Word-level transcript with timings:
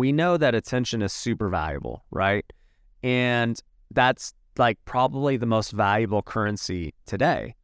we 0.00 0.12
know 0.12 0.38
that 0.38 0.54
attention 0.54 1.02
is 1.02 1.12
super 1.12 1.50
valuable, 1.50 2.04
right? 2.10 2.50
And 3.02 3.60
that's 3.90 4.32
like 4.56 4.78
probably 4.86 5.36
the 5.36 5.44
most 5.46 5.72
valuable 5.72 6.22
currency 6.22 6.94
today. 7.04 7.54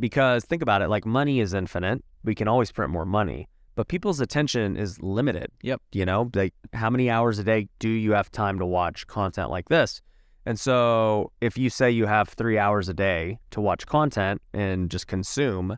Because 0.00 0.46
think 0.46 0.62
about 0.62 0.80
it, 0.80 0.88
like 0.88 1.04
money 1.04 1.40
is 1.40 1.52
infinite. 1.52 2.02
We 2.24 2.34
can 2.34 2.48
always 2.48 2.72
print 2.72 2.90
more 2.90 3.04
money, 3.04 3.48
but 3.74 3.88
people's 3.88 4.20
attention 4.20 4.78
is 4.78 5.00
limited. 5.02 5.48
Yep. 5.62 5.82
You 5.92 6.06
know, 6.06 6.30
like 6.34 6.54
how 6.72 6.88
many 6.88 7.10
hours 7.10 7.38
a 7.38 7.44
day 7.44 7.68
do 7.78 7.90
you 7.90 8.12
have 8.12 8.30
time 8.30 8.58
to 8.60 8.66
watch 8.66 9.06
content 9.06 9.50
like 9.50 9.68
this? 9.68 10.00
And 10.46 10.58
so 10.58 11.32
if 11.42 11.58
you 11.58 11.68
say 11.68 11.90
you 11.90 12.06
have 12.06 12.30
three 12.30 12.58
hours 12.58 12.88
a 12.88 12.94
day 12.94 13.38
to 13.50 13.60
watch 13.60 13.86
content 13.86 14.40
and 14.54 14.90
just 14.90 15.06
consume, 15.06 15.76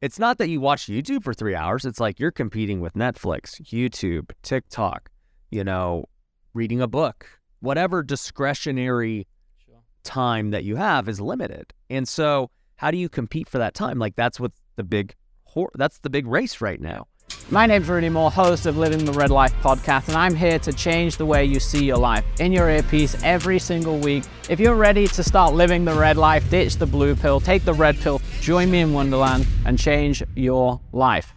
it's 0.00 0.18
not 0.18 0.38
that 0.38 0.48
you 0.48 0.62
watch 0.62 0.86
YouTube 0.86 1.24
for 1.24 1.34
three 1.34 1.54
hours. 1.54 1.84
It's 1.84 2.00
like 2.00 2.18
you're 2.18 2.30
competing 2.30 2.80
with 2.80 2.94
Netflix, 2.94 3.60
YouTube, 3.62 4.30
TikTok, 4.42 5.10
you 5.50 5.64
know, 5.64 6.04
reading 6.54 6.80
a 6.80 6.86
book, 6.88 7.26
whatever 7.60 8.02
discretionary 8.02 9.26
Sure. 9.64 9.82
time 10.04 10.50
that 10.50 10.64
you 10.64 10.76
have 10.76 11.08
is 11.08 11.20
limited. 11.20 11.72
And 11.90 12.06
so 12.08 12.50
how 12.76 12.90
do 12.90 12.96
you 12.98 13.08
compete 13.08 13.48
for 13.48 13.58
that 13.58 13.74
time? 13.74 13.98
Like 13.98 14.16
that's 14.16 14.38
what 14.38 14.52
the 14.76 14.84
big 14.84 15.14
hor- 15.44 15.72
that's 15.74 15.98
the 15.98 16.10
big 16.10 16.26
race 16.26 16.60
right 16.60 16.80
now. 16.80 17.06
My 17.50 17.66
name's 17.66 17.88
Rudy 17.88 18.08
Mawer, 18.08 18.30
host 18.30 18.66
of 18.66 18.76
Living 18.76 19.04
the 19.04 19.12
Red 19.12 19.30
Life 19.30 19.52
podcast, 19.60 20.06
and 20.08 20.16
I'm 20.16 20.34
here 20.36 20.60
to 20.60 20.72
change 20.72 21.16
the 21.16 21.26
way 21.26 21.44
you 21.44 21.58
see 21.58 21.84
your 21.84 21.96
life 21.96 22.24
in 22.38 22.52
your 22.52 22.70
earpiece 22.70 23.20
every 23.24 23.58
single 23.58 23.98
week. 23.98 24.22
If 24.48 24.60
you're 24.60 24.76
ready 24.76 25.08
to 25.08 25.22
start 25.24 25.52
living 25.54 25.84
the 25.84 25.94
red 25.94 26.16
life, 26.16 26.48
ditch 26.50 26.76
the 26.76 26.86
blue 26.86 27.16
pill, 27.16 27.40
take 27.40 27.64
the 27.64 27.74
red 27.74 27.98
pill, 27.98 28.20
join 28.40 28.70
me 28.70 28.80
in 28.80 28.92
Wonderland, 28.92 29.44
and 29.64 29.76
change 29.76 30.22
your 30.36 30.80
life. 30.92 31.32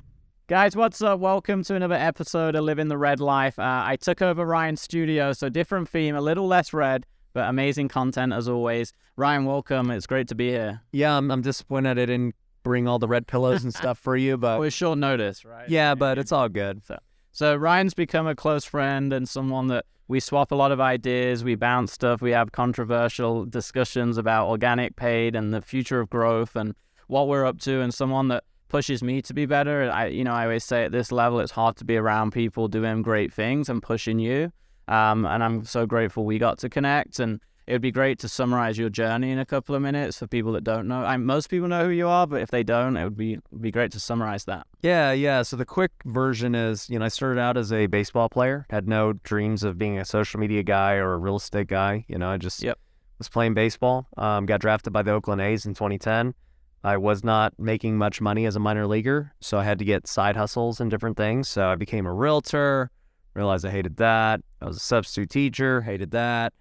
Guys, 0.49 0.75
what's 0.75 0.99
up? 1.03 1.19
Welcome 1.19 1.63
to 1.65 1.75
another 1.75 1.93
episode 1.93 2.55
of 2.55 2.63
Living 2.63 2.87
the 2.87 2.97
Red 2.97 3.19
Life. 3.19 3.59
Uh, 3.59 3.83
I 3.85 3.97
took 3.97 4.19
over 4.19 4.43
Ryan's 4.43 4.81
studio, 4.81 5.31
so 5.31 5.47
different 5.47 5.87
theme, 5.87 6.15
a 6.15 6.21
little 6.21 6.47
less 6.47 6.73
red, 6.73 7.05
but 7.33 7.47
amazing 7.47 7.87
content 7.87 8.33
as 8.33 8.49
always. 8.49 8.91
Ryan, 9.15 9.45
welcome. 9.45 9.91
It's 9.91 10.07
great 10.07 10.27
to 10.29 10.33
be 10.33 10.49
here. 10.49 10.81
Yeah, 10.91 11.15
I'm, 11.15 11.29
I'm 11.29 11.43
disappointed 11.43 11.99
I 11.99 12.05
didn't 12.07 12.33
bring 12.63 12.87
all 12.87 12.97
the 12.97 13.07
red 13.07 13.27
pillows 13.27 13.63
and 13.63 13.71
stuff 13.75 13.99
for 13.99 14.17
you, 14.17 14.37
but 14.37 14.57
It 14.57 14.61
was 14.61 14.73
short 14.73 14.97
notice, 14.97 15.45
right? 15.45 15.69
yeah, 15.69 15.93
but 15.93 16.17
it's 16.17 16.31
all 16.31 16.49
good. 16.49 16.83
So, 16.83 16.97
so 17.31 17.55
Ryan's 17.55 17.93
become 17.93 18.25
a 18.25 18.33
close 18.33 18.65
friend 18.65 19.13
and 19.13 19.29
someone 19.29 19.67
that 19.67 19.85
we 20.07 20.19
swap 20.19 20.51
a 20.51 20.55
lot 20.55 20.71
of 20.71 20.81
ideas, 20.81 21.43
we 21.43 21.53
bounce 21.53 21.93
stuff, 21.93 22.23
we 22.23 22.31
have 22.31 22.51
controversial 22.53 23.45
discussions 23.45 24.17
about 24.17 24.47
organic 24.47 24.95
paid 24.95 25.35
and 25.35 25.53
the 25.53 25.61
future 25.61 25.99
of 25.99 26.09
growth 26.09 26.55
and 26.55 26.73
what 27.05 27.27
we're 27.27 27.45
up 27.45 27.59
to, 27.59 27.81
and 27.81 27.93
someone 27.93 28.29
that 28.29 28.43
pushes 28.69 29.03
me 29.03 29.21
to 29.23 29.33
be 29.33 29.45
better. 29.45 29.91
I, 29.91 30.05
you 30.07 30.23
know, 30.23 30.31
I 30.33 30.43
always 30.43 30.63
say 30.63 30.85
at 30.85 30.91
this 30.93 31.11
level, 31.11 31.39
it's 31.41 31.51
hard 31.51 31.75
to 31.77 31.85
be 31.85 31.97
around 31.97 32.31
people 32.31 32.67
doing 32.69 33.01
great 33.01 33.33
things 33.33 33.67
and 33.67 33.83
pushing 33.83 34.19
you. 34.19 34.51
Um, 34.87 35.25
and 35.25 35.43
I'm 35.43 35.65
so 35.65 35.85
grateful 35.85 36.23
we 36.25 36.39
got 36.39 36.59
to 36.59 36.69
connect 36.69 37.19
and. 37.19 37.41
It 37.67 37.73
would 37.73 37.81
be 37.83 37.91
great 37.91 38.17
to 38.21 38.27
summarize 38.27 38.79
your 38.79 38.89
journey 38.89 39.29
in 39.29 39.37
a 39.37 39.45
couple 39.45 39.75
of 39.75 39.81
minutes 39.83 40.17
for 40.17 40.25
people 40.25 40.53
that 40.53 40.63
don't 40.63 40.87
know. 40.87 41.05
I, 41.05 41.17
most 41.17 41.51
people 41.51 41.67
know 41.67 41.83
who 41.85 41.91
you 41.91 42.07
are, 42.07 42.25
but 42.25 42.41
if 42.41 42.49
they 42.49 42.63
don't, 42.63 42.97
it 42.97 43.03
would 43.03 43.15
be 43.15 43.37
be 43.61 43.69
great 43.69 43.91
to 43.91 43.99
summarize 43.99 44.45
that. 44.45 44.65
Yeah, 44.81 45.11
yeah. 45.11 45.43
So 45.43 45.55
the 45.55 45.65
quick 45.67 45.91
version 46.03 46.55
is, 46.55 46.89
you 46.89 46.97
know, 46.97 47.05
I 47.05 47.09
started 47.09 47.39
out 47.39 47.57
as 47.57 47.71
a 47.71 47.85
baseball 47.85 48.27
player, 48.27 48.65
had 48.71 48.87
no 48.87 49.13
dreams 49.13 49.61
of 49.63 49.77
being 49.77 49.99
a 49.99 50.05
social 50.05 50.39
media 50.39 50.63
guy 50.63 50.93
or 50.95 51.13
a 51.13 51.17
real 51.19 51.35
estate 51.35 51.67
guy. 51.67 52.05
You 52.07 52.17
know, 52.17 52.31
I 52.31 52.37
just 52.37 52.63
Yep. 52.63 52.79
was 53.19 53.29
playing 53.29 53.53
baseball. 53.53 54.07
Um, 54.17 54.47
got 54.47 54.61
drafted 54.61 54.91
by 54.91 55.03
the 55.03 55.11
Oakland 55.11 55.39
A's 55.39 55.67
in 55.67 55.75
2010. 55.75 56.33
I 56.83 56.97
was 56.97 57.23
not 57.23 57.53
making 57.59 57.97
much 57.97 58.21
money 58.21 58.45
as 58.45 58.55
a 58.55 58.59
minor 58.59 58.87
leaguer, 58.87 59.33
so 59.41 59.57
I 59.57 59.63
had 59.63 59.79
to 59.79 59.85
get 59.85 60.07
side 60.07 60.35
hustles 60.35 60.79
and 60.79 60.89
different 60.89 61.17
things. 61.17 61.49
So 61.49 61.67
I 61.67 61.75
became 61.75 62.05
a 62.05 62.13
realtor, 62.13 62.89
realized 63.33 63.65
I 63.65 63.71
hated 63.71 63.97
that. 63.97 64.41
I 64.61 64.65
was 64.65 64.77
a 64.77 64.81
substitute 64.81 65.29
teacher, 65.29 65.81
hated 65.81 66.11
that. 66.11 66.53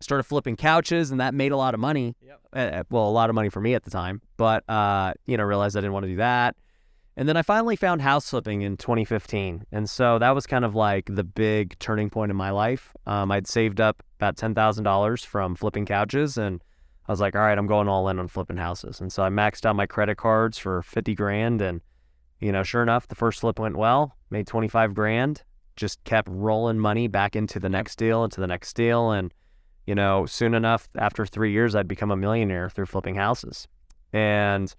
Started 0.00 0.24
flipping 0.24 0.56
couches, 0.56 1.10
and 1.10 1.20
that 1.20 1.34
made 1.34 1.52
a 1.52 1.56
lot 1.56 1.74
of 1.74 1.80
money. 1.80 2.16
Yep. 2.22 2.40
Uh, 2.52 2.82
well, 2.90 3.08
a 3.08 3.10
lot 3.10 3.30
of 3.30 3.34
money 3.34 3.48
for 3.48 3.60
me 3.60 3.74
at 3.74 3.84
the 3.84 3.90
time, 3.90 4.20
but 4.36 4.68
uh, 4.68 5.14
you 5.26 5.36
know, 5.36 5.44
realized 5.44 5.76
I 5.76 5.80
didn't 5.80 5.92
want 5.92 6.04
to 6.04 6.10
do 6.10 6.16
that. 6.16 6.56
And 7.18 7.26
then 7.26 7.36
I 7.36 7.42
finally 7.42 7.76
found 7.76 8.02
house 8.02 8.28
flipping 8.28 8.60
in 8.60 8.76
2015. 8.76 9.64
And 9.72 9.88
so 9.88 10.18
that 10.18 10.34
was 10.34 10.46
kind 10.46 10.66
of 10.66 10.74
like 10.74 11.06
the 11.10 11.24
big 11.24 11.78
turning 11.78 12.10
point 12.10 12.30
in 12.30 12.36
my 12.36 12.50
life. 12.50 12.92
Um, 13.06 13.32
I'd 13.32 13.46
saved 13.46 13.80
up 13.80 14.02
about 14.18 14.36
$10,000 14.36 15.24
from 15.24 15.54
flipping 15.54 15.86
couches 15.86 16.36
and 16.36 16.62
I 17.08 17.12
was 17.12 17.20
like, 17.20 17.34
all 17.36 17.42
right, 17.42 17.56
I'm 17.56 17.66
going 17.66 17.88
all 17.88 18.08
in 18.08 18.18
on 18.18 18.28
flipping 18.28 18.56
houses. 18.56 19.00
And 19.00 19.12
so 19.12 19.22
I 19.22 19.28
maxed 19.28 19.64
out 19.64 19.76
my 19.76 19.86
credit 19.86 20.16
cards 20.16 20.58
for 20.58 20.82
50 20.82 21.14
grand. 21.14 21.62
And, 21.62 21.80
you 22.40 22.50
know, 22.50 22.62
sure 22.62 22.82
enough, 22.82 23.06
the 23.06 23.14
first 23.14 23.40
flip 23.40 23.58
went 23.58 23.76
well, 23.76 24.16
made 24.30 24.46
25 24.46 24.94
grand, 24.94 25.42
just 25.76 26.02
kept 26.04 26.28
rolling 26.30 26.78
money 26.78 27.06
back 27.06 27.36
into 27.36 27.60
the 27.60 27.68
next 27.68 27.96
deal, 27.96 28.24
into 28.24 28.40
the 28.40 28.46
next 28.46 28.74
deal. 28.74 29.12
And, 29.12 29.32
you 29.86 29.94
know, 29.94 30.26
soon 30.26 30.54
enough, 30.54 30.88
after 30.96 31.24
three 31.24 31.52
years, 31.52 31.76
I'd 31.76 31.88
become 31.88 32.10
a 32.10 32.16
millionaire 32.16 32.68
through 32.68 32.86
flipping 32.86 33.14
houses. 33.14 33.68
And, 34.12 34.74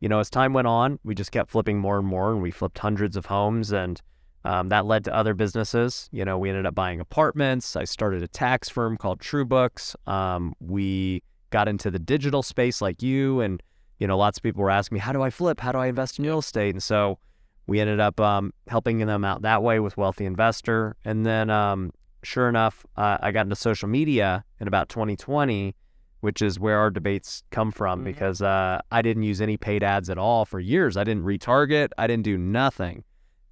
you 0.00 0.08
know, 0.08 0.18
as 0.18 0.28
time 0.28 0.52
went 0.52 0.66
on, 0.66 0.98
we 1.02 1.14
just 1.14 1.32
kept 1.32 1.50
flipping 1.50 1.78
more 1.78 1.98
and 1.98 2.06
more, 2.06 2.32
and 2.32 2.42
we 2.42 2.50
flipped 2.50 2.78
hundreds 2.78 3.16
of 3.16 3.26
homes, 3.26 3.72
and 3.72 4.00
um, 4.44 4.70
that 4.70 4.86
led 4.86 5.04
to 5.04 5.14
other 5.14 5.34
businesses. 5.34 6.08
You 6.12 6.24
know, 6.24 6.38
we 6.38 6.48
ended 6.48 6.66
up 6.66 6.74
buying 6.74 7.00
apartments. 7.00 7.76
I 7.76 7.84
started 7.84 8.22
a 8.22 8.28
tax 8.28 8.68
firm 8.68 8.96
called 8.96 9.20
TrueBooks. 9.20 9.94
Um, 10.08 10.54
we 10.60 11.22
got 11.50 11.68
into 11.68 11.90
the 11.90 11.98
digital 11.98 12.42
space 12.42 12.80
like 12.80 13.02
you, 13.02 13.40
and 13.40 13.62
you 13.98 14.06
know, 14.06 14.16
lots 14.16 14.38
of 14.38 14.42
people 14.42 14.62
were 14.62 14.70
asking 14.70 14.96
me, 14.96 15.00
"How 15.00 15.12
do 15.12 15.22
I 15.22 15.30
flip? 15.30 15.60
How 15.60 15.72
do 15.72 15.78
I 15.78 15.86
invest 15.88 16.18
in 16.18 16.24
real 16.24 16.38
estate?" 16.38 16.74
And 16.74 16.82
so 16.82 17.18
we 17.66 17.78
ended 17.80 18.00
up 18.00 18.18
um, 18.20 18.52
helping 18.68 18.98
them 18.98 19.24
out 19.24 19.42
that 19.42 19.62
way 19.62 19.78
with 19.80 19.96
Wealthy 19.96 20.24
Investor, 20.24 20.96
and 21.04 21.24
then 21.26 21.50
um, 21.50 21.92
sure 22.22 22.48
enough, 22.48 22.84
uh, 22.96 23.18
I 23.20 23.30
got 23.32 23.42
into 23.46 23.56
social 23.56 23.88
media 23.88 24.44
in 24.60 24.68
about 24.68 24.88
2020 24.88 25.74
which 26.22 26.42
is 26.42 26.60
where 26.60 26.78
our 26.78 26.90
debates 26.90 27.42
come 27.50 27.70
from 27.70 28.02
Mhm. 28.02 28.04
because 28.04 28.42
uh, 28.42 28.78
I 28.92 29.00
didn't 29.00 29.22
use 29.22 29.40
any 29.40 29.56
paid 29.56 29.82
ads 29.82 30.10
at 30.10 30.18
all 30.18 30.44
for 30.44 30.60
years. 30.60 30.98
I 30.98 31.02
didn't 31.02 31.24
retarget. 31.24 31.88
I 31.96 32.06
didn't 32.06 32.24
do 32.24 32.36
nothing. 32.36 33.04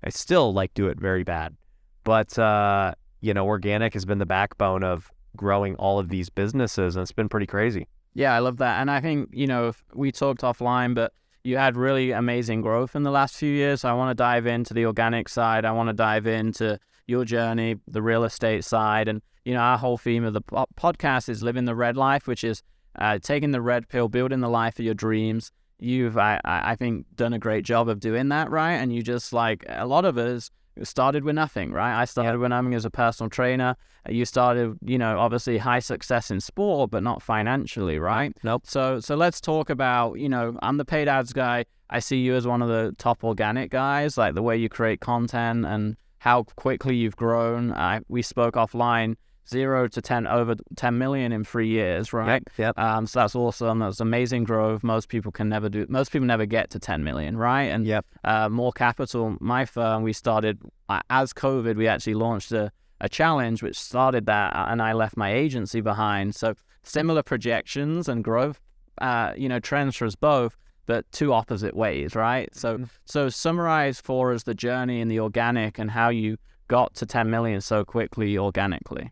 I 0.05 0.11
still 0.11 0.53
like 0.53 0.75
do 0.75 0.87
it 0.89 1.01
very 1.01 1.25
bad, 1.25 1.57
but 2.05 2.39
uh, 2.39 2.93
you 3.23 3.33
know, 3.33 3.47
organic 3.47 3.95
has 3.95 4.05
been 4.05 4.19
the 4.19 4.27
backbone 4.27 4.85
of 4.85 5.11
growing 5.37 5.75
all 5.77 5.99
of 5.99 6.09
these 6.09 6.31
businesses, 6.31 6.97
and 6.97 7.03
it's 7.03 7.13
been 7.13 7.29
pretty 7.29 7.47
crazy. 7.47 7.87
Yeah, 8.15 8.35
I 8.35 8.41
love 8.41 8.57
that. 8.57 8.81
And 8.81 8.91
I 8.91 9.01
think, 9.01 9.29
you 9.33 9.47
know, 9.47 9.73
we 9.95 10.11
talked 10.11 10.43
offline, 10.43 10.95
but 10.95 11.13
you 11.45 11.57
had 11.57 11.77
really 11.77 12.11
amazing 12.11 12.63
growth 12.63 12.97
in 12.97 13.05
the 13.05 13.11
last 13.11 13.37
few 13.37 13.53
years. 13.53 13.85
I 13.85 13.93
want 13.93 14.11
to 14.11 14.15
dive 14.15 14.47
into 14.47 14.75
the 14.75 14.87
organic 14.87 15.29
side. 15.29 15.65
I 15.65 15.73
want 15.73 15.89
to 15.89 15.93
dive 15.93 16.27
into 16.27 16.79
your 17.07 17.25
journey, 17.25 17.77
the 17.87 18.03
real 18.03 18.25
estate 18.25 18.65
side. 18.65 19.07
And, 19.09 19.23
you 19.45 19.55
know, 19.55 19.61
our 19.61 19.79
whole 19.79 19.99
theme 19.99 20.25
of 20.25 20.33
the 20.33 20.43
podcast 20.43 21.29
is 21.29 21.43
living 21.43 21.65
the 21.65 21.77
red 21.77 21.97
life, 21.97 22.27
which 22.27 22.43
is 22.43 22.63
uh, 22.99 23.19
taking 23.21 23.53
the 23.53 23.63
red 23.63 23.89
pill, 23.89 24.09
building 24.09 24.41
the 24.41 24.49
life 24.49 24.79
of 24.79 24.85
your 24.85 24.95
dreams. 24.95 25.53
You've, 25.79 26.19
I, 26.19 26.41
I 26.45 26.73
I 26.73 26.77
think, 26.77 27.07
done 27.15 27.33
a 27.33 27.39
great 27.39 27.65
job 27.65 27.89
of 27.89 28.01
doing 28.01 28.31
that, 28.31 28.51
right? 28.51 28.75
And 28.75 28.93
you 28.93 29.03
just 29.03 29.33
like 29.33 29.65
a 29.69 29.87
lot 29.87 30.05
of 30.05 30.19
us 30.19 30.51
started 30.85 31.25
with 31.25 31.35
nothing, 31.35 31.73
right? 31.73 32.01
I 32.01 32.05
started 32.05 32.39
with 32.39 32.51
nothing 32.51 32.75
as 32.75 32.85
a 32.85 32.91
personal 32.91 33.31
trainer. 33.31 33.77
You 34.09 34.25
started, 34.25 34.77
you 34.85 34.99
know, 34.99 35.19
obviously 35.19 35.59
high 35.59 35.81
success 35.81 36.31
in 36.31 36.41
sport, 36.41 36.91
but 36.91 37.03
not 37.03 37.23
financially, 37.23 37.99
right? 37.99 38.33
Nope. 38.43 38.63
So, 38.67 39.01
so 39.01 39.17
let's 39.17 39.41
talk 39.41 39.71
about, 39.71 40.15
you 40.15 40.29
know, 40.29 40.57
I'm 40.63 40.77
the 40.77 40.85
paid 40.85 41.09
ads 41.09 41.33
guy. 41.33 41.65
I 41.91 42.01
see 42.01 42.19
you 42.19 42.35
as 42.35 42.47
one 42.47 42.63
of 42.63 42.69
the 42.69 42.95
top 42.99 43.25
organic 43.25 43.71
guys, 43.71 44.19
like 44.19 44.35
the 44.35 44.43
way 44.43 44.57
you 44.57 44.69
create 44.69 45.01
content 45.01 45.65
and 45.67 45.97
how 46.19 46.45
quickly 46.57 46.97
you've 46.97 47.17
grown. 47.17 47.73
I, 47.73 48.01
we 48.09 48.23
spoke 48.23 48.55
offline, 48.55 49.17
zero 49.49 49.89
to 49.89 50.01
10, 50.03 50.27
over 50.27 50.55
10 50.77 50.99
million 50.99 51.33
in 51.33 51.45
three 51.45 51.69
years, 51.69 52.13
right? 52.13 52.43
Yep. 52.57 52.79
Um, 52.79 53.07
so 53.07 53.21
that's 53.21 53.35
awesome. 53.35 53.79
That's 53.81 54.01
amazing 54.01 54.45
growth. 54.45 54.83
Most 54.85 55.09
people 55.09 55.33
can 55.33 55.49
never 55.49 55.69
do. 55.69 55.87
Most 55.89 56.13
people 56.13 56.27
never 56.27 56.47
get 56.47 56.71
to 56.71 56.79
10 56.79 57.05
million, 57.05 57.37
right? 57.37 57.65
And 57.65 57.87
Yep. 57.87 58.07
uh, 58.25 58.49
more 58.49 58.73
capital. 58.73 59.37
My 59.41 59.65
firm, 59.65 60.03
we 60.03 60.13
started 60.13 60.59
uh, 60.89 61.01
as 61.11 61.33
COVID. 61.33 61.77
We 61.77 61.89
actually 61.89 62.15
launched 62.15 62.53
a, 62.53 62.71
a 63.01 63.09
challenge 63.09 63.63
which 63.63 63.79
started 63.79 64.27
that, 64.27 64.55
uh, 64.55 64.67
and 64.69 64.83
I 64.83 64.93
left 64.93 65.17
my 65.17 65.33
agency 65.33 65.81
behind. 65.81 66.35
So 66.35 66.55
similar 66.83 67.23
projections 67.23 68.09
and 68.09 68.25
growth, 68.25 68.61
uh, 69.01 69.33
you 69.37 69.49
know, 69.49 69.61
trends 69.61 69.97
for 69.97 70.07
us 70.07 70.17
both, 70.17 70.57
but 70.87 71.11
two 71.13 71.33
opposite 71.33 71.77
ways, 71.77 72.15
right? 72.15 72.55
So 72.55 72.85
so 73.05 73.29
summarize 73.29 74.01
for 74.01 74.33
us 74.33 74.43
the 74.45 74.55
journey 74.55 75.01
in 75.01 75.09
the 75.09 75.21
organic 75.21 75.79
and 75.79 75.91
how 75.91 76.09
you 76.09 76.39
got 76.69 76.95
to 76.95 77.07
10 77.07 77.31
million 77.31 77.61
so 77.61 77.85
quickly 77.85 78.37
organically. 78.39 79.11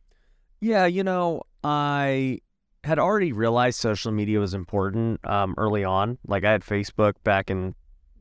Yeah, 0.60 0.86
you 0.86 1.04
know, 1.04 1.42
I 1.62 2.40
had 2.84 2.98
already 2.98 3.32
realized 3.32 3.78
social 3.78 4.12
media 4.12 4.38
was 4.38 4.54
important 4.54 5.26
um, 5.28 5.54
early 5.58 5.84
on. 5.84 6.18
Like 6.26 6.44
I 6.44 6.52
had 6.52 6.62
Facebook 6.62 7.14
back 7.24 7.50
in 7.50 7.74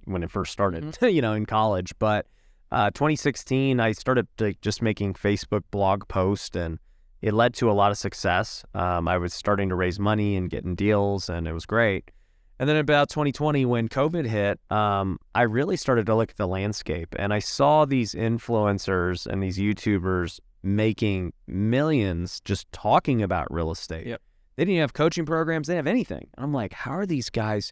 when 0.05 0.23
it 0.23 0.31
first 0.31 0.51
started, 0.51 0.97
you 1.01 1.21
know, 1.21 1.33
in 1.33 1.45
college. 1.45 1.93
But 1.99 2.27
uh, 2.71 2.89
2016, 2.91 3.79
I 3.79 3.91
started 3.91 4.27
like, 4.39 4.59
just 4.61 4.81
making 4.81 5.13
Facebook 5.13 5.63
blog 5.71 6.07
posts, 6.07 6.55
and 6.55 6.79
it 7.21 7.33
led 7.33 7.53
to 7.55 7.69
a 7.69 7.73
lot 7.73 7.91
of 7.91 7.97
success. 7.97 8.65
Um, 8.73 9.07
I 9.07 9.17
was 9.17 9.33
starting 9.33 9.69
to 9.69 9.75
raise 9.75 9.99
money 9.99 10.35
and 10.35 10.49
getting 10.49 10.75
deals, 10.75 11.29
and 11.29 11.47
it 11.47 11.53
was 11.53 11.65
great. 11.65 12.11
And 12.57 12.69
then 12.69 12.77
about 12.77 13.09
2020, 13.09 13.65
when 13.65 13.89
COVID 13.89 14.25
hit, 14.25 14.59
um, 14.71 15.19
I 15.35 15.41
really 15.41 15.75
started 15.75 16.05
to 16.05 16.15
look 16.15 16.31
at 16.31 16.38
the 16.38 16.47
landscape, 16.47 17.13
and 17.19 17.33
I 17.33 17.39
saw 17.39 17.85
these 17.85 18.13
influencers 18.13 19.27
and 19.27 19.43
these 19.43 19.57
YouTubers 19.57 20.39
making 20.65 21.31
millions 21.47 22.41
just 22.44 22.69
talking 22.71 23.21
about 23.21 23.51
real 23.53 23.71
estate. 23.71 24.07
Yep. 24.07 24.21
They 24.56 24.63
didn't 24.63 24.73
even 24.73 24.81
have 24.81 24.94
coaching 24.94 25.25
programs. 25.25 25.67
They 25.67 25.75
didn't 25.75 25.85
have 25.85 25.91
anything. 25.91 26.27
And 26.35 26.44
I'm 26.44 26.53
like, 26.53 26.73
how 26.73 26.91
are 26.91 27.06
these 27.06 27.29
guys? 27.29 27.71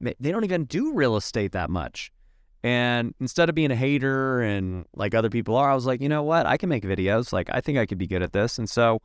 They 0.00 0.32
don't 0.32 0.44
even 0.44 0.64
do 0.64 0.94
real 0.94 1.16
estate 1.16 1.52
that 1.52 1.70
much. 1.70 2.10
And 2.64 3.14
instead 3.20 3.48
of 3.48 3.54
being 3.54 3.70
a 3.70 3.76
hater 3.76 4.40
and 4.40 4.86
like 4.94 5.14
other 5.14 5.30
people 5.30 5.56
are, 5.56 5.70
I 5.70 5.74
was 5.74 5.84
like, 5.84 6.00
you 6.00 6.08
know 6.08 6.22
what? 6.22 6.46
I 6.46 6.56
can 6.56 6.68
make 6.68 6.84
videos. 6.84 7.32
Like, 7.32 7.50
I 7.52 7.60
think 7.60 7.76
I 7.76 7.86
could 7.86 7.98
be 7.98 8.06
good 8.06 8.22
at 8.22 8.32
this. 8.32 8.58
And 8.58 8.70
so 8.70 9.02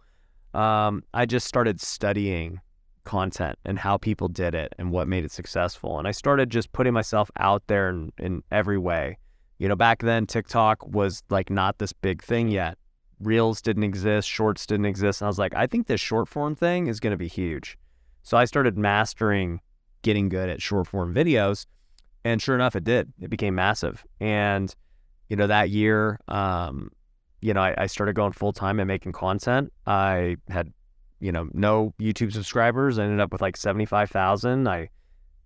um, 0.54 1.04
I 1.14 1.26
just 1.26 1.48
started 1.48 1.82
studying 1.82 2.62
content 3.04 3.58
and 3.66 3.80
how 3.80 3.98
people 3.98 4.28
did 4.28 4.54
it 4.54 4.74
and 4.78 4.92
what 4.92 5.08
made 5.08 5.26
it 5.26 5.32
successful. 5.32 5.98
And 5.98 6.08
I 6.08 6.12
started 6.12 6.50
just 6.50 6.72
putting 6.72 6.94
myself 6.94 7.32
out 7.38 7.64
there 7.68 7.90
in, 7.90 8.12
in 8.20 8.44
every 8.52 8.78
way. 8.78 9.18
You 9.58 9.68
know, 9.68 9.76
back 9.76 10.04
then, 10.04 10.28
TikTok 10.28 10.86
was 10.86 11.24
like 11.30 11.50
not 11.50 11.80
this 11.80 11.94
big 11.94 12.24
thing 12.24 12.50
yet. 12.50 12.78
Reels 13.20 13.62
didn't 13.62 13.84
exist, 13.84 14.30
shorts 14.30 14.66
didn't 14.66 14.86
exist. 14.86 15.22
And 15.22 15.28
I 15.28 15.30
was 15.30 15.40
like, 15.40 15.54
I 15.56 15.68
think 15.68 15.88
this 15.88 16.02
short 16.02 16.28
form 16.28 16.56
thing 16.56 16.88
is 16.88 17.00
going 17.00 17.12
to 17.12 17.18
be 17.18 17.28
huge. 17.28 17.78
So 18.24 18.38
I 18.38 18.46
started 18.46 18.78
mastering 18.78 19.62
getting 20.02 20.30
good 20.30 20.50
at 20.50 20.62
short 20.62 20.88
form 20.88 21.14
videos. 21.14 21.66
And 22.24 22.42
sure 22.42 22.56
enough, 22.56 22.76
it 22.76 22.84
did. 22.84 23.14
It 23.22 23.30
became 23.30 23.56
massive. 23.56 24.06
And, 24.20 24.74
you 25.30 25.36
know, 25.36 25.48
that 25.48 25.70
year, 25.70 26.20
um, 26.28 26.92
you 27.42 27.54
know, 27.54 27.62
I, 27.62 27.76
I 27.78 27.86
started 27.88 28.16
going 28.16 28.34
full 28.34 28.54
time 28.54 28.80
and 28.80 28.88
making 28.88 29.14
content. 29.14 29.72
I 29.86 30.38
had, 30.50 30.74
you 31.20 31.32
know, 31.32 31.50
no 31.54 31.94
YouTube 32.00 32.34
subscribers. 32.34 33.00
I 33.00 33.04
ended 33.04 33.20
up 33.20 33.32
with 33.32 33.42
like 33.42 33.56
75,000. 33.56 34.68
I 34.68 34.90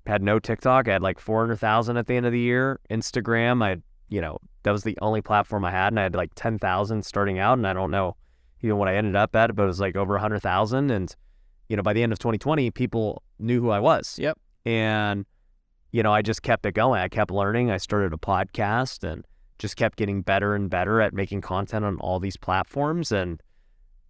had 0.07 0.23
no 0.23 0.39
TikTok. 0.39 0.87
I 0.87 0.93
had 0.93 1.03
like 1.03 1.19
400,000 1.19 1.97
at 1.97 2.07
the 2.07 2.15
end 2.15 2.25
of 2.25 2.31
the 2.31 2.39
year. 2.39 2.79
Instagram, 2.89 3.63
I 3.63 3.69
had, 3.69 3.83
you 4.11 4.19
know, 4.21 4.37
that 4.63 4.71
was 4.71 4.83
the 4.83 4.97
only 5.01 5.21
platform 5.21 5.65
I 5.65 5.71
had. 5.71 5.87
And 5.87 5.99
I 5.99 6.03
had 6.03 6.13
like 6.13 6.31
10,000 6.35 7.03
starting 7.03 7.39
out. 7.39 7.57
And 7.57 7.65
I 7.65 7.73
don't 7.73 7.89
know 7.89 8.17
even 8.61 8.77
what 8.77 8.89
I 8.89 8.95
ended 8.95 9.15
up 9.15 9.35
at, 9.35 9.55
but 9.55 9.63
it 9.63 9.67
was 9.67 9.79
like 9.79 9.95
over 9.95 10.13
100,000. 10.13 10.91
And, 10.91 11.15
you 11.69 11.77
know, 11.77 11.81
by 11.81 11.93
the 11.93 12.03
end 12.03 12.11
of 12.11 12.19
2020, 12.19 12.69
people 12.71 13.23
knew 13.39 13.61
who 13.61 13.71
I 13.71 13.79
was. 13.79 14.19
Yep. 14.19 14.37
And, 14.65 15.25
you 15.91 16.03
know, 16.03 16.13
I 16.13 16.21
just 16.21 16.43
kept 16.43 16.65
it 16.65 16.73
going. 16.73 16.99
I 16.99 17.07
kept 17.07 17.31
learning. 17.31 17.71
I 17.71 17.77
started 17.77 18.13
a 18.13 18.17
podcast 18.17 19.09
and 19.09 19.25
just 19.57 19.77
kept 19.77 19.97
getting 19.97 20.21
better 20.21 20.55
and 20.55 20.69
better 20.69 20.99
at 20.99 21.13
making 21.13 21.39
content 21.41 21.85
on 21.85 21.97
all 21.99 22.19
these 22.19 22.35
platforms. 22.35 23.13
And, 23.13 23.41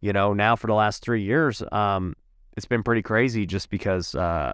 you 0.02 0.12
know, 0.12 0.34
now 0.34 0.56
for 0.56 0.66
the 0.66 0.74
last 0.74 1.04
three 1.04 1.22
years, 1.22 1.62
um, 1.72 2.16
it's 2.58 2.66
been 2.66 2.82
pretty 2.82 3.04
crazy 3.04 3.46
just 3.46 3.70
because, 3.70 4.16
uh, 4.16 4.54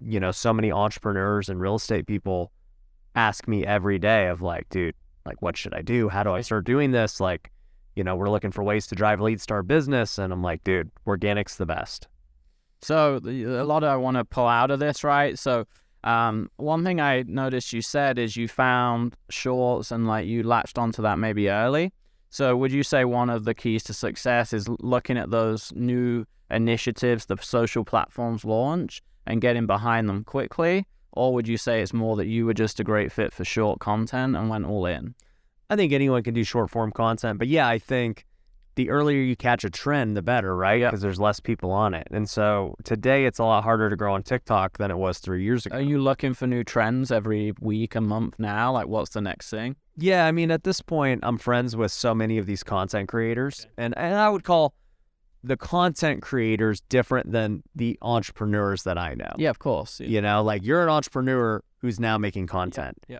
you 0.00 0.20
know, 0.20 0.30
so 0.30 0.52
many 0.52 0.70
entrepreneurs 0.70 1.48
and 1.48 1.60
real 1.60 1.74
estate 1.74 2.06
people 2.06 2.52
ask 3.14 3.48
me 3.48 3.64
every 3.64 3.98
day 3.98 4.28
of 4.28 4.42
like, 4.42 4.68
dude, 4.70 4.94
like, 5.24 5.42
what 5.42 5.56
should 5.56 5.74
I 5.74 5.82
do? 5.82 6.08
How 6.08 6.22
do 6.22 6.32
I 6.32 6.40
start 6.40 6.64
doing 6.64 6.92
this? 6.92 7.20
Like, 7.20 7.50
you 7.96 8.04
know, 8.04 8.16
we're 8.16 8.30
looking 8.30 8.50
for 8.50 8.62
ways 8.62 8.86
to 8.88 8.94
drive 8.94 9.20
leads 9.20 9.44
to 9.46 9.54
our 9.54 9.62
business. 9.62 10.18
And 10.18 10.32
I'm 10.32 10.42
like, 10.42 10.64
dude, 10.64 10.90
organic's 11.04 11.56
the 11.56 11.66
best. 11.66 12.08
So 12.80 13.20
a 13.24 13.64
lot 13.64 13.84
I 13.84 13.96
want 13.96 14.16
to 14.16 14.24
pull 14.24 14.46
out 14.46 14.70
of 14.70 14.78
this, 14.78 15.02
right? 15.02 15.38
So 15.38 15.66
um, 16.04 16.50
one 16.56 16.84
thing 16.84 17.00
I 17.00 17.24
noticed 17.26 17.72
you 17.72 17.82
said 17.82 18.18
is 18.18 18.36
you 18.36 18.48
found 18.48 19.16
shorts 19.30 19.90
and 19.90 20.06
like 20.06 20.26
you 20.26 20.42
latched 20.42 20.78
onto 20.78 21.02
that 21.02 21.18
maybe 21.18 21.50
early. 21.50 21.92
So 22.30 22.56
would 22.56 22.72
you 22.72 22.82
say 22.82 23.04
one 23.04 23.30
of 23.30 23.44
the 23.44 23.54
keys 23.54 23.82
to 23.84 23.94
success 23.94 24.52
is 24.52 24.68
looking 24.80 25.18
at 25.18 25.30
those 25.30 25.72
new 25.74 26.24
initiatives 26.50 27.26
the 27.26 27.36
social 27.38 27.84
platforms 27.84 28.44
launch 28.44 29.02
and 29.26 29.40
getting 29.40 29.66
behind 29.66 30.08
them 30.08 30.24
quickly? 30.24 30.86
Or 31.12 31.32
would 31.34 31.48
you 31.48 31.56
say 31.56 31.80
it's 31.80 31.92
more 31.92 32.16
that 32.16 32.26
you 32.26 32.46
were 32.46 32.54
just 32.54 32.80
a 32.80 32.84
great 32.84 33.10
fit 33.12 33.32
for 33.32 33.44
short 33.44 33.80
content 33.80 34.36
and 34.36 34.48
went 34.48 34.66
all 34.66 34.86
in? 34.86 35.14
I 35.70 35.76
think 35.76 35.92
anyone 35.92 36.22
can 36.22 36.34
do 36.34 36.44
short 36.44 36.70
form 36.70 36.92
content, 36.92 37.38
but 37.38 37.48
yeah, 37.48 37.68
I 37.68 37.78
think 37.78 38.24
the 38.78 38.90
earlier 38.90 39.20
you 39.20 39.34
catch 39.34 39.64
a 39.64 39.70
trend, 39.70 40.16
the 40.16 40.22
better, 40.22 40.56
right? 40.56 40.84
Because 40.84 41.00
there's 41.00 41.18
less 41.18 41.40
people 41.40 41.72
on 41.72 41.94
it. 41.94 42.06
And 42.12 42.30
so 42.30 42.76
today 42.84 43.26
it's 43.26 43.40
a 43.40 43.44
lot 43.44 43.64
harder 43.64 43.90
to 43.90 43.96
grow 43.96 44.14
on 44.14 44.22
TikTok 44.22 44.78
than 44.78 44.90
it 44.90 44.96
was 44.96 45.18
three 45.18 45.42
years 45.42 45.66
ago. 45.66 45.76
Are 45.76 45.80
you 45.80 45.98
looking 46.00 46.32
for 46.32 46.46
new 46.46 46.62
trends 46.62 47.10
every 47.10 47.52
week, 47.60 47.96
a 47.96 48.00
month 48.00 48.36
now? 48.38 48.72
Like, 48.72 48.86
what's 48.86 49.10
the 49.10 49.20
next 49.20 49.50
thing? 49.50 49.74
Yeah, 49.96 50.26
I 50.26 50.32
mean, 50.32 50.52
at 50.52 50.62
this 50.62 50.80
point, 50.80 51.20
I'm 51.24 51.38
friends 51.38 51.74
with 51.74 51.90
so 51.90 52.14
many 52.14 52.38
of 52.38 52.46
these 52.46 52.62
content 52.62 53.08
creators, 53.08 53.66
and, 53.76 53.98
and 53.98 54.14
I 54.14 54.30
would 54.30 54.44
call 54.44 54.74
the 55.44 55.56
content 55.56 56.22
creators 56.22 56.80
different 56.88 57.30
than 57.32 57.62
the 57.74 57.98
entrepreneurs 58.02 58.82
that 58.82 58.98
I 58.98 59.14
know. 59.14 59.32
Yeah, 59.38 59.50
of 59.50 59.58
course. 59.58 60.00
You 60.00 60.20
know, 60.20 60.42
like 60.42 60.64
you're 60.64 60.82
an 60.82 60.88
entrepreneur 60.88 61.62
who's 61.78 62.00
now 62.00 62.18
making 62.18 62.46
content. 62.48 62.98
yeah. 63.08 63.18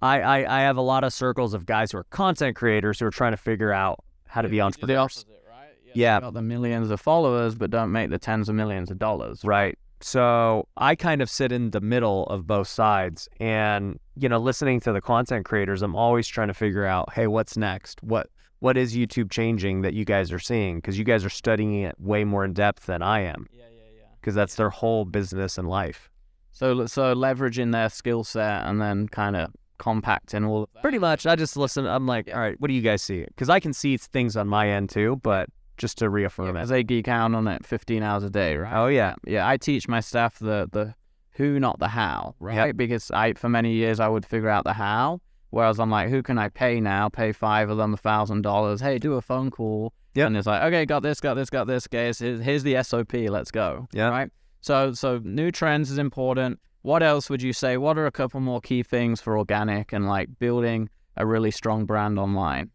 I, 0.00 0.20
I, 0.20 0.58
I 0.58 0.60
have 0.62 0.76
a 0.76 0.82
lot 0.82 1.04
of 1.04 1.12
circles 1.12 1.54
of 1.54 1.64
guys 1.64 1.92
who 1.92 1.98
are 1.98 2.04
content 2.04 2.56
creators 2.56 2.98
who 2.98 3.06
are 3.06 3.10
trying 3.10 3.32
to 3.34 3.36
figure 3.36 3.72
out 3.72 4.02
how 4.26 4.42
to 4.42 4.48
be 4.48 4.56
The 4.56 4.62
entrepreneurs. 4.62 4.98
opposite, 5.18 5.42
right? 5.48 5.68
Yeah. 5.94 6.20
Got 6.20 6.34
the 6.34 6.42
millions 6.42 6.90
of 6.90 7.00
followers, 7.00 7.54
but 7.54 7.70
don't 7.70 7.92
make 7.92 8.10
the 8.10 8.18
tens 8.18 8.48
of 8.48 8.54
millions 8.56 8.90
of 8.90 8.98
dollars. 8.98 9.42
Right. 9.44 9.78
So 10.00 10.66
I 10.76 10.96
kind 10.96 11.22
of 11.22 11.30
sit 11.30 11.52
in 11.52 11.70
the 11.70 11.80
middle 11.80 12.24
of 12.26 12.48
both 12.48 12.66
sides. 12.66 13.28
And, 13.38 14.00
you 14.16 14.28
know, 14.28 14.38
listening 14.38 14.80
to 14.80 14.92
the 14.92 15.00
content 15.00 15.44
creators, 15.44 15.82
I'm 15.82 15.94
always 15.94 16.26
trying 16.26 16.48
to 16.48 16.54
figure 16.54 16.84
out, 16.84 17.12
hey, 17.12 17.28
what's 17.28 17.56
next? 17.56 18.02
What 18.02 18.28
what 18.62 18.76
is 18.76 18.94
YouTube 18.94 19.30
changing 19.30 19.82
that 19.82 19.92
you 19.94 20.04
guys 20.04 20.30
are 20.32 20.38
seeing? 20.38 20.76
Because 20.76 20.96
you 20.98 21.04
guys 21.04 21.24
are 21.24 21.30
studying 21.30 21.82
it 21.82 21.94
way 21.98 22.24
more 22.24 22.44
in 22.44 22.52
depth 22.52 22.86
than 22.86 23.02
I 23.02 23.20
am. 23.20 23.46
Yeah, 23.52 23.64
yeah, 23.64 23.82
yeah. 23.98 24.04
Because 24.20 24.34
that's 24.34 24.54
their 24.54 24.70
whole 24.70 25.04
business 25.04 25.58
and 25.58 25.68
life. 25.68 26.10
So, 26.52 26.86
so 26.86 27.14
leveraging 27.14 27.72
their 27.72 27.88
skill 27.88 28.22
set 28.24 28.64
and 28.66 28.80
then 28.80 29.08
kind 29.08 29.34
of 29.36 29.50
compacting 29.78 30.44
all. 30.44 30.68
Pretty 30.80 30.98
much. 30.98 31.26
I 31.26 31.34
just 31.34 31.56
listen. 31.56 31.86
I'm 31.86 32.06
like, 32.06 32.28
Yeah. 32.28 32.34
all 32.36 32.40
right, 32.40 32.54
what 32.60 32.68
do 32.68 32.74
you 32.74 32.82
guys 32.82 33.02
see? 33.02 33.24
Because 33.24 33.48
I 33.48 33.58
can 33.58 33.72
see 33.72 33.96
things 33.96 34.36
on 34.36 34.46
my 34.48 34.68
end 34.68 34.90
too, 34.90 35.18
but 35.22 35.48
just 35.76 35.98
to 35.98 36.08
reaffirm 36.08 36.52
Because 36.54 36.70
it. 36.70 36.74
they 36.74 36.84
geek 36.84 37.08
out 37.08 37.34
on 37.34 37.48
it 37.48 37.66
15 37.66 38.02
hours 38.02 38.22
a 38.22 38.30
day, 38.30 38.56
right? 38.56 38.76
Oh 38.76 38.86
yeah. 38.86 39.14
Yeah, 39.26 39.48
I 39.48 39.56
teach 39.56 39.88
my 39.88 40.00
staff 40.00 40.38
the 40.38 40.68
the 40.70 40.94
who, 41.32 41.58
not 41.58 41.78
the 41.80 41.88
how, 41.88 42.34
right? 42.38 42.76
Because 42.76 43.10
I 43.10 43.32
for 43.32 43.48
many 43.48 43.72
years 43.72 43.98
I 43.98 44.06
would 44.06 44.24
figure 44.26 44.50
out 44.50 44.64
the 44.64 44.74
how, 44.74 45.20
whereas 45.52 45.78
I'm 45.78 45.90
like, 45.90 46.08
who 46.08 46.22
can 46.22 46.38
I 46.38 46.48
pay 46.48 46.80
now? 46.80 47.08
Pay 47.08 47.32
five 47.32 47.70
of 47.70 47.76
them 47.76 47.94
a 47.94 47.96
thousand 47.96 48.42
dollars. 48.42 48.80
Hey, 48.80 48.98
do 48.98 49.14
a 49.14 49.22
phone 49.22 49.50
call. 49.50 49.92
Yeah. 50.14 50.26
And 50.26 50.36
it's 50.36 50.46
like, 50.46 50.62
okay, 50.64 50.84
got 50.86 51.02
this, 51.02 51.20
got 51.20 51.34
this, 51.34 51.50
got 51.50 51.66
this, 51.66 51.86
guys. 51.86 52.18
Here's, 52.18 52.40
here's 52.40 52.62
the 52.62 52.82
SOP. 52.82 53.12
Let's 53.12 53.50
go. 53.50 53.86
Yeah. 53.92 54.08
Right. 54.08 54.30
So 54.60 54.92
so 54.92 55.20
new 55.22 55.50
trends 55.50 55.90
is 55.90 55.98
important. 55.98 56.58
What 56.80 57.02
else 57.02 57.28
would 57.30 57.42
you 57.42 57.52
say? 57.52 57.76
What 57.76 57.98
are 57.98 58.06
a 58.06 58.10
couple 58.10 58.40
more 58.40 58.60
key 58.60 58.82
things 58.82 59.20
for 59.20 59.38
organic 59.38 59.92
and 59.92 60.08
like 60.08 60.38
building 60.38 60.88
a 61.16 61.26
really 61.26 61.50
strong 61.50 61.84
brand 61.84 62.18
online? 62.18 62.70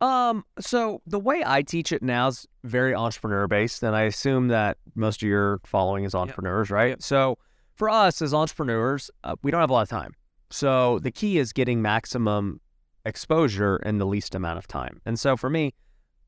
Um, 0.00 0.44
so 0.60 1.00
the 1.06 1.18
way 1.18 1.42
I 1.46 1.62
teach 1.62 1.92
it 1.92 2.02
now 2.02 2.28
is 2.28 2.46
very 2.64 2.94
entrepreneur 2.94 3.46
based, 3.46 3.82
and 3.84 3.94
I 3.94 4.02
assume 4.02 4.48
that 4.48 4.78
most 4.96 5.22
of 5.22 5.28
your 5.28 5.60
following 5.64 6.04
is 6.04 6.14
entrepreneurs, 6.14 6.70
right? 6.70 6.90
Yep. 6.90 7.02
So 7.02 7.38
for 7.76 7.88
us 7.88 8.20
as 8.20 8.34
entrepreneurs, 8.34 9.10
uh, 9.22 9.36
we 9.42 9.50
don't 9.50 9.60
have 9.60 9.70
a 9.70 9.72
lot 9.72 9.82
of 9.82 9.88
time. 9.88 10.14
So 10.52 10.98
the 10.98 11.10
key 11.10 11.38
is 11.38 11.52
getting 11.52 11.80
maximum 11.82 12.60
exposure 13.04 13.76
in 13.78 13.98
the 13.98 14.06
least 14.06 14.34
amount 14.34 14.58
of 14.58 14.66
time. 14.66 15.00
And 15.06 15.18
so 15.18 15.36
for 15.36 15.50
me, 15.50 15.74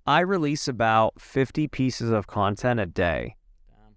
I 0.06 0.20
release 0.20 0.66
about 0.66 1.20
50 1.20 1.68
pieces 1.68 2.10
of 2.10 2.26
content 2.26 2.80
a 2.80 2.86
day, 2.86 3.36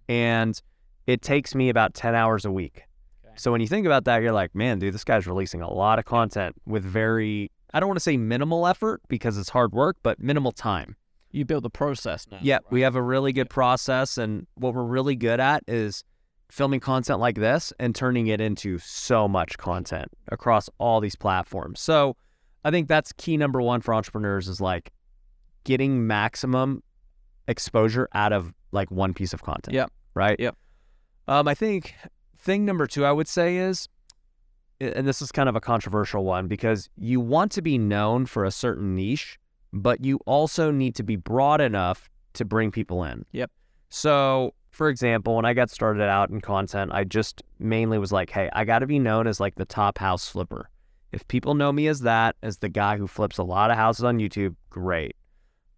and 0.07 0.61
it 1.05 1.21
takes 1.21 1.55
me 1.55 1.69
about 1.69 1.93
10 1.93 2.13
hours 2.13 2.45
a 2.45 2.51
week. 2.51 2.83
Okay. 3.25 3.33
So 3.37 3.51
when 3.51 3.61
you 3.61 3.67
think 3.67 3.85
about 3.85 4.05
that, 4.05 4.21
you're 4.21 4.31
like, 4.31 4.53
man, 4.53 4.79
dude, 4.79 4.93
this 4.93 5.03
guy's 5.03 5.27
releasing 5.27 5.61
a 5.61 5.71
lot 5.71 5.99
of 5.99 6.05
content 6.05 6.55
with 6.65 6.83
very, 6.83 7.51
I 7.73 7.79
don't 7.79 7.87
want 7.87 7.97
to 7.97 8.03
say 8.03 8.17
minimal 8.17 8.67
effort 8.67 9.01
because 9.07 9.37
it's 9.37 9.49
hard 9.49 9.73
work, 9.73 9.97
but 10.03 10.19
minimal 10.19 10.51
time. 10.51 10.95
You 11.31 11.45
build 11.45 11.63
the 11.63 11.69
process 11.69 12.25
now. 12.31 12.39
Yeah, 12.41 12.59
we 12.69 12.81
have 12.81 12.95
a 12.95 13.01
really 13.01 13.33
good 13.33 13.49
process, 13.49 14.17
and 14.17 14.47
what 14.55 14.73
we're 14.73 14.83
really 14.83 15.15
good 15.15 15.39
at 15.39 15.63
is 15.67 16.03
filming 16.49 16.79
content 16.79 17.19
like 17.19 17.35
this 17.35 17.73
and 17.79 17.93
turning 17.93 18.27
it 18.27 18.39
into 18.39 18.77
so 18.79 19.27
much 19.27 19.57
content 19.57 20.07
across 20.29 20.69
all 20.77 20.99
these 21.01 21.15
platforms. 21.15 21.79
So 21.79 22.15
I 22.63 22.71
think 22.71 22.87
that's 22.87 23.11
key 23.13 23.37
number 23.37 23.61
one 23.61 23.81
for 23.81 23.93
entrepreneurs 23.93 24.47
is 24.47 24.61
like 24.61 24.91
getting 25.63 26.07
maximum 26.07 26.81
exposure 27.47 28.07
out 28.13 28.33
of 28.33 28.53
like 28.71 28.89
one 28.91 29.13
piece 29.13 29.33
of 29.33 29.43
content. 29.43 29.75
Yep. 29.75 29.91
Right. 30.13 30.39
Yep. 30.39 30.55
Um, 31.27 31.47
I 31.47 31.53
think 31.53 31.95
thing 32.37 32.65
number 32.65 32.87
two 32.87 33.05
I 33.05 33.11
would 33.11 33.27
say 33.27 33.57
is, 33.57 33.87
and 34.79 35.07
this 35.07 35.21
is 35.21 35.31
kind 35.31 35.49
of 35.49 35.55
a 35.55 35.61
controversial 35.61 36.23
one 36.23 36.47
because 36.47 36.89
you 36.97 37.19
want 37.19 37.51
to 37.53 37.61
be 37.61 37.77
known 37.77 38.25
for 38.25 38.45
a 38.45 38.51
certain 38.51 38.95
niche, 38.95 39.39
but 39.73 40.03
you 40.03 40.19
also 40.25 40.71
need 40.71 40.95
to 40.95 41.03
be 41.03 41.15
broad 41.15 41.61
enough 41.61 42.09
to 42.33 42.45
bring 42.45 42.71
people 42.71 43.03
in. 43.03 43.25
Yep. 43.31 43.51
So, 43.89 44.53
for 44.77 44.89
example, 44.89 45.35
when 45.35 45.43
I 45.45 45.53
got 45.53 45.71
started 45.71 46.03
out 46.03 46.29
in 46.29 46.39
content, 46.39 46.91
I 46.93 47.03
just 47.03 47.41
mainly 47.57 47.97
was 47.97 48.11
like, 48.11 48.29
hey, 48.29 48.47
I 48.53 48.63
got 48.63 48.79
to 48.79 48.85
be 48.87 48.99
known 48.99 49.25
as 49.25 49.39
like 49.39 49.55
the 49.55 49.65
top 49.65 49.97
house 49.97 50.29
flipper. 50.29 50.69
If 51.11 51.27
people 51.27 51.55
know 51.55 51.71
me 51.71 51.87
as 51.87 52.01
that, 52.01 52.35
as 52.43 52.59
the 52.59 52.69
guy 52.69 52.97
who 52.97 53.07
flips 53.07 53.39
a 53.39 53.43
lot 53.43 53.71
of 53.71 53.77
houses 53.77 54.03
on 54.03 54.19
YouTube, 54.19 54.55
great. 54.69 55.15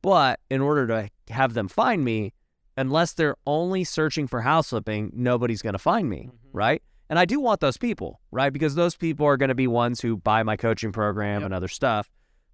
But 0.01 0.39
in 0.49 0.59
order 0.61 0.85
to 0.87 1.09
have 1.33 1.53
them 1.53 1.69
find 1.69 2.03
me, 2.03 2.33
unless 2.77 3.13
they're 3.13 3.35
only 3.47 3.83
searching 3.85 4.27
for 4.27 4.41
house 4.41 4.69
flipping, 4.69 5.11
nobody's 5.13 5.61
going 5.61 5.73
to 5.73 5.79
find 5.79 6.09
me, 6.09 6.27
Mhm. 6.31 6.37
right? 6.51 6.81
And 7.09 7.17
I 7.17 7.25
do 7.25 7.39
want 7.39 7.59
those 7.61 7.77
people, 7.77 8.19
right? 8.31 8.51
Because 8.51 8.75
those 8.75 8.95
people 8.95 9.25
are 9.25 9.37
going 9.37 9.49
to 9.49 9.55
be 9.55 9.67
ones 9.67 10.01
who 10.01 10.17
buy 10.17 10.43
my 10.43 10.57
coaching 10.57 10.91
program 10.91 11.41
Yep. 11.41 11.45
and 11.45 11.53
other 11.53 11.67
stuff. 11.69 12.09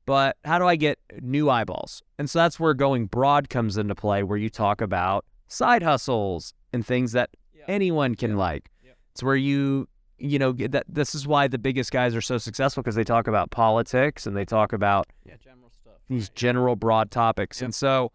but 0.07 0.37
how 0.45 0.59
do 0.59 0.67
I 0.67 0.75
get 0.75 0.99
new 1.19 1.49
eyeballs? 1.49 2.03
And 2.19 2.29
so 2.29 2.37
that's 2.37 2.59
where 2.59 2.75
going 2.75 3.07
broad 3.07 3.49
comes 3.49 3.75
into 3.75 3.95
play, 3.95 4.21
where 4.21 4.37
you 4.37 4.51
talk 4.51 4.79
about 4.79 5.25
side 5.55 5.81
hustles 5.83 6.53
and 6.73 6.85
things 6.85 7.13
that 7.13 7.29
anyone 7.67 8.15
can 8.15 8.35
like. 8.37 8.69
It's 9.13 9.23
where 9.23 9.35
you, 9.35 9.87
you 10.17 10.37
know, 10.37 10.51
get 10.53 10.71
that 10.73 10.85
this 10.89 11.15
is 11.15 11.25
why 11.25 11.47
the 11.47 11.57
biggest 11.57 11.91
guys 11.91 12.13
are 12.15 12.21
so 12.21 12.37
successful 12.37 12.83
because 12.83 12.95
they 12.95 13.03
talk 13.05 13.27
about 13.27 13.49
politics 13.51 14.27
and 14.27 14.35
they 14.35 14.43
talk 14.45 14.73
about 14.73 15.07
Yeah, 15.25 15.35
general 15.41 15.69
stuff. 15.69 15.93
these 16.09 16.29
general 16.29 16.75
broad 16.75 17.11
topics. 17.11 17.61
And 17.61 17.73
so 17.73 18.11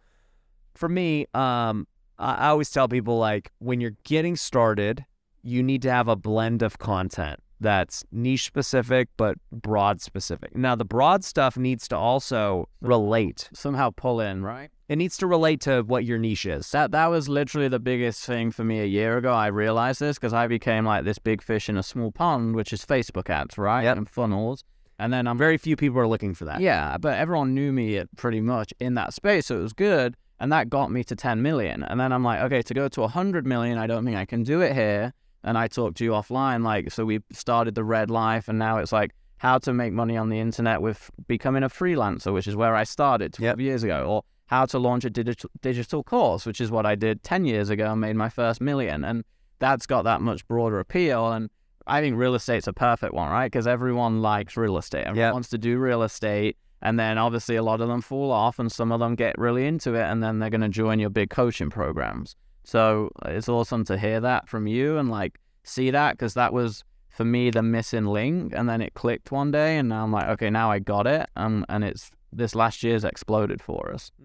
for 0.74 0.88
me, 0.88 1.26
um, 1.34 1.86
I 2.18 2.48
always 2.48 2.70
tell 2.70 2.86
people 2.86 3.16
like 3.18 3.50
when 3.60 3.80
you're 3.80 3.96
getting 4.04 4.36
started, 4.36 5.06
you 5.42 5.62
need 5.62 5.80
to 5.82 5.90
have 5.90 6.06
a 6.06 6.16
blend 6.16 6.60
of 6.62 6.78
content 6.78 7.40
that's 7.60 8.04
niche 8.10 8.44
specific 8.44 9.08
but 9.16 9.36
broad 9.52 10.00
specific. 10.00 10.56
Now 10.56 10.74
the 10.74 10.84
broad 10.84 11.24
stuff 11.24 11.56
needs 11.56 11.86
to 11.88 11.96
also 11.96 12.68
relate. 12.80 13.48
Somehow 13.52 13.90
pull 13.90 14.20
in, 14.20 14.42
right? 14.42 14.70
It 14.88 14.96
needs 14.96 15.16
to 15.18 15.26
relate 15.26 15.60
to 15.62 15.82
what 15.82 16.04
your 16.04 16.18
niche 16.18 16.46
is. 16.46 16.70
That 16.72 16.90
that 16.90 17.06
was 17.06 17.28
literally 17.28 17.68
the 17.68 17.78
biggest 17.78 18.24
thing 18.24 18.50
for 18.50 18.64
me 18.64 18.80
a 18.80 18.86
year 18.86 19.18
ago. 19.18 19.32
I 19.32 19.46
realized 19.46 20.00
this 20.00 20.18
because 20.18 20.32
I 20.32 20.48
became 20.48 20.84
like 20.84 21.04
this 21.04 21.18
big 21.18 21.42
fish 21.42 21.68
in 21.68 21.76
a 21.76 21.82
small 21.82 22.10
pond, 22.10 22.56
which 22.56 22.72
is 22.72 22.84
Facebook 22.84 23.30
ads, 23.30 23.56
right? 23.56 23.84
Yep. 23.84 23.96
And 23.98 24.08
funnels. 24.08 24.64
And 24.98 25.12
then 25.12 25.26
I'm 25.26 25.38
Very 25.38 25.56
few 25.56 25.76
people 25.76 25.98
are 25.98 26.08
looking 26.08 26.34
for 26.34 26.44
that. 26.44 26.60
Yeah, 26.60 26.98
but 26.98 27.16
everyone 27.16 27.54
knew 27.54 27.72
me 27.72 28.02
pretty 28.16 28.40
much 28.42 28.74
in 28.80 28.94
that 28.94 29.14
space, 29.14 29.46
so 29.46 29.58
it 29.58 29.62
was 29.62 29.72
good. 29.72 30.14
And 30.40 30.52
that 30.52 30.68
got 30.68 30.90
me 30.90 31.04
to 31.04 31.16
10 31.16 31.40
million. 31.40 31.82
And 31.84 31.98
then 31.98 32.12
I'm 32.12 32.22
like, 32.22 32.40
okay, 32.42 32.60
to 32.62 32.74
go 32.74 32.88
to 32.88 33.00
100 33.02 33.46
million, 33.46 33.78
I 33.78 33.86
don't 33.86 34.04
think 34.04 34.16
I 34.16 34.26
can 34.26 34.42
do 34.42 34.60
it 34.60 34.74
here. 34.74 35.14
And 35.42 35.56
I 35.56 35.68
talked 35.68 35.96
to 35.98 36.04
you 36.04 36.10
offline, 36.10 36.62
like, 36.64 36.92
so 36.92 37.04
we 37.04 37.20
started 37.32 37.74
the 37.74 37.84
Red 37.84 38.10
Life, 38.10 38.48
and 38.48 38.58
now 38.58 38.78
it's 38.78 38.92
like 38.92 39.12
how 39.38 39.58
to 39.58 39.72
make 39.72 39.92
money 39.92 40.16
on 40.16 40.28
the 40.28 40.38
internet 40.38 40.82
with 40.82 41.10
becoming 41.26 41.62
a 41.62 41.68
freelancer, 41.68 42.32
which 42.32 42.46
is 42.46 42.56
where 42.56 42.74
I 42.76 42.84
started 42.84 43.32
12 43.32 43.58
years 43.60 43.82
ago, 43.82 44.04
or 44.06 44.22
how 44.46 44.66
to 44.66 44.78
launch 44.78 45.04
a 45.04 45.10
digital 45.10 45.48
digital 45.62 46.02
course, 46.02 46.44
which 46.44 46.60
is 46.60 46.70
what 46.70 46.84
I 46.84 46.94
did 46.94 47.22
10 47.22 47.44
years 47.46 47.70
ago 47.70 47.92
and 47.92 48.00
made 48.00 48.16
my 48.16 48.28
first 48.28 48.60
million. 48.60 49.02
And 49.04 49.24
that's 49.60 49.86
got 49.86 50.02
that 50.02 50.20
much 50.20 50.46
broader 50.46 50.78
appeal. 50.78 51.32
And 51.32 51.48
I 51.86 52.00
think 52.02 52.16
real 52.16 52.34
estate's 52.34 52.66
a 52.66 52.72
perfect 52.72 53.14
one, 53.14 53.30
right? 53.30 53.46
Because 53.50 53.66
everyone 53.66 54.20
likes 54.20 54.56
real 54.56 54.76
estate. 54.76 55.06
Everyone 55.06 55.16
Yep. 55.18 55.32
wants 55.32 55.48
to 55.50 55.58
do 55.58 55.78
real 55.78 56.02
estate. 56.02 56.58
And 56.82 56.98
then 56.98 57.16
obviously 57.16 57.56
a 57.56 57.62
lot 57.62 57.80
of 57.80 57.88
them 57.88 58.00
fall 58.00 58.30
off 58.30 58.58
and 58.58 58.70
some 58.72 58.90
of 58.90 59.00
them 59.00 59.14
get 59.14 59.38
really 59.38 59.66
into 59.66 59.94
it 59.94 60.02
and 60.02 60.22
then 60.22 60.38
they're 60.38 60.50
going 60.50 60.62
to 60.62 60.68
join 60.68 60.98
your 60.98 61.10
big 61.10 61.30
coaching 61.30 61.70
programs. 61.70 62.36
So 62.64 63.10
uh, 63.24 63.30
it's 63.30 63.48
awesome 63.48 63.84
to 63.86 63.98
hear 63.98 64.20
that 64.20 64.48
from 64.48 64.66
you 64.66 64.98
and 64.98 65.10
like 65.10 65.38
see 65.64 65.90
that 65.90 66.12
because 66.12 66.34
that 66.34 66.52
was 66.52 66.84
for 67.08 67.24
me 67.24 67.50
the 67.50 67.62
missing 67.62 68.06
link. 68.06 68.52
And 68.54 68.68
then 68.68 68.80
it 68.80 68.94
clicked 68.94 69.32
one 69.32 69.50
day 69.50 69.78
and 69.78 69.88
now 69.88 70.04
I'm 70.04 70.12
like, 70.12 70.28
okay, 70.28 70.50
now 70.50 70.70
I 70.70 70.78
got 70.78 71.06
it. 71.06 71.28
Um, 71.36 71.64
and 71.68 71.82
it's 71.84 72.10
this 72.32 72.54
last 72.54 72.82
year's 72.82 73.04
exploded 73.04 73.60
for 73.60 73.92
us. 73.92 74.12
So 74.20 74.24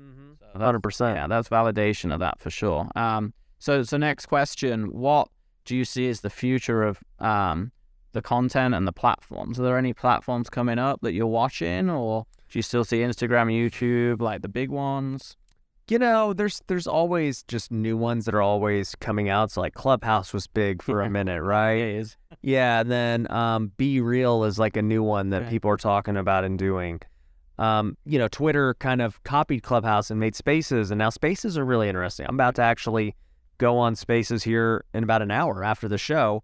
that's- 0.54 0.62
Hundred 0.66 0.84
percent. 0.84 1.18
yeah, 1.18 1.28
that's 1.28 1.50
validation 1.50 2.14
of 2.14 2.20
that 2.20 2.40
for 2.40 2.50
sure. 2.50 2.88
Um, 2.96 3.34
so 3.58 3.84
so 3.84 3.98
next 3.98 4.28
question: 4.28 4.92
What 4.92 5.30
do 5.64 5.76
you 5.76 5.86
see 5.86 6.08
as 6.10 6.22
the 6.22 6.30
future 6.30 6.84
of 6.84 7.00
um 7.20 7.72
the 8.12 8.22
content 8.22 8.76
and 8.76 8.86
the 8.88 8.92
platforms? 8.94 9.60
Are 9.60 9.64
there 9.64 9.78
any 9.78 9.94
platforms 9.94 10.50
coming 10.50 10.78
up 10.78 11.02
that 11.02 11.14
you're 11.14 11.26
watching, 11.26 11.90
or 11.90 12.26
do 12.50 12.60
you 12.60 12.62
still 12.62 12.84
see 12.86 13.00
Instagram, 13.00 13.48
YouTube, 13.52 14.22
like 14.22 14.42
the 14.44 14.48
big 14.50 14.70
ones? 14.70 15.36
You 15.88 16.00
know, 16.00 16.34
there's 16.34 16.62
there's 16.68 16.88
always 16.88 17.44
just 17.44 17.72
new 17.72 17.96
ones 17.96 18.26
that 18.26 18.34
are 18.34 18.42
always 18.42 18.96
coming 18.96 19.30
out. 19.30 19.52
So 19.52 19.62
like 19.62 19.76
Clubhouse 19.76 20.34
was 20.34 20.48
big 20.48 20.82
for 20.82 21.02
a 21.02 21.10
minute, 21.10 21.44
right? 21.44 21.78
It 21.78 21.96
is. 21.98 22.18
Yeah, 22.42 22.80
and 22.82 22.92
then 22.92 23.32
um, 23.32 23.72
BeReal 23.78 24.48
is 24.48 24.58
like 24.58 24.76
a 24.78 24.82
new 24.82 25.04
one 25.04 25.30
that 25.30 25.44
Right. 25.44 25.50
people 25.52 25.70
are 25.70 25.78
talking 25.78 26.18
about 26.18 26.44
and 26.44 26.58
doing. 26.58 27.02
Um, 27.60 27.98
you 28.06 28.18
know, 28.18 28.28
Twitter 28.28 28.74
kind 28.76 29.02
of 29.02 29.24
copied 29.24 29.62
Clubhouse 29.64 30.10
and 30.10 30.20
made 30.20 30.36
Spaces, 30.36 30.90
and 30.92 30.98
now 30.98 31.10
Spaces 31.12 31.58
are 31.58 31.64
really 31.66 31.88
interesting. 31.88 32.26
I'm 32.28 32.36
about 32.36 32.56
to 32.56 32.64
actually 32.64 33.16
go 33.60 33.78
on 33.78 33.96
Spaces 33.96 34.44
here 34.44 34.84
in 34.94 35.04
about 35.04 35.22
an 35.22 35.32
hour 35.32 35.64
after 35.64 35.88
the 35.88 36.00
show 36.00 36.44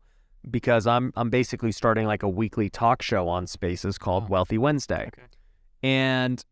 because 0.51 0.85
I'm 0.85 1.11
I'm 1.15 1.31
basically 1.31 1.71
starting 1.71 2.05
like 2.05 2.21
a 2.21 2.29
weekly 2.29 2.69
talk 2.69 3.01
show 3.01 3.27
on 3.27 3.47
Spaces 3.47 3.97
called 3.97 4.25
Oh. 4.25 4.27
Wealthy 4.29 4.59
Wednesday. 4.59 5.07
Okay. 5.07 5.27
And 5.81 6.45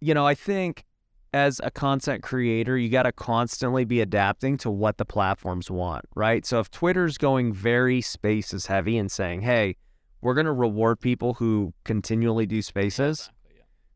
you 0.00 0.12
know, 0.12 0.26
I 0.26 0.34
think 0.34 0.84
as 1.32 1.60
a 1.64 1.70
content 1.70 2.22
creator, 2.22 2.76
you 2.76 2.88
got 2.88 3.04
to 3.04 3.12
constantly 3.12 3.84
be 3.84 4.00
adapting 4.00 4.56
to 4.58 4.70
what 4.70 4.98
the 4.98 5.04
platforms 5.04 5.70
want, 5.70 6.04
right? 6.14 6.44
So 6.44 6.60
if 6.60 6.70
Twitter's 6.70 7.16
going 7.18 7.52
very 7.52 8.00
spaces 8.00 8.66
heavy 8.66 8.98
and 8.98 9.10
saying, 9.10 9.42
"Hey, 9.42 9.76
we're 10.20 10.34
going 10.34 10.46
to 10.46 10.52
reward 10.52 11.00
people 11.00 11.34
who 11.34 11.72
continually 11.84 12.46
do 12.46 12.60
spaces," 12.62 13.30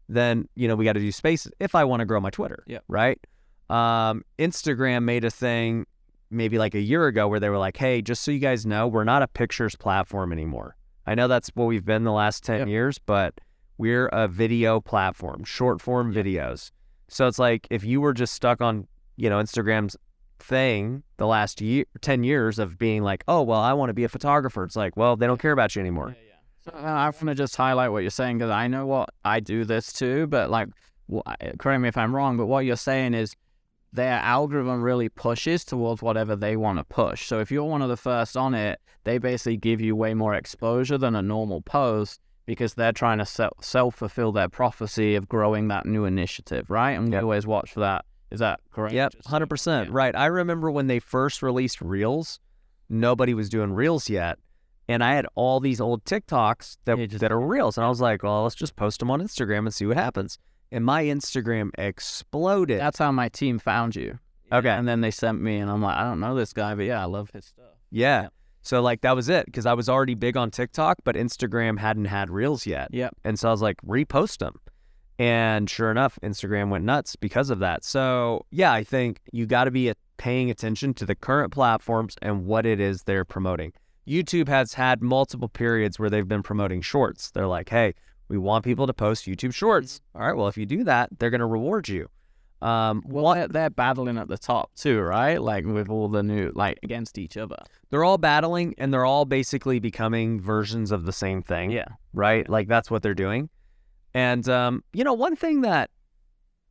then 0.09 0.49
you 0.55 0.69
know 0.69 0.77
we 0.77 0.85
got 0.85 0.95
to 0.95 1.01
do 1.01 1.13
spaces 1.13 1.53
if 1.61 1.75
I 1.75 1.85
want 1.85 2.01
to 2.01 2.07
grow 2.07 2.21
my 2.21 2.31
Twitter. 2.31 2.63
Right. 2.89 3.19
Um, 3.69 4.23
Instagram 4.39 5.03
made 5.03 5.25
a 5.25 5.31
thing 5.31 5.87
maybe 6.31 6.59
like 6.59 6.75
a 6.75 6.81
year 6.81 7.07
ago 7.07 7.29
where 7.29 7.41
they 7.41 7.49
were 7.51 7.59
like, 7.59 7.77
"Hey, 7.77 8.01
just 8.03 8.23
so 8.23 8.31
you 8.31 8.39
guys 8.39 8.65
know, 8.65 8.87
we're 8.89 9.05
not 9.05 9.23
a 9.23 9.29
pictures 9.29 9.77
platform 9.77 10.33
anymore. 10.33 10.77
I 11.07 11.15
know 11.15 11.29
that's 11.29 11.51
what 11.55 11.67
we've 11.67 11.85
been 11.85 12.05
the 12.05 12.13
last 12.13 12.45
ten 12.45 12.61
Yep. 12.61 12.69
years, 12.69 12.99
but 12.99 13.35
we're 13.79 14.07
a 14.09 14.27
video 14.27 14.81
platform, 14.81 15.45
short 15.45 15.81
form 15.83 16.13
videos. 16.15 16.71
So 17.09 17.27
it's 17.27 17.39
like 17.39 17.67
if 17.71 17.85
you 17.85 18.01
were 18.01 18.13
just 18.13 18.35
stuck 18.35 18.61
on 18.61 18.87
you 19.17 19.31
know 19.31 19.39
Instagram's 19.39 19.97
thing 20.39 21.03
the 21.17 21.27
last 21.27 21.61
year, 21.61 21.85
ten 22.01 22.25
years 22.25 22.59
of 22.59 22.79
being 22.79 23.03
like, 23.03 23.25
"Oh, 23.29 23.43
well, 23.43 23.61
I 23.61 23.73
want 23.73 23.91
to 23.91 23.95
be 23.95 24.05
a 24.05 24.09
photographer." 24.09 24.65
It's 24.65 24.77
like, 24.77 24.97
well, 24.97 25.17
they 25.17 25.27
don't 25.27 25.41
care 25.41 25.53
about 25.53 25.75
you 25.77 25.81
anymore. 25.81 26.17
Yeah, 26.19 26.29
yeah. 26.29 26.73
So 26.73 26.79
uh, 26.79 26.91
I 26.91 27.05
want 27.07 27.27
to 27.29 27.35
just 27.35 27.57
highlight 27.57 27.93
what 27.93 28.01
you're 28.03 28.11
saying 28.11 28.39
because 28.39 28.51
I 28.51 28.67
know 28.69 28.87
what 28.87 29.11
I 29.25 29.41
do 29.41 29.65
this 29.65 29.93
too, 29.93 30.27
but 30.27 30.51
like, 30.51 30.69
wh- 31.13 31.21
I- 31.27 31.53
correct 31.59 31.81
me 31.81 31.89
if 31.89 31.97
I'm 31.97 32.15
wrong, 32.15 32.37
but 32.37 32.47
what 32.47 32.65
you're 32.65 32.77
saying 32.77 33.15
is 33.15 33.35
their 33.93 34.19
algorithm 34.19 34.83
really 34.83 35.09
pushes 35.09 35.65
towards 35.65 36.03
whatever 36.03 36.37
they 36.37 36.57
want 36.57 36.79
to 36.79 36.85
push. 36.85 37.27
So 37.27 37.39
if 37.41 37.51
you're 37.51 37.65
one 37.65 37.81
of 37.83 37.89
the 37.89 37.97
first 37.97 38.37
on 38.37 38.53
it, 38.55 38.79
they 39.05 39.17
basically 39.19 39.57
give 39.57 39.81
you 39.81 39.97
way 39.97 40.13
more 40.13 40.35
exposure 40.35 40.99
than 40.99 41.15
a 41.15 41.23
normal 41.23 41.63
post 41.63 42.21
because 42.47 42.75
they're 42.75 42.93
trying 42.93 43.19
to 43.19 43.27
self-fulfill 43.61 44.33
their 44.33 44.49
prophecy 44.49 45.15
of 45.17 45.29
growing 45.29 45.69
that 45.69 45.85
new 45.87 46.05
initiative, 46.05 46.71
right? 46.71 46.93
And 46.93 47.13
Yep. 47.13 47.21
we 47.21 47.25
always 47.25 47.47
watch 47.47 47.73
for 47.73 47.81
that. 47.81 48.05
Is 48.31 48.41
that 48.41 48.61
correct? 48.73 48.95
Yep, 48.95 49.13
hundred 49.27 49.49
percent. 49.51 49.89
yeah. 49.89 49.95
Right. 49.97 50.15
I 50.17 50.27
remember 50.27 50.71
when 50.71 50.87
they 50.87 50.99
first 50.99 51.43
released 51.43 51.81
Reels, 51.81 52.41
nobody 52.89 53.35
was 53.35 53.49
doing 53.49 53.73
Reels 53.73 54.09
yet, 54.11 54.39
and 54.89 55.03
I 55.05 55.15
had 55.15 55.27
all 55.35 55.61
these 55.61 55.81
old 55.81 56.05
TikToks 56.05 56.79
that 56.87 56.97
just- 57.09 57.21
that 57.21 57.31
are 57.33 57.41
Reels, 57.41 57.77
and 57.79 57.85
I 57.85 57.89
was 57.89 58.01
like, 58.01 58.23
well, 58.23 58.43
let's 58.45 58.55
just 58.55 58.75
post 58.77 58.99
them 59.01 59.11
on 59.11 59.21
Instagram 59.21 59.59
and 59.61 59.75
see 59.75 59.87
what 59.87 59.97
happens. 59.97 60.39
And 60.73 60.85
my 60.85 61.05
Instagram 61.05 61.71
exploded. 61.79 62.81
That's 62.81 62.99
how 62.99 63.13
my 63.13 63.29
team 63.29 63.59
found 63.59 63.95
you. 63.97 64.19
Okay. 64.53 64.69
And 64.71 64.87
then 64.87 65.01
they 65.01 65.11
sent 65.13 65.41
me, 65.41 65.59
and 65.59 65.71
I'm 65.71 65.83
like, 65.83 65.97
I 65.97 66.03
don't 66.05 66.21
know 66.21 66.35
this 66.35 66.53
guy, 66.53 66.75
but 66.75 66.85
yeah, 66.87 67.01
I 67.03 67.07
love 67.07 67.31
his 67.33 67.47
stuff. 67.47 67.65
yeah. 67.91 68.23
Yep. 68.23 68.33
So 68.67 68.83
like 68.83 69.03
that 69.03 69.15
was 69.15 69.29
it 69.29 69.47
because 69.47 69.65
I 69.65 69.75
was 69.75 69.89
already 69.89 70.15
big 70.15 70.37
on 70.37 70.51
TikTok, 70.51 70.99
but 71.05 71.15
Instagram 71.15 71.79
hadn't 71.79 72.07
had 72.07 72.31
Reels 72.31 72.67
yet. 72.67 72.89
Yep. 72.93 73.15
And 73.23 73.39
so 73.39 73.49
I 73.49 73.53
was 73.53 73.63
like, 73.63 73.81
repost 73.83 74.39
them. 74.39 74.57
And 75.21 75.71
sure 75.71 75.91
enough, 75.93 76.19
Instagram 76.21 76.69
went 76.69 76.85
nuts 76.85 77.15
because 77.15 77.49
of 77.49 77.61
that. 77.61 77.85
So 77.85 78.45
yeah, 78.51 78.73
I 78.73 78.83
think 78.83 79.21
you 79.31 79.47
got 79.47 79.65
to 79.65 79.71
be 79.71 79.93
paying 80.17 80.51
attention 80.51 80.95
to 80.95 81.07
the 81.07 81.15
current 81.15 81.53
platforms 81.53 82.17
and 82.21 82.45
what 82.45 82.67
it 82.67 82.81
is 82.81 83.05
they're 83.05 83.25
promoting. 83.25 83.73
YouTube 84.05 84.49
has 84.49 84.75
had 84.75 85.01
multiple 85.01 85.49
periods 85.49 86.01
where 86.01 86.11
they've 86.11 86.27
been 86.27 86.43
promoting 86.43 86.81
shorts. 86.81 87.31
They're 87.31 87.47
like, 87.47 87.69
hey, 87.69 87.95
we 88.29 88.37
want 88.37 88.65
people 88.65 88.89
to 88.89 88.93
post 88.93 89.27
YouTube 89.27 89.55
shorts. 89.55 90.01
Mm-hmm. 90.01 90.21
All 90.21 90.27
right, 90.27 90.37
well, 90.37 90.49
if 90.49 90.57
you 90.57 90.67
do 90.67 90.83
that, 90.83 91.11
they're 91.21 91.31
going 91.31 91.39
to 91.41 91.47
reward 91.47 91.89
you. 91.89 92.09
Um, 92.63 93.03
Well, 93.07 93.35
they're, 93.35 93.49
they're 93.49 93.71
battling 93.71 94.19
at 94.19 94.29
the 94.29 94.39
top 94.39 94.75
too, 94.75 95.01
right? 95.01 95.41
Like 95.41 95.67
with 95.67 95.89
all 95.89 96.09
the 96.09 96.23
new, 96.23 96.53
like 96.55 96.79
against 96.83 97.19
each 97.19 97.37
other. 97.37 97.59
they're 97.91 98.05
all 98.05 98.19
battling 98.19 98.75
and 98.79 98.93
they're 98.93 99.05
all 99.05 99.25
basically 99.25 99.79
becoming 99.79 100.41
versions 100.41 100.91
of 100.91 101.05
the 101.05 101.13
same 101.13 101.43
thing. 101.43 101.71
Yeah. 101.71 101.89
right? 102.13 102.49
Like 102.49 102.69
that's 102.69 102.91
what 102.91 103.03
they're 103.03 103.15
doing. 103.15 103.51
And 104.15 104.49
um, 104.49 104.83
you 104.95 105.05
know, 105.05 105.13
one 105.13 105.37
thing 105.37 105.61
that 105.61 105.91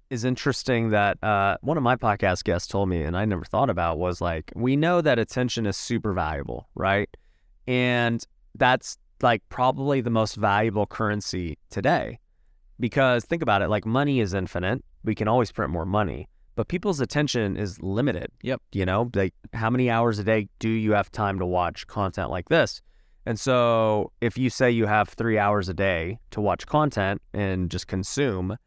is 0.09 0.23
interesting 0.23 0.89
that 0.91 1.23
uh, 1.23 1.57
one 1.61 1.77
of 1.77 1.83
my 1.83 1.95
podcast 1.95 2.43
guests 2.43 2.67
told 2.67 2.89
me, 2.89 3.01
and 3.03 3.15
I 3.15 3.25
never 3.25 3.45
thought 3.45 3.69
about, 3.69 3.97
was 3.99 4.21
like 4.21 4.51
we 4.55 4.75
know 4.75 5.01
that 5.01 5.19
attention 5.19 5.65
is 5.65 5.77
super 5.77 6.13
valuable, 6.13 6.67
right? 6.75 7.09
And 7.67 8.23
that's 8.55 8.97
like 9.21 9.41
probably 9.49 10.01
the 10.01 10.09
most 10.09 10.35
valuable 10.35 10.85
currency 10.85 11.57
today, 11.69 12.19
because 12.79 13.25
think 13.25 13.41
about 13.41 13.61
it, 13.61 13.69
like 13.69 13.85
money 13.85 14.19
is 14.19 14.33
infinite. 14.33 14.83
We 15.05 15.15
can 15.15 15.27
always 15.27 15.51
print 15.51 15.71
more 15.71 15.85
money, 15.85 16.27
but 16.55 16.67
people's 16.67 16.99
attention 16.99 17.57
is 17.57 17.81
limited. 17.81 18.31
Yep. 18.41 18.61
You 18.71 18.85
know, 18.85 19.11
like 19.13 19.33
how 19.53 19.69
many 19.69 19.89
hours 19.89 20.19
a 20.19 20.23
day 20.23 20.49
do 20.59 20.69
you 20.69 20.93
have 20.93 21.11
time 21.11 21.39
to 21.39 21.45
watch 21.45 21.87
content 21.87 22.31
like 22.31 22.49
this? 22.49 22.81
And 23.27 23.39
so 23.39 24.11
if 24.21 24.37
you 24.37 24.49
say 24.49 24.69
you 24.69 24.85
have 24.85 25.09
three 25.09 25.37
hours 25.37 25.69
a 25.69 25.73
day 25.73 26.19
to 26.31 26.41
watch 26.41 26.65
content 26.67 27.21
and 27.33 27.71
just 27.71 27.87
consume, 27.87 28.57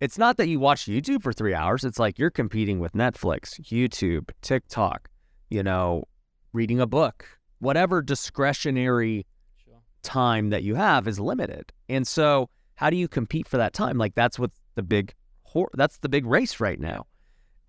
it's 0.00 0.18
not 0.18 0.36
that 0.36 0.48
you 0.48 0.60
watch 0.60 0.84
YouTube 0.86 1.22
for 1.22 1.32
three 1.32 1.54
hours. 1.54 1.84
It's 1.84 1.98
like 1.98 2.18
you're 2.18 2.30
competing 2.30 2.78
with 2.78 2.92
Netflix, 2.92 3.58
YouTube, 3.62 4.30
TikTok, 4.42 5.08
you 5.48 5.62
know, 5.62 6.04
reading 6.52 6.80
a 6.80 6.86
book, 6.86 7.26
whatever 7.58 8.02
discretionary 8.02 9.26
Sure. 9.64 9.80
time 10.02 10.50
that 10.50 10.62
you 10.62 10.74
have 10.74 11.08
is 11.08 11.18
limited. 11.18 11.72
And 11.88 12.06
so 12.06 12.50
how 12.74 12.90
do 12.90 12.96
you 12.96 13.08
compete 13.08 13.48
for 13.48 13.56
that 13.56 13.72
time? 13.72 13.96
Like 13.96 14.14
that's 14.14 14.38
what 14.38 14.50
the 14.74 14.82
big 14.82 15.14
hor- 15.56 15.70
that's 15.74 15.98
the 15.98 16.08
big 16.08 16.26
race 16.26 16.60
right 16.60 16.78
now. 16.78 17.06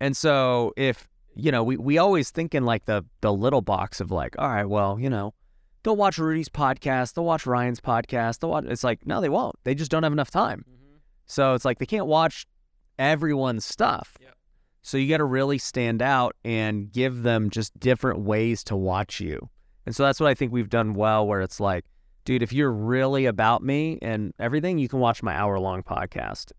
And 0.00 0.16
so 0.16 0.72
if 0.76 1.08
you 1.34 1.52
know, 1.52 1.62
we, 1.62 1.76
we 1.76 1.98
always 1.98 2.30
think 2.30 2.54
in 2.54 2.64
like 2.64 2.84
the 2.84 3.04
the 3.20 3.32
little 3.32 3.62
box 3.62 4.00
of 4.00 4.10
like, 4.10 4.36
all 4.38 4.48
right, 4.48 4.68
well, 4.68 4.98
you 4.98 5.08
know, 5.08 5.34
they'll 5.82 5.96
watch 5.96 6.18
Rudy's 6.18 6.48
podcast, 6.48 7.14
they'll 7.14 7.24
watch 7.24 7.46
Ryan's 7.46 7.80
podcast, 7.80 8.40
they'll 8.40 8.50
watch 8.50 8.64
it's 8.66 8.84
like, 8.84 9.06
no, 9.06 9.20
they 9.20 9.28
won't. 9.28 9.56
They 9.64 9.74
just 9.74 9.90
don't 9.90 10.02
have 10.02 10.12
enough 10.12 10.30
time. 10.30 10.64
Mm-hmm. 10.68 10.96
So 11.26 11.54
it's 11.54 11.64
like 11.64 11.78
they 11.78 11.86
can't 11.86 12.06
watch 12.06 12.46
everyone's 12.98 13.64
stuff. 13.64 14.16
Yep. 14.20 14.34
So 14.82 14.96
you 14.98 15.08
got 15.08 15.18
to 15.18 15.24
really 15.24 15.58
stand 15.58 16.02
out 16.02 16.34
and 16.44 16.90
give 16.90 17.22
them 17.22 17.50
just 17.50 17.78
different 17.78 18.20
ways 18.20 18.64
to 18.64 18.76
watch 18.76 19.20
you. 19.20 19.48
And 19.86 19.94
so 19.94 20.02
that's 20.02 20.20
what 20.20 20.28
I 20.28 20.34
think 20.34 20.52
we've 20.52 20.68
done 20.68 20.92
well, 20.92 21.26
where 21.26 21.40
it's 21.40 21.60
like, 21.60 21.84
dude, 22.24 22.42
if 22.42 22.52
you're 22.52 22.72
really 22.72 23.26
about 23.26 23.62
me 23.62 23.98
and 24.02 24.34
everything, 24.38 24.78
you 24.78 24.88
can 24.88 24.98
watch 24.98 25.22
my 25.22 25.34
hour 25.34 25.58
long 25.58 25.82
podcast. 25.82 26.52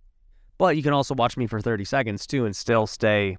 But 0.59 0.77
you 0.77 0.83
can 0.83 0.93
also 0.93 1.15
watch 1.15 1.35
me 1.37 1.47
for 1.47 1.59
30 1.59 1.85
seconds 1.85 2.27
too 2.27 2.45
and 2.45 2.55
still 2.55 2.85
stay, 2.85 3.37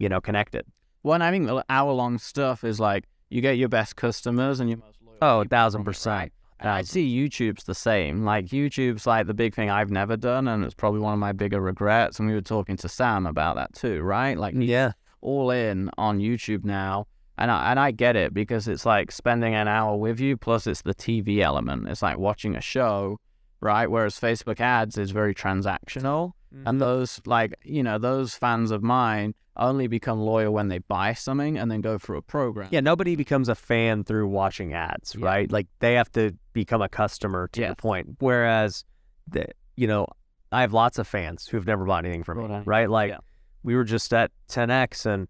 you 0.00 0.08
know, 0.08 0.20
connected. 0.20 0.64
Well, 1.04 1.14
and 1.14 1.22
I 1.22 1.30
think 1.30 1.46
the 1.46 1.64
hour 1.68 1.92
long 1.92 2.18
stuff 2.18 2.64
is 2.64 2.80
like 2.80 3.04
you 3.30 3.40
get 3.40 3.58
your 3.58 3.68
best 3.68 3.94
customers 3.94 4.58
and 4.58 4.68
your 4.68 4.78
most 4.78 4.98
loyal. 5.04 5.18
Oh, 5.22 5.40
a 5.42 5.44
thousand 5.44 5.84
percent. 5.84 6.12
right? 6.16 6.32
And 6.60 6.70
I 6.70 6.82
see 6.82 7.14
YouTube's 7.16 7.64
the 7.64 7.74
same. 7.74 8.24
Like 8.24 8.46
YouTube's 8.46 9.06
like 9.06 9.26
the 9.26 9.34
big 9.34 9.54
thing 9.54 9.68
I've 9.68 9.90
never 9.90 10.16
done, 10.16 10.46
and 10.48 10.64
it's 10.64 10.74
probably 10.74 11.00
one 11.00 11.12
of 11.12 11.18
my 11.18 11.32
bigger 11.32 11.60
regrets. 11.60 12.18
And 12.18 12.26
we 12.28 12.34
were 12.34 12.40
talking 12.40 12.76
to 12.78 12.88
Sam 12.88 13.26
about 13.26 13.56
that 13.56 13.74
too, 13.74 14.00
right? 14.02 14.38
Like 14.38 14.54
Yeah. 14.56 14.92
all 15.20 15.50
in 15.50 15.90
on 15.98 16.20
YouTube 16.20 16.64
now, 16.64 17.06
and 17.36 17.50
I 17.50 17.70
and 17.72 17.80
I 17.80 17.90
get 17.90 18.14
it 18.16 18.32
because 18.32 18.66
it's 18.68 18.86
like 18.86 19.10
spending 19.12 19.54
an 19.54 19.66
hour 19.68 19.96
with 19.96 20.20
you, 20.20 20.36
plus 20.36 20.66
it's 20.68 20.82
the 20.82 20.94
TV 20.94 21.40
element. 21.40 21.88
It's 21.88 22.00
like 22.02 22.16
watching 22.18 22.54
a 22.56 22.60
show, 22.60 23.18
right? 23.60 23.88
Whereas 23.90 24.18
Facebook 24.18 24.60
ads 24.60 24.96
is 24.96 25.10
very 25.10 25.34
transactional, 25.34 26.32
Mm. 26.54 26.62
and 26.66 26.80
those 26.80 27.20
like 27.26 27.54
you 27.64 27.82
know 27.82 27.98
those 27.98 28.34
fans 28.34 28.70
of 28.70 28.82
mine 28.82 29.34
only 29.56 29.86
become 29.86 30.18
loyal 30.20 30.52
when 30.52 30.68
they 30.68 30.78
buy 30.78 31.12
something 31.12 31.58
and 31.58 31.70
then 31.70 31.80
go 31.82 31.98
through 31.98 32.16
a 32.18 32.22
program. 32.22 32.68
Yeah, 32.70 32.80
nobody 32.80 33.16
becomes 33.16 33.48
a 33.50 33.54
fan 33.54 34.02
through 34.04 34.28
watching 34.28 34.72
ads, 34.72 35.14
Yeah. 35.14 35.26
right? 35.26 35.52
Like 35.52 35.66
they 35.80 35.94
have 35.94 36.10
to 36.12 36.32
become 36.54 36.80
a 36.82 36.88
customer 36.88 37.48
to 37.52 37.60
Yes. 37.60 37.70
the 37.72 37.76
point. 37.76 38.16
Whereas, 38.20 38.84
the, 39.28 39.46
you 39.76 39.86
know, 39.86 40.06
I 40.50 40.62
have 40.62 40.72
lots 40.72 40.98
of 40.98 41.06
fans 41.06 41.46
who've 41.46 41.66
never 41.66 41.84
bought 41.84 42.04
anything 42.06 42.22
from 42.24 42.38
me, 42.38 42.44
Right. 42.46 42.66
right? 42.66 42.90
Like 42.90 43.10
Yeah. 43.10 43.18
we 43.62 43.74
were 43.74 43.84
just 43.84 44.12
at 44.14 44.30
10x, 44.48 45.04
and 45.04 45.28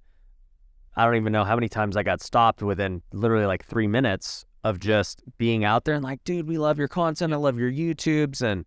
I 0.96 1.04
don't 1.04 1.16
even 1.16 1.32
know 1.32 1.42
how 1.44 1.56
many 1.56 1.68
times 1.68 1.96
I 1.96 2.02
got 2.04 2.20
stopped 2.20 2.62
within 2.62 3.02
literally 3.12 3.46
like 3.46 3.64
three 3.64 3.88
minutes 3.88 4.44
of 4.62 4.78
just 4.78 5.22
being 5.36 5.64
out 5.64 5.84
there 5.84 5.94
and 5.96 6.04
like, 6.04 6.22
dude, 6.22 6.46
we 6.46 6.58
love 6.58 6.78
your 6.78 6.86
content. 6.88 7.32
I 7.32 7.36
love 7.36 7.58
your 7.58 7.72
YouTubes, 7.72 8.40
and 8.40 8.64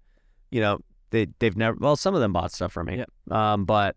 you 0.52 0.60
know, 0.60 0.80
they 1.12 1.28
they've 1.40 1.56
never. 1.58 1.78
Well, 1.80 1.96
some 1.96 2.14
of 2.16 2.22
them 2.22 2.34
bought 2.34 2.52
stuff 2.52 2.72
from 2.74 2.88
me, 2.88 3.04
um, 3.32 3.66
but 3.66 3.96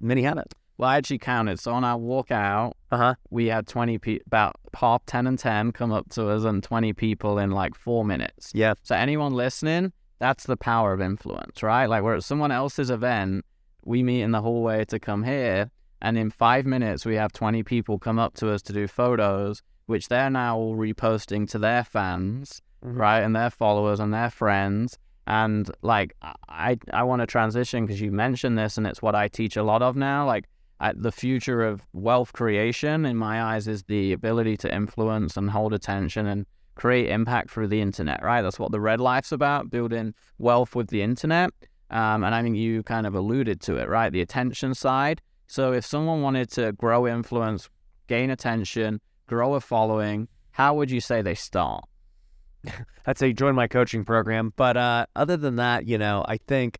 many 0.00 0.22
haven't. 0.22 0.52
Well, 0.78 0.88
I 0.88 0.96
actually 0.96 1.18
counted. 1.18 1.60
So 1.60 1.72
on 1.72 1.84
our 1.84 1.98
walkout, 1.98 2.72
Uh 2.90 2.96
huh. 2.96 3.14
we 3.30 3.46
had 3.46 3.66
20 3.66 3.98
people, 3.98 4.24
about 4.26 4.56
half 4.74 5.04
10 5.04 5.26
and 5.26 5.38
10 5.38 5.72
come 5.72 5.92
up 5.92 6.08
to 6.10 6.28
us 6.30 6.44
and 6.44 6.62
20 6.62 6.94
people 6.94 7.38
in 7.38 7.50
like 7.50 7.74
four 7.74 8.02
minutes. 8.04 8.50
Yeah. 8.54 8.72
So 8.82 8.94
anyone 8.94 9.34
listening, 9.34 9.92
that's 10.20 10.44
the 10.44 10.56
power 10.56 10.94
of 10.94 11.00
influence, 11.02 11.62
right? 11.62 11.84
Like 11.86 12.02
we're 12.02 12.16
at 12.16 12.24
someone 12.24 12.50
else's 12.50 12.88
event, 12.90 13.44
we 13.84 14.02
meet 14.02 14.22
in 14.22 14.30
the 14.30 14.40
hallway 14.40 14.86
to 14.86 14.98
come 14.98 15.24
here, 15.24 15.70
and 16.00 16.16
in 16.16 16.30
five 16.30 16.64
minutes 16.64 17.04
we 17.04 17.16
have 17.16 17.30
20 17.32 17.62
people 17.62 17.98
come 17.98 18.18
up 18.18 18.32
to 18.36 18.50
us 18.50 18.62
to 18.62 18.72
do 18.72 18.88
photos, 18.88 19.60
which 19.84 20.08
they're 20.08 20.30
now 20.30 20.56
all 20.56 20.76
reposting 20.76 21.46
to 21.50 21.58
their 21.58 21.84
fans, 21.84 22.62
Mhm. 22.82 22.98
right, 22.98 23.20
and 23.20 23.36
their 23.36 23.50
followers 23.50 24.00
and 24.00 24.14
their 24.14 24.30
friends. 24.30 24.98
And 25.26 25.70
like 25.82 26.14
I, 26.48 26.78
I 26.92 27.02
want 27.04 27.20
to 27.20 27.26
transition 27.26 27.86
because 27.86 28.00
you 28.00 28.10
mentioned 28.10 28.58
this, 28.58 28.78
and 28.78 28.86
it's 28.86 29.02
what 29.02 29.14
I 29.14 29.28
teach 29.28 29.56
a 29.56 29.62
lot 29.62 29.82
of 29.82 29.96
now. 29.96 30.26
Like 30.26 30.46
I, 30.80 30.92
the 30.94 31.12
future 31.12 31.62
of 31.62 31.82
wealth 31.92 32.32
creation, 32.32 33.04
in 33.04 33.16
my 33.16 33.42
eyes, 33.42 33.68
is 33.68 33.84
the 33.84 34.12
ability 34.12 34.56
to 34.58 34.74
influence 34.74 35.36
and 35.36 35.50
hold 35.50 35.72
attention 35.72 36.26
and 36.26 36.46
create 36.74 37.10
impact 37.10 37.50
through 37.50 37.68
the 37.68 37.80
internet, 37.80 38.22
right? 38.22 38.40
That's 38.42 38.58
what 38.58 38.72
the 38.72 38.80
Red 38.80 39.00
Life's 39.00 39.32
about, 39.32 39.70
building 39.70 40.14
wealth 40.38 40.74
with 40.74 40.88
the 40.88 41.02
internet. 41.02 41.50
Um, 41.90 42.24
and 42.24 42.34
I 42.34 42.42
think 42.42 42.56
you 42.56 42.82
kind 42.84 43.06
of 43.06 43.14
alluded 43.14 43.60
to 43.62 43.76
it, 43.76 43.88
right? 43.88 44.10
The 44.10 44.22
attention 44.22 44.74
side. 44.74 45.20
So 45.46 45.72
if 45.72 45.84
someone 45.84 46.22
wanted 46.22 46.50
to 46.52 46.72
grow 46.72 47.06
influence, 47.06 47.68
gain 48.06 48.30
attention, 48.30 49.00
grow 49.26 49.54
a 49.54 49.60
following, 49.60 50.28
how 50.52 50.74
would 50.74 50.90
you 50.90 51.00
say 51.00 51.20
they 51.20 51.34
start? 51.34 51.84
I'd 53.06 53.18
say 53.18 53.32
join 53.32 53.54
my 53.54 53.66
coaching 53.68 54.04
program. 54.04 54.52
But 54.56 54.76
uh, 54.76 55.06
other 55.16 55.36
than 55.36 55.56
that, 55.56 55.86
you 55.86 55.98
know, 55.98 56.24
I 56.28 56.36
think 56.36 56.78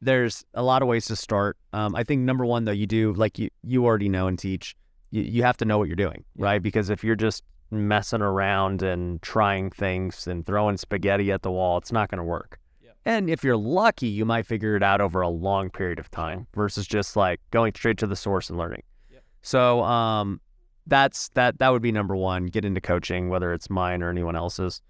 there's 0.00 0.44
a 0.54 0.62
lot 0.62 0.82
of 0.82 0.88
ways 0.88 1.06
to 1.06 1.16
start. 1.16 1.56
Um, 1.72 1.94
I 1.94 2.04
think 2.04 2.22
number 2.22 2.44
one, 2.44 2.64
though, 2.64 2.72
you 2.72 2.86
do 2.86 3.12
like 3.14 3.38
you 3.38 3.48
you 3.62 3.84
already 3.84 4.08
know 4.08 4.26
and 4.26 4.38
teach. 4.38 4.76
You, 5.10 5.22
you 5.22 5.42
have 5.42 5.56
to 5.58 5.64
know 5.64 5.78
what 5.78 5.88
you're 5.88 5.96
doing, 5.96 6.24
Yeah. 6.36 6.44
right? 6.46 6.62
Because 6.62 6.90
if 6.90 7.04
you're 7.04 7.16
just 7.16 7.42
messing 7.70 8.20
around 8.22 8.82
and 8.82 9.20
trying 9.22 9.70
things 9.70 10.26
and 10.26 10.44
throwing 10.46 10.76
spaghetti 10.76 11.32
at 11.32 11.42
the 11.42 11.50
wall, 11.50 11.78
it's 11.78 11.92
not 11.92 12.10
going 12.10 12.18
to 12.18 12.24
work. 12.24 12.58
Yep. 12.82 12.96
And 13.04 13.30
if 13.30 13.42
you're 13.42 13.56
lucky, 13.56 14.06
you 14.06 14.24
might 14.24 14.46
figure 14.46 14.76
it 14.76 14.82
out 14.82 15.00
over 15.00 15.20
a 15.22 15.28
long 15.28 15.70
period 15.70 15.98
of 15.98 16.10
time 16.10 16.46
versus 16.54 16.86
just 16.86 17.16
like 17.16 17.40
going 17.50 17.72
straight 17.74 17.98
to 17.98 18.06
the 18.06 18.16
source 18.16 18.48
and 18.50 18.58
learning. 18.58 18.82
Yep. 19.10 19.22
So 19.42 19.82
um, 19.82 20.40
that's 20.86 21.30
that. 21.30 21.58
That 21.58 21.70
would 21.70 21.82
be 21.82 21.92
number 21.92 22.14
one. 22.14 22.46
Get 22.46 22.64
into 22.64 22.80
coaching, 22.80 23.28
whether 23.30 23.52
it's 23.54 23.70
mine 23.70 24.02
or 24.02 24.10
anyone 24.10 24.36
else's. 24.36 24.82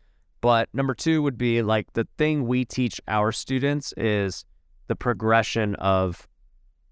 But 0.44 0.68
number 0.74 0.94
two 0.94 1.22
would 1.22 1.38
be 1.38 1.62
like 1.62 1.94
the 1.94 2.07
thing 2.18 2.46
we 2.46 2.66
teach 2.66 3.00
our 3.09 3.33
students 3.33 3.94
is 3.96 4.44
the 4.88 4.94
progression 4.94 5.74
of, 5.76 6.28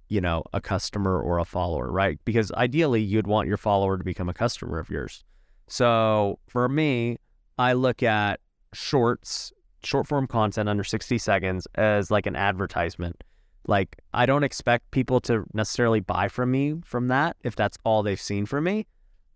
you 0.08 0.22
know, 0.22 0.42
a 0.54 0.60
customer 0.62 1.20
or 1.20 1.38
a 1.38 1.44
follower, 1.44 1.92
right? 1.92 2.18
Because 2.24 2.50
ideally 2.52 3.02
you'd 3.02 3.26
want 3.26 3.48
your 3.48 3.58
follower 3.58 3.98
to 3.98 4.04
become 4.04 4.30
a 4.30 4.32
customer 4.32 4.78
of 4.78 4.88
yours. 4.88 5.22
So 5.68 6.38
for 6.48 6.66
me, 6.66 7.18
I 7.58 7.74
look 7.74 8.02
at 8.02 8.40
shorts, 8.72 9.52
short 9.84 10.06
form 10.06 10.26
content 10.26 10.70
under 10.70 10.82
60 10.82 11.18
seconds 11.18 11.68
as 11.74 12.10
like 12.10 12.24
an 12.24 12.36
advertisement. 12.36 13.22
Like 13.66 13.98
I 14.14 14.24
don't 14.24 14.44
expect 14.44 14.92
people 14.92 15.20
to 15.20 15.44
necessarily 15.52 16.00
buy 16.00 16.28
from 16.28 16.50
me 16.50 16.76
from 16.86 17.08
that 17.08 17.36
if 17.42 17.54
that's 17.54 17.76
all 17.84 18.02
they've 18.02 18.18
seen 18.18 18.46
from 18.46 18.64
me, 18.64 18.86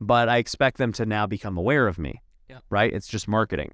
but 0.01 0.31
I 0.31 0.39
expect 0.39 0.79
them 0.79 0.95
to 0.95 1.05
now 1.05 1.27
become 1.27 1.59
aware 1.59 1.87
of 1.87 1.99
me. 1.99 2.23
Yeah. 2.49 2.61
Right? 2.71 2.95
It's 2.95 3.09
just 3.09 3.29
marketing. 3.29 3.73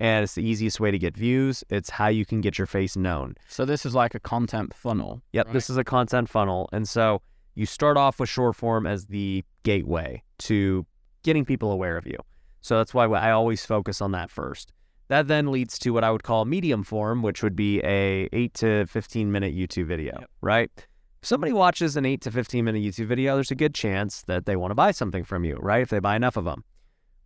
And 0.00 0.24
it's 0.24 0.34
the 0.34 0.42
easiest 0.44 0.80
way 0.80 0.90
to 0.90 0.98
get 0.98 1.16
views. 1.16 1.62
It's 1.70 1.88
how 1.90 2.08
you 2.08 2.24
can 2.26 2.40
get 2.40 2.58
your 2.58 2.66
face 2.66 2.96
known. 2.96 3.36
So 3.48 3.64
this 3.64 3.86
is 3.86 3.94
like 3.94 4.14
a 4.14 4.20
content 4.20 4.74
funnel. 4.74 5.22
Yep, 5.32 5.46
right? 5.46 5.52
this 5.52 5.70
is 5.70 5.76
a 5.76 5.84
content 5.84 6.28
funnel. 6.28 6.68
And 6.72 6.88
so 6.88 7.22
you 7.54 7.66
start 7.66 7.96
off 7.96 8.18
with 8.18 8.28
short 8.28 8.56
form 8.56 8.86
as 8.86 9.06
the 9.06 9.44
gateway 9.62 10.22
to 10.40 10.84
getting 11.22 11.44
people 11.44 11.70
aware 11.70 11.96
of 11.96 12.06
you. 12.06 12.18
So 12.60 12.76
that's 12.78 12.92
why 12.92 13.04
I 13.06 13.30
always 13.30 13.64
focus 13.64 14.00
on 14.00 14.10
that 14.12 14.30
first. 14.30 14.72
That 15.08 15.28
then 15.28 15.52
leads 15.52 15.78
to 15.80 15.90
what 15.90 16.02
I 16.02 16.10
would 16.10 16.22
call 16.22 16.44
medium 16.46 16.82
form, 16.82 17.22
which 17.22 17.42
would 17.42 17.54
be 17.54 17.80
a 17.84 18.28
8 18.32 18.54
to 18.54 18.86
15 18.86 19.30
minute 19.30 19.54
YouTube 19.54 19.86
video, 19.86 20.16
Yep. 20.18 20.30
right? 20.40 20.70
If 20.76 21.28
somebody 21.28 21.52
watches 21.52 21.96
an 21.96 22.04
8 22.04 22.20
to 22.22 22.30
15 22.30 22.64
minute 22.64 22.82
YouTube 22.82 23.06
video, 23.06 23.34
there's 23.36 23.50
a 23.50 23.54
good 23.54 23.74
chance 23.74 24.22
that 24.22 24.46
they 24.46 24.56
want 24.56 24.70
to 24.72 24.74
buy 24.74 24.90
something 24.90 25.22
from 25.24 25.44
you, 25.44 25.56
right? 25.60 25.82
If 25.82 25.90
they 25.90 25.98
buy 26.00 26.16
enough 26.16 26.36
of 26.36 26.44
them. 26.44 26.64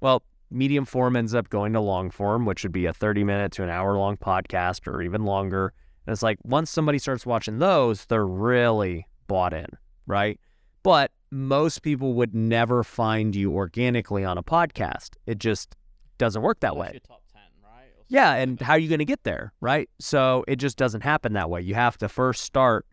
Well, 0.00 0.22
medium 0.50 0.84
form 0.84 1.16
ends 1.16 1.34
up 1.34 1.48
going 1.48 1.72
to 1.72 1.80
long 1.80 2.10
form, 2.10 2.44
which 2.44 2.62
would 2.62 2.72
be 2.72 2.86
a 2.86 2.92
30 2.92 3.24
minute 3.24 3.52
to 3.52 3.62
an 3.62 3.70
hour 3.70 3.96
long 3.96 4.16
podcast 4.16 4.86
or 4.86 5.02
even 5.02 5.24
longer. 5.24 5.72
And 6.06 6.12
it's 6.12 6.22
like 6.22 6.38
once 6.42 6.70
somebody 6.70 6.98
starts 6.98 7.26
watching 7.26 7.58
those, 7.58 8.06
they're 8.06 8.26
really 8.26 9.06
bought 9.26 9.52
in, 9.52 9.66
right? 10.06 10.40
But 10.82 11.10
most 11.30 11.82
people 11.82 12.14
would 12.14 12.34
never 12.34 12.82
find 12.82 13.36
you 13.36 13.52
organically 13.52 14.24
on 14.24 14.38
a 14.38 14.42
podcast. 14.42 15.10
It 15.26 15.38
just 15.38 15.76
doesn't 16.16 16.40
work 16.42 16.60
that 16.60 16.76
way. 16.76 16.98
top 17.06 17.22
10, 17.32 17.42
right? 17.62 17.90
Yeah, 18.08 18.34
and 18.34 18.60
how 18.60 18.72
are 18.72 18.78
you 18.78 18.88
going 18.88 19.00
to 19.00 19.04
get 19.04 19.24
there, 19.24 19.52
right? 19.60 19.90
So 19.98 20.44
it 20.48 20.56
just 20.56 20.78
doesn't 20.78 21.02
happen 21.02 21.34
that 21.34 21.50
way. 21.50 21.60
You 21.60 21.74
have 21.74 21.98
to 21.98 22.08
first 22.08 22.42
start 22.42 22.86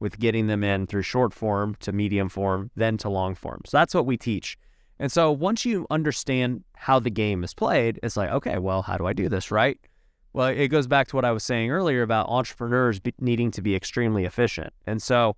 with 0.00 0.18
getting 0.18 0.46
them 0.46 0.62
in 0.62 0.86
through 0.86 1.02
short 1.02 1.32
form 1.32 1.74
to 1.80 1.92
medium 1.92 2.28
form, 2.28 2.70
then 2.76 2.96
to 2.98 3.08
long 3.08 3.34
form. 3.34 3.62
So 3.66 3.78
that's 3.78 3.94
what 3.94 4.06
we 4.06 4.16
teach. 4.16 4.58
And 5.00 5.12
so 5.12 5.30
once 5.30 5.64
you 5.64 5.86
understand 5.90 6.64
how 6.74 6.98
the 6.98 7.10
game 7.10 7.44
is 7.44 7.54
played, 7.54 8.00
it's 8.02 8.16
like, 8.16 8.30
okay, 8.30 8.58
well, 8.58 8.82
how 8.82 8.96
do 8.96 9.06
I 9.06 9.12
do 9.12 9.28
this, 9.28 9.50
right? 9.50 9.78
Well, 10.32 10.48
it 10.48 10.68
goes 10.68 10.86
back 10.86 11.08
to 11.08 11.16
what 11.16 11.24
I 11.24 11.32
was 11.32 11.42
saying 11.44 11.70
earlier 11.70 12.02
about 12.02 12.28
entrepreneurs 12.28 13.00
be- 13.00 13.14
needing 13.20 13.50
to 13.52 13.62
be 13.62 13.74
extremely 13.74 14.24
efficient. 14.24 14.72
And 14.86 15.02
so 15.02 15.36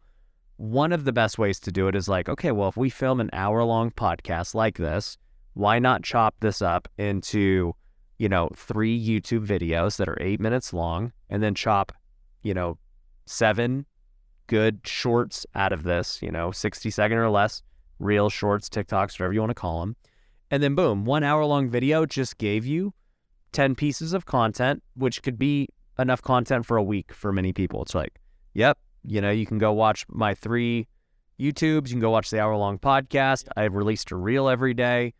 one 0.56 0.92
of 0.92 1.04
the 1.04 1.12
best 1.12 1.38
ways 1.38 1.60
to 1.60 1.72
do 1.72 1.88
it 1.88 1.94
is 1.94 2.08
like, 2.08 2.28
okay, 2.28 2.52
well, 2.52 2.68
if 2.68 2.76
we 2.76 2.90
film 2.90 3.20
an 3.20 3.30
hour 3.32 3.62
long 3.64 3.90
podcast 3.90 4.54
like 4.54 4.78
this, 4.78 5.16
why 5.54 5.78
not 5.78 6.02
chop 6.02 6.34
this 6.40 6.60
up 6.62 6.88
into 6.98 7.74
you 8.20 8.28
know, 8.28 8.50
three 8.54 9.02
YouTube 9.02 9.46
videos 9.46 9.96
that 9.96 10.06
are 10.06 10.18
eight 10.20 10.40
minutes 10.40 10.74
long 10.74 11.10
and 11.30 11.42
then 11.42 11.54
chop, 11.54 11.90
you 12.42 12.52
know, 12.52 12.76
seven 13.24 13.86
good 14.46 14.80
shorts 14.84 15.46
out 15.54 15.72
of 15.72 15.84
this, 15.84 16.20
you 16.20 16.30
know, 16.30 16.50
60 16.50 16.90
second 16.90 17.16
or 17.16 17.30
less, 17.30 17.62
real 18.00 18.28
shorts, 18.28 18.68
TikToks, 18.68 19.12
whatever 19.20 19.32
you 19.32 19.40
want 19.40 19.50
to 19.50 19.54
call 19.54 19.80
them. 19.80 19.96
And 20.50 20.62
then 20.62 20.74
boom, 20.74 21.04
one 21.04 21.22
hour 21.22 21.44
long 21.44 21.68
video 21.68 22.06
just 22.06 22.38
gave 22.38 22.66
you 22.66 22.92
10 23.52 23.76
pieces 23.76 24.12
of 24.12 24.26
content, 24.26 24.82
which 24.94 25.22
could 25.22 25.38
be 25.38 25.68
enough 25.98 26.22
content 26.22 26.66
for 26.66 26.76
a 26.76 26.82
week 26.82 27.12
for 27.12 27.32
many 27.32 27.52
people. 27.52 27.82
It's 27.82 27.94
like, 27.94 28.20
yep, 28.54 28.78
you 29.04 29.20
know, 29.20 29.30
you 29.30 29.46
can 29.46 29.58
go 29.58 29.72
watch 29.72 30.04
my 30.08 30.34
three 30.34 30.88
YouTubes, 31.38 31.88
you 31.88 31.94
can 31.94 32.00
go 32.00 32.10
watch 32.10 32.30
the 32.30 32.40
hour 32.40 32.56
long 32.56 32.78
podcast. 32.78 33.48
I've 33.56 33.74
released 33.74 34.10
a 34.10 34.16
reel 34.16 34.48
every 34.48 34.74
day. 34.74 35.14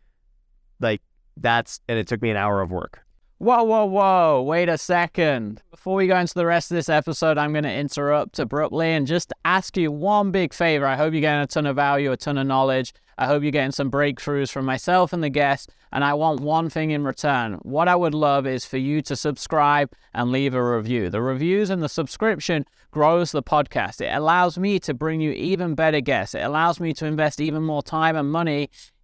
Like 0.79 1.01
that's 1.37 1.79
and 1.87 1.97
it 1.97 2.07
took 2.07 2.21
me 2.21 2.29
an 2.29 2.37
hour 2.37 2.61
of 2.61 2.71
work. 2.71 3.01
Whoa, 3.41 3.63
whoa, 3.63 3.85
whoa. 3.85 4.43
Wait 4.43 4.69
a 4.69 4.77
second. 4.77 5.63
Before 5.71 5.95
we 5.95 6.05
go 6.05 6.15
into 6.15 6.35
the 6.35 6.45
rest 6.45 6.69
of 6.69 6.75
this 6.75 6.89
episode, 6.89 7.39
I'm 7.39 7.53
going 7.53 7.63
to 7.63 7.73
interrupt 7.73 8.37
abruptly 8.37 8.91
and 8.91 9.07
just 9.07 9.33
ask 9.43 9.75
you 9.75 9.91
one 9.91 10.29
big 10.29 10.53
favor. 10.53 10.85
I 10.85 10.95
hope 10.95 11.11
you're 11.11 11.21
getting 11.21 11.41
a 11.41 11.47
ton 11.47 11.65
of 11.65 11.75
value, 11.75 12.11
a 12.11 12.17
ton 12.17 12.37
of 12.37 12.45
knowledge. 12.45 12.93
I 13.17 13.25
hope 13.25 13.41
you're 13.41 13.51
getting 13.51 13.71
some 13.71 13.89
breakthroughs 13.89 14.51
from 14.51 14.65
myself 14.65 15.11
and 15.11 15.23
the 15.23 15.29
guests. 15.31 15.73
And 15.91 16.03
I 16.03 16.13
want 16.13 16.41
one 16.41 16.69
thing 16.69 16.91
in 16.91 17.03
return. 17.03 17.53
What 17.63 17.87
I 17.87 17.95
would 17.95 18.13
love 18.13 18.45
is 18.45 18.63
for 18.63 18.77
you 18.77 19.01
to 19.01 19.15
subscribe 19.15 19.91
and 20.13 20.31
leave 20.31 20.53
a 20.53 20.63
review. 20.63 21.09
The 21.09 21.23
reviews 21.23 21.71
and 21.71 21.81
the 21.81 21.89
subscription 21.89 22.67
grows 22.91 23.31
the 23.31 23.41
podcast. 23.41 24.01
It 24.01 24.15
allows 24.15 24.59
me 24.59 24.77
to 24.81 24.93
bring 24.93 25.19
you 25.19 25.31
even 25.31 25.73
better 25.73 25.99
guests. 25.99 26.35
It 26.35 26.41
allows 26.41 26.79
me 26.79 26.93
to 26.93 27.07
invest 27.07 27.41
even 27.41 27.63
more 27.63 27.81
time 27.81 28.15
and 28.15 28.31
money 28.31 28.69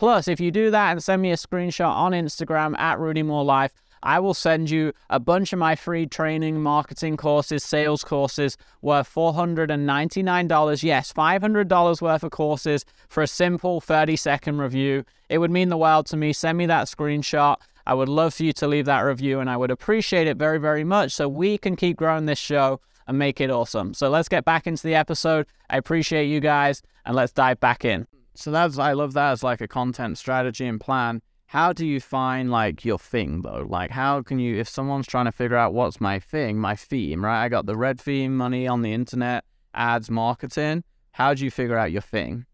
Plus, 0.00 0.28
if 0.28 0.40
you 0.40 0.50
do 0.50 0.70
that 0.70 0.92
and 0.92 1.04
send 1.04 1.20
me 1.20 1.30
a 1.30 1.36
screenshot 1.36 1.94
on 1.94 2.12
Instagram 2.12 2.74
at 2.78 2.98
Rudy 2.98 3.22
Mawer 3.22 3.44
Life, 3.44 3.74
I 4.02 4.18
will 4.18 4.32
send 4.32 4.70
you 4.70 4.94
a 5.10 5.20
bunch 5.20 5.52
of 5.52 5.58
my 5.58 5.76
free 5.76 6.06
training, 6.06 6.62
marketing 6.62 7.18
courses, 7.18 7.62
sales 7.62 8.02
courses 8.02 8.56
worth 8.80 9.14
$499. 9.14 10.82
Yes, 10.82 11.12
$500 11.12 12.00
worth 12.00 12.22
of 12.22 12.30
courses 12.30 12.86
for 13.10 13.22
a 13.22 13.26
simple 13.26 13.82
30 13.82 14.16
second 14.16 14.56
review. 14.56 15.04
It 15.28 15.36
would 15.36 15.50
mean 15.50 15.68
the 15.68 15.76
world 15.76 16.06
to 16.06 16.16
me. 16.16 16.32
Send 16.32 16.56
me 16.56 16.64
that 16.64 16.86
screenshot. 16.86 17.56
I 17.86 17.92
would 17.92 18.08
love 18.08 18.32
for 18.32 18.44
you 18.44 18.54
to 18.54 18.66
leave 18.66 18.86
that 18.86 19.02
review 19.02 19.40
and 19.40 19.50
I 19.50 19.58
would 19.58 19.70
appreciate 19.70 20.26
it 20.26 20.38
very, 20.38 20.56
very 20.56 20.82
much 20.82 21.12
so 21.12 21.28
we 21.28 21.58
can 21.58 21.76
keep 21.76 21.98
growing 21.98 22.24
this 22.24 22.38
show 22.38 22.80
and 23.06 23.18
make 23.18 23.38
it 23.38 23.50
awesome. 23.50 23.92
So 23.92 24.08
let's 24.08 24.30
get 24.30 24.46
back 24.46 24.66
into 24.66 24.82
the 24.82 24.94
episode. 24.94 25.46
I 25.68 25.76
appreciate 25.76 26.24
you 26.24 26.40
guys 26.40 26.80
and 27.04 27.14
let's 27.14 27.32
dive 27.32 27.60
back 27.60 27.84
in. 27.84 28.06
So 28.34 28.50
that's 28.50 28.78
I 28.78 28.92
love 28.92 29.12
that 29.14 29.32
as 29.32 29.42
like 29.42 29.60
a 29.60 29.68
content 29.68 30.18
strategy 30.18 30.66
and 30.66 30.80
plan. 30.80 31.22
How 31.46 31.72
do 31.72 31.84
you 31.84 32.00
find 32.00 32.50
like 32.50 32.84
your 32.84 32.98
thing 32.98 33.42
though? 33.42 33.66
Like 33.68 33.90
how 33.90 34.22
can 34.22 34.38
you 34.38 34.56
if 34.56 34.68
someone's 34.68 35.06
trying 35.06 35.24
to 35.26 35.32
figure 35.32 35.56
out 35.56 35.74
what's 35.74 36.00
my 36.00 36.18
thing, 36.18 36.58
my 36.58 36.76
theme, 36.76 37.24
right? 37.24 37.44
I 37.44 37.48
got 37.48 37.66
the 37.66 37.76
red 37.76 38.00
theme, 38.00 38.36
money 38.36 38.66
on 38.66 38.82
the 38.82 38.92
internet, 38.92 39.44
ads, 39.74 40.10
marketing. 40.10 40.84
How 41.12 41.34
do 41.34 41.44
you 41.44 41.50
figure 41.50 41.76
out 41.76 41.92
your 41.92 42.02
thing? 42.02 42.46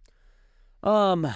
Um 0.83 1.27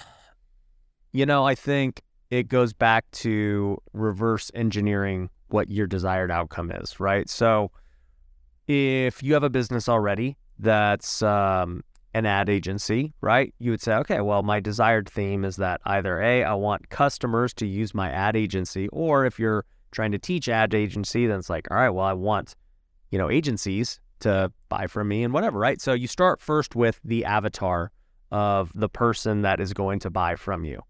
you 1.12 1.26
know, 1.26 1.44
I 1.44 1.54
think 1.54 2.02
it 2.30 2.48
goes 2.48 2.72
back 2.72 3.10
to 3.10 3.78
reverse 3.92 4.50
engineering 4.54 5.28
what 5.48 5.68
your 5.68 5.86
desired 5.86 6.30
outcome 6.30 6.70
is, 6.70 7.00
right? 7.00 7.28
So 7.28 7.72
if 8.68 9.22
you 9.22 9.34
have 9.34 9.42
a 9.42 9.50
business 9.50 9.88
already 9.88 10.36
that's 10.58 11.22
um, 11.22 11.82
an 12.14 12.26
ad 12.26 12.48
agency, 12.48 13.12
right? 13.20 13.54
You 13.58 13.70
would 13.70 13.80
say, 13.80 13.94
okay, 13.94 14.20
well, 14.20 14.42
my 14.42 14.60
desired 14.60 15.08
theme 15.08 15.44
is 15.44 15.56
that 15.56 15.80
either 15.84 16.20
A, 16.20 16.44
I 16.44 16.54
want 16.54 16.88
customers 16.88 17.54
to 17.54 17.66
use 17.66 17.94
my 17.94 18.10
ad 18.10 18.36
agency, 18.36 18.88
or 18.88 19.24
if 19.24 19.38
you're 19.38 19.64
trying 19.92 20.12
to 20.12 20.18
teach 20.18 20.48
ad 20.48 20.74
agency, 20.74 21.26
then 21.26 21.38
it's 21.38 21.50
like, 21.50 21.70
all 21.70 21.76
right, 21.76 21.90
well, 21.90 22.06
I 22.06 22.12
want, 22.12 22.56
you 23.10 23.18
know, 23.18 23.30
agencies 23.30 24.00
to 24.20 24.52
buy 24.68 24.86
from 24.86 25.08
me 25.08 25.22
and 25.24 25.32
whatever, 25.32 25.58
right? 25.58 25.80
So 25.80 25.92
you 25.92 26.06
start 26.06 26.40
first 26.40 26.74
with 26.74 27.00
the 27.04 27.24
avatar 27.24 27.90
of 28.30 28.72
the 28.74 28.88
person 28.88 29.42
that 29.42 29.60
is 29.60 29.72
going 29.72 29.98
to 30.00 30.10
buy 30.10 30.36
from 30.36 30.64
you, 30.64 30.82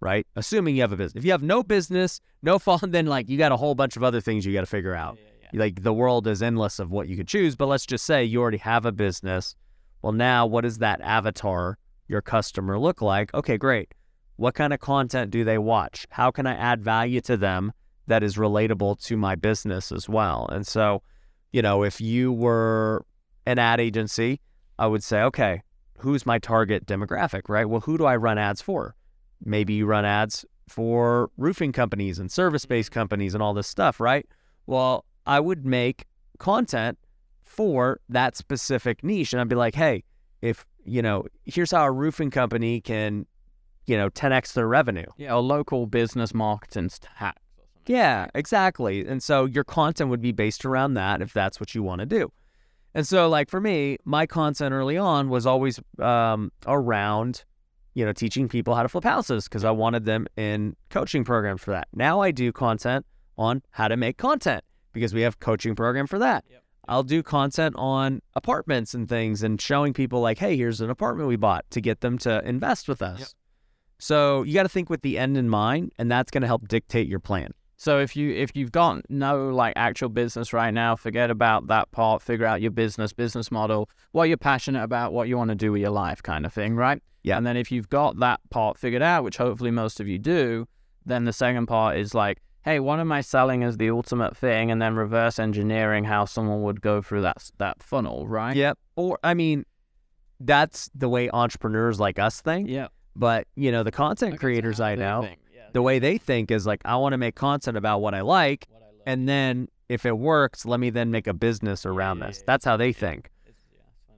right? 0.00 0.26
Assuming 0.36 0.76
you 0.76 0.82
have 0.82 0.92
a 0.92 0.96
business. 0.96 1.20
If 1.20 1.24
you 1.24 1.32
have 1.32 1.42
no 1.42 1.62
business, 1.62 2.20
no 2.42 2.58
fun, 2.58 2.78
then 2.90 3.06
like 3.06 3.28
you 3.28 3.36
got 3.36 3.52
a 3.52 3.56
whole 3.56 3.74
bunch 3.74 3.96
of 3.96 4.04
other 4.04 4.20
things 4.20 4.46
you 4.46 4.52
got 4.52 4.60
to 4.60 4.66
figure 4.66 4.94
out. 4.94 5.16
Yeah, 5.16 5.30
yeah, 5.42 5.48
yeah. 5.52 5.60
Like 5.60 5.82
the 5.82 5.92
world 5.92 6.26
is 6.26 6.42
endless 6.42 6.78
of 6.78 6.90
what 6.90 7.08
you 7.08 7.16
could 7.16 7.28
choose, 7.28 7.56
but 7.56 7.66
let's 7.66 7.86
just 7.86 8.04
say 8.04 8.24
you 8.24 8.40
already 8.40 8.58
have 8.58 8.86
a 8.86 8.92
business 8.92 9.54
well, 10.02 10.12
now 10.12 10.46
what 10.46 10.62
does 10.62 10.78
that 10.78 11.00
avatar, 11.00 11.78
your 12.06 12.22
customer, 12.22 12.78
look 12.78 13.02
like? 13.02 13.32
Okay, 13.34 13.56
great. 13.56 13.92
What 14.36 14.54
kind 14.54 14.72
of 14.72 14.80
content 14.80 15.30
do 15.30 15.44
they 15.44 15.58
watch? 15.58 16.06
How 16.10 16.30
can 16.30 16.46
I 16.46 16.54
add 16.54 16.82
value 16.82 17.20
to 17.22 17.36
them 17.36 17.72
that 18.06 18.22
is 18.22 18.36
relatable 18.36 19.02
to 19.06 19.16
my 19.16 19.34
business 19.34 19.90
as 19.90 20.08
well? 20.08 20.48
And 20.50 20.66
so, 20.66 21.02
you 21.52 21.62
know, 21.62 21.82
if 21.82 22.00
you 22.00 22.32
were 22.32 23.04
an 23.46 23.58
ad 23.58 23.80
agency, 23.80 24.40
I 24.78 24.86
would 24.86 25.02
say, 25.02 25.22
okay, 25.22 25.62
who's 25.98 26.24
my 26.24 26.38
target 26.38 26.86
demographic, 26.86 27.48
right? 27.48 27.68
Well, 27.68 27.80
who 27.80 27.98
do 27.98 28.04
I 28.04 28.16
run 28.16 28.38
ads 28.38 28.62
for? 28.62 28.94
Maybe 29.44 29.74
you 29.74 29.86
run 29.86 30.04
ads 30.04 30.44
for 30.68 31.30
roofing 31.36 31.72
companies 31.72 32.18
and 32.18 32.30
service 32.30 32.64
based 32.64 32.92
companies 32.92 33.34
and 33.34 33.42
all 33.42 33.54
this 33.54 33.66
stuff, 33.66 33.98
right? 33.98 34.26
Well, 34.66 35.04
I 35.26 35.40
would 35.40 35.66
make 35.66 36.06
content 36.38 36.98
for 37.58 37.98
that 38.08 38.36
specific 38.36 39.02
niche. 39.02 39.32
And 39.32 39.40
I'd 39.40 39.48
be 39.48 39.56
like, 39.56 39.74
hey, 39.74 40.04
if, 40.42 40.64
you 40.84 41.02
know, 41.02 41.24
here's 41.44 41.72
how 41.72 41.84
a 41.84 41.90
roofing 41.90 42.30
company 42.30 42.80
can, 42.80 43.26
you 43.88 43.96
know, 43.96 44.08
10x 44.10 44.52
their 44.52 44.68
revenue. 44.68 45.06
Yeah, 45.16 45.34
a 45.34 45.40
local 45.40 45.88
business 45.88 46.32
marketing 46.32 46.88
hack. 47.16 47.40
Yeah, 47.84 48.28
exactly. 48.32 49.04
And 49.04 49.20
so 49.20 49.44
your 49.44 49.64
content 49.64 50.08
would 50.08 50.22
be 50.22 50.30
based 50.30 50.64
around 50.64 50.94
that 50.94 51.20
if 51.20 51.32
that's 51.32 51.58
what 51.58 51.74
you 51.74 51.82
want 51.82 51.98
to 51.98 52.06
do. 52.06 52.30
And 52.94 53.04
so, 53.04 53.28
like 53.28 53.50
for 53.50 53.60
me, 53.60 53.98
my 54.04 54.24
content 54.24 54.72
early 54.72 54.96
on 54.96 55.28
was 55.28 55.44
always 55.44 55.80
um, 55.98 56.52
around, 56.64 57.44
you 57.94 58.04
know, 58.06 58.12
teaching 58.12 58.48
people 58.48 58.76
how 58.76 58.84
to 58.84 58.88
flip 58.88 59.02
houses 59.02 59.48
because 59.48 59.64
I 59.64 59.72
wanted 59.72 60.04
them 60.04 60.28
in 60.36 60.76
coaching 60.90 61.24
programs 61.24 61.60
for 61.60 61.72
that. 61.72 61.88
Now 61.92 62.20
I 62.20 62.30
do 62.30 62.52
content 62.52 63.04
on 63.36 63.62
how 63.72 63.88
to 63.88 63.96
make 63.96 64.16
content 64.16 64.62
because 64.92 65.12
we 65.12 65.22
have 65.22 65.40
coaching 65.40 65.74
program 65.74 66.06
for 66.06 66.20
that. 66.20 66.44
Yep. 66.48 66.62
I'll 66.88 67.02
do 67.02 67.22
content 67.22 67.76
on 67.76 68.22
apartments 68.34 68.94
and 68.94 69.08
things 69.08 69.42
and 69.42 69.60
showing 69.60 69.92
people 69.92 70.20
like, 70.20 70.38
hey, 70.38 70.56
here's 70.56 70.80
an 70.80 70.90
apartment 70.90 71.28
we 71.28 71.36
bought 71.36 71.64
to 71.70 71.80
get 71.80 72.00
them 72.00 72.18
to 72.18 72.42
invest 72.48 72.88
with 72.88 73.02
us. 73.02 73.20
Yep. 73.20 73.28
So 73.98 74.42
you 74.42 74.54
got 74.54 74.62
to 74.62 74.68
think 74.68 74.88
with 74.88 75.02
the 75.02 75.18
end 75.18 75.36
in 75.36 75.48
mind, 75.48 75.92
and 75.98 76.10
that's 76.10 76.30
going 76.30 76.42
to 76.42 76.46
help 76.46 76.66
dictate 76.68 77.08
your 77.08 77.20
plan. 77.20 77.52
So 77.76 78.00
if 78.00 78.16
you 78.16 78.34
if 78.34 78.56
you've 78.56 78.72
got 78.72 79.08
no 79.08 79.50
like 79.50 79.74
actual 79.76 80.08
business 80.08 80.52
right 80.52 80.72
now, 80.72 80.96
forget 80.96 81.30
about 81.30 81.68
that 81.68 81.90
part. 81.92 82.22
Figure 82.22 82.44
out 82.44 82.60
your 82.60 82.72
business, 82.72 83.12
business 83.12 83.52
model, 83.52 83.88
what 84.10 84.24
you're 84.24 84.36
passionate 84.36 84.82
about, 84.82 85.12
what 85.12 85.28
you 85.28 85.36
want 85.36 85.50
to 85.50 85.54
do 85.54 85.70
with 85.70 85.80
your 85.80 85.90
life, 85.90 86.20
kind 86.20 86.44
of 86.44 86.52
thing, 86.52 86.74
right? 86.74 87.00
Yeah. 87.22 87.36
And 87.36 87.46
then 87.46 87.56
if 87.56 87.70
you've 87.70 87.88
got 87.88 88.18
that 88.18 88.40
part 88.50 88.78
figured 88.78 89.02
out, 89.02 89.22
which 89.22 89.36
hopefully 89.36 89.70
most 89.70 90.00
of 90.00 90.08
you 90.08 90.18
do, 90.18 90.66
then 91.06 91.24
the 91.24 91.32
second 91.32 91.66
part 91.66 91.96
is 91.96 92.14
like, 92.14 92.40
hey, 92.68 92.80
what 92.80 93.00
am 93.00 93.10
I 93.10 93.22
selling 93.22 93.64
as 93.64 93.78
the 93.78 93.90
ultimate 93.90 94.36
thing, 94.36 94.70
and 94.70 94.80
then 94.80 94.94
reverse 94.94 95.38
engineering 95.38 96.04
how 96.04 96.26
someone 96.26 96.62
would 96.62 96.82
go 96.82 97.00
through 97.00 97.22
that 97.22 97.50
that 97.58 97.82
funnel, 97.82 98.28
right? 98.28 98.54
Yep. 98.54 98.78
Or 98.96 99.18
I 99.24 99.34
mean, 99.34 99.64
that's 100.38 100.90
the 100.94 101.08
way 101.08 101.30
entrepreneurs 101.30 101.98
like 101.98 102.18
us 102.18 102.40
think. 102.40 102.68
Yeah. 102.68 102.88
But 103.16 103.46
you 103.56 103.72
know, 103.72 103.82
the 103.82 103.90
content 103.90 104.38
creators 104.38 104.80
I 104.80 104.94
know, 104.94 105.28
yeah, 105.52 105.62
the 105.72 105.82
way 105.82 105.98
they 105.98 106.18
think 106.18 106.50
is 106.50 106.66
like, 106.66 106.82
I 106.84 106.96
want 106.96 107.14
to 107.14 107.18
make 107.18 107.34
content 107.34 107.76
about 107.76 108.00
what 108.00 108.14
I 108.14 108.20
like, 108.20 108.66
what 108.68 108.82
I 108.82 109.10
and 109.10 109.28
then 109.28 109.68
if 109.88 110.04
it 110.04 110.18
works, 110.18 110.66
let 110.66 110.78
me 110.78 110.90
then 110.90 111.10
make 111.10 111.26
a 111.26 111.34
business 111.34 111.86
around 111.86 112.18
yeah, 112.18 112.26
this. 112.26 112.38
Yeah, 112.38 112.44
that's 112.46 112.64
how 112.64 112.76
they 112.76 112.92
think. 112.92 113.30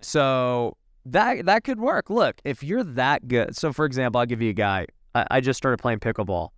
so 0.00 0.76
that 1.06 1.46
that 1.46 1.62
could 1.62 1.78
work. 1.78 2.10
Look, 2.10 2.40
if 2.44 2.64
you're 2.64 2.84
that 2.84 3.28
good. 3.28 3.56
So 3.56 3.72
for 3.72 3.84
example, 3.84 4.18
I'll 4.18 4.26
give 4.26 4.42
you 4.42 4.50
a 4.50 4.54
guy. 4.54 4.86
I, 5.14 5.26
I 5.30 5.40
just 5.40 5.56
started 5.56 5.78
playing 5.78 6.00
pickleball. 6.00 6.50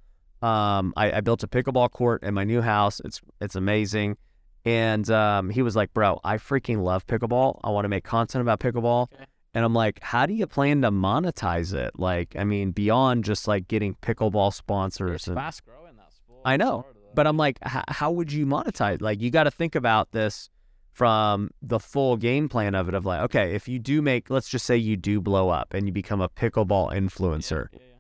Um, 0.43 0.93
I, 0.97 1.13
I, 1.13 1.21
built 1.21 1.45
a 1.45 1.47
pickleball 1.47 1.91
court 1.93 2.25
in 2.25 2.35
my 2.35 2.43
new 2.43 2.61
house. 2.61 3.01
It's 3.05 3.21
it's 3.41 3.55
amazing. 3.55 4.17
And 4.65 5.09
um, 5.11 5.51
he 5.51 5.63
was 5.63 5.77
like, 5.77 5.95
"Bro, 5.95 6.21
I 6.25 6.37
freaking 6.37 6.83
love 6.83 7.07
pickleball. 7.07 7.61
I 7.63 7.71
want 7.71 7.85
to 7.85 7.89
make 7.89 8.05
content 8.05 8.43
about 8.43 8.61
pickleball." 8.61 9.13
Okay. 9.13 9.25
And 9.55 9.65
I'm 9.65 9.75
like, 9.75 10.01
"How 10.03 10.27
do 10.27 10.35
you 10.35 10.47
plan 10.47 10.83
to 10.83 10.91
monetize 10.91 11.75
it? 11.75 11.93
Like, 11.99 12.35
I 12.37 12.45
mean, 12.45 12.73
beyond 12.73 13.25
just 13.25 13.47
like 13.47 13.69
getting 13.69 13.95
pickleball 14.03 14.53
sponsors 14.53 15.29
and 15.29 15.37
fast 15.37 15.65
growing 15.65 15.97
that 15.97 16.13
sport. 16.13 16.41
I 16.45 16.57
know, 16.57 16.87
but 17.15 17.27
I'm 17.27 17.37
like, 17.37 17.59
how 17.63 18.11
would 18.11 18.33
you 18.33 18.47
monetize? 18.47 19.01
Like, 19.01 19.21
you 19.21 19.31
got 19.31 19.45
to 19.45 19.51
think 19.51 19.75
about 19.75 20.13
this 20.13 20.51
from 20.93 21.51
the 21.63 21.81
full 21.81 22.17
game 22.17 22.49
plan 22.49 22.75
of 22.75 22.89
it. 22.89 22.95
Of 22.95 23.05
like, 23.05 23.23
okay, 23.23 23.55
if 23.55 23.69
you 23.69 23.79
do 23.79 24.03
make, 24.03 24.31
let's 24.31 24.49
just 24.49 24.67
say 24.67 24.77
you 24.77 24.97
do 24.97 25.21
blow 25.21 25.49
up 25.51 25.75
and 25.75 25.87
you 25.87 25.93
become 25.93 26.21
a 26.21 26.29
pickleball 26.29 26.93
influencer. 26.93 27.69
Yeah, 27.73 27.79
yeah, 27.81 27.92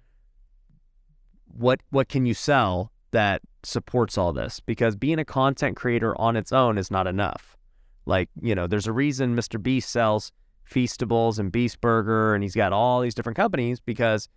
what 1.57 1.81
what 1.91 2.09
can 2.09 2.27
you 2.27 2.35
sell 2.35 2.93
that 3.11 3.43
supports 3.62 4.19
all 4.19 4.33
this? 4.33 4.61
Because 4.61 4.97
being 4.97 5.19
a 5.19 5.25
content 5.25 5.77
creator 5.77 6.19
on 6.21 6.37
its 6.37 6.53
own 6.53 6.79
is 6.79 6.91
not 6.91 7.07
enough. 7.07 7.57
Like, 8.07 8.29
you 8.41 8.55
know, 8.55 8.67
there's 8.67 8.87
a 8.87 8.93
reason 8.93 9.37
Mr. 9.37 9.62
Beast 9.62 9.91
sells 9.91 10.33
Feastables 10.69 11.38
and 11.38 11.53
Beast 11.53 11.81
Burger 11.81 12.35
and 12.35 12.43
he's 12.43 12.55
got 12.55 12.73
all 12.73 13.01
these 13.01 13.15
different 13.15 13.37
companies 13.37 13.81
because 13.81 14.29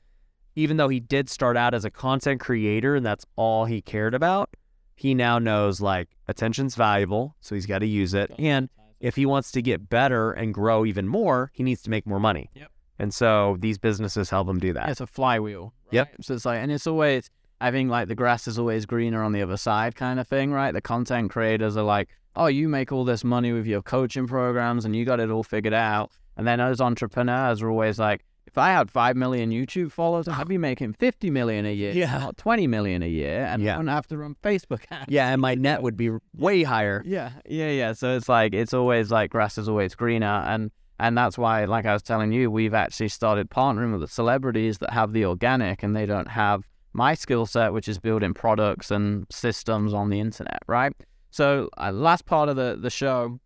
even 0.55 0.77
though 0.77 0.89
he 0.89 0.99
did 0.99 1.29
start 1.29 1.57
out 1.57 1.73
as 1.73 1.85
a 1.85 1.89
content 1.89 2.39
creator 2.39 2.95
and 2.95 3.05
that's 3.05 3.25
all 3.35 3.65
he 3.65 3.81
cared 3.81 4.13
about, 4.13 4.49
he 4.95 5.13
now 5.13 5.39
knows 5.39 5.81
like 5.81 6.09
attention's 6.27 6.75
valuable, 6.75 7.35
so 7.41 7.55
he's 7.55 7.65
got 7.65 7.79
to 7.79 7.87
use 7.87 8.13
it. 8.13 8.31
And 8.37 8.69
if 8.99 9.15
he 9.15 9.25
wants 9.25 9.51
to 9.51 9.61
get 9.61 9.89
better 9.89 10.31
and 10.31 10.53
grow 10.53 10.85
even 10.85 11.07
more, 11.07 11.51
he 11.53 11.63
needs 11.63 11.81
to 11.83 11.89
make 11.89 12.07
more 12.07 12.19
money. 12.19 12.49
Yep. 12.55 12.71
And 12.99 13.13
so 13.13 13.57
these 13.59 13.77
businesses 13.77 14.29
help 14.29 14.47
them 14.47 14.59
do 14.59 14.73
that. 14.73 14.89
It's 14.89 15.01
a 15.01 15.07
flywheel. 15.07 15.73
Yep. 15.91 16.07
right? 16.07 16.25
So 16.25 16.33
it's 16.33 16.45
like, 16.45 16.59
and 16.59 16.71
it's 16.71 16.87
always, 16.87 17.29
I 17.61 17.71
think 17.71 17.89
like 17.89 18.07
the 18.07 18.15
grass 18.15 18.47
is 18.47 18.57
always 18.57 18.85
greener 18.85 19.21
on 19.23 19.31
the 19.33 19.41
other 19.41 19.57
side 19.57 19.95
kind 19.95 20.19
of 20.19 20.27
thing, 20.27 20.51
right? 20.51 20.71
The 20.73 20.81
content 20.81 21.29
creators 21.31 21.75
are 21.77 21.83
like, 21.83 22.09
oh, 22.35 22.47
you 22.47 22.67
make 22.69 22.91
all 22.91 23.05
this 23.05 23.23
money 23.23 23.51
with 23.53 23.65
your 23.65 23.81
coaching 23.81 24.27
programs 24.27 24.85
and 24.85 24.95
you 24.95 25.05
got 25.05 25.19
it 25.19 25.29
all 25.29 25.43
figured 25.43 25.73
out. 25.73 26.11
And 26.37 26.45
then 26.47 26.59
us 26.59 26.81
entrepreneurs 26.81 27.61
are 27.61 27.69
always 27.69 27.97
like, 27.99 28.25
if 28.47 28.57
I 28.57 28.69
had 28.71 28.89
5 28.91 29.17
million 29.17 29.51
YouTube 29.51 29.91
followers, 29.91 30.27
I'd 30.29 30.47
be 30.47 30.57
making 30.57 30.93
50 30.93 31.29
million 31.29 31.65
a 31.65 31.73
year, 31.73 31.91
Yeah. 31.93 32.17
not 32.19 32.37
20 32.37 32.67
million 32.67 33.03
a 33.03 33.07
year. 33.07 33.45
And 33.45 33.61
Yeah. 33.61 33.73
I 33.73 33.77
wouldn't 33.77 33.93
have 33.93 34.07
to 34.07 34.17
run 34.17 34.35
Facebook 34.43 34.83
ads. 34.91 35.05
Yeah, 35.09 35.29
and 35.29 35.41
my 35.41 35.55
net 35.55 35.81
would 35.81 35.97
be 35.97 36.11
way 36.37 36.63
higher. 36.63 37.01
Yeah, 37.05 37.31
yeah, 37.45 37.69
yeah. 37.71 37.93
So 37.93 38.15
it's 38.15 38.29
like 38.29 38.53
it's 38.53 38.73
always 38.73 39.11
like 39.11 39.31
grass 39.31 39.57
is 39.57 39.67
always 39.67 39.95
greener, 39.95 40.25
and 40.47 40.71
and 40.99 41.17
that's 41.17 41.37
why, 41.37 41.65
like 41.65 41.85
I 41.85 41.93
was 41.93 42.03
telling 42.03 42.31
you, 42.31 42.49
we've 42.49 42.73
actually 42.73 43.09
started 43.09 43.49
partnering 43.49 43.91
with 43.91 44.01
the 44.01 44.07
celebrities 44.07 44.77
that 44.79 44.91
have 44.91 45.13
the 45.13 45.25
organic, 45.25 45.83
and 45.83 45.95
they 45.95 46.05
don't 46.05 46.29
have 46.29 46.63
my 46.93 47.13
skill 47.13 47.45
set, 47.45 47.73
which 47.73 47.87
is 47.87 47.99
building 47.99 48.33
products 48.33 48.91
and 48.91 49.25
systems 49.29 49.93
on 49.93 50.09
the 50.09 50.19
internet, 50.19 50.59
right? 50.67 50.93
So 51.31 51.69
uh, 51.77 51.91
last 51.91 52.25
part 52.25 52.47
of 52.47 52.55
the 52.55 52.77
the 52.79 52.89
show, 52.89 53.39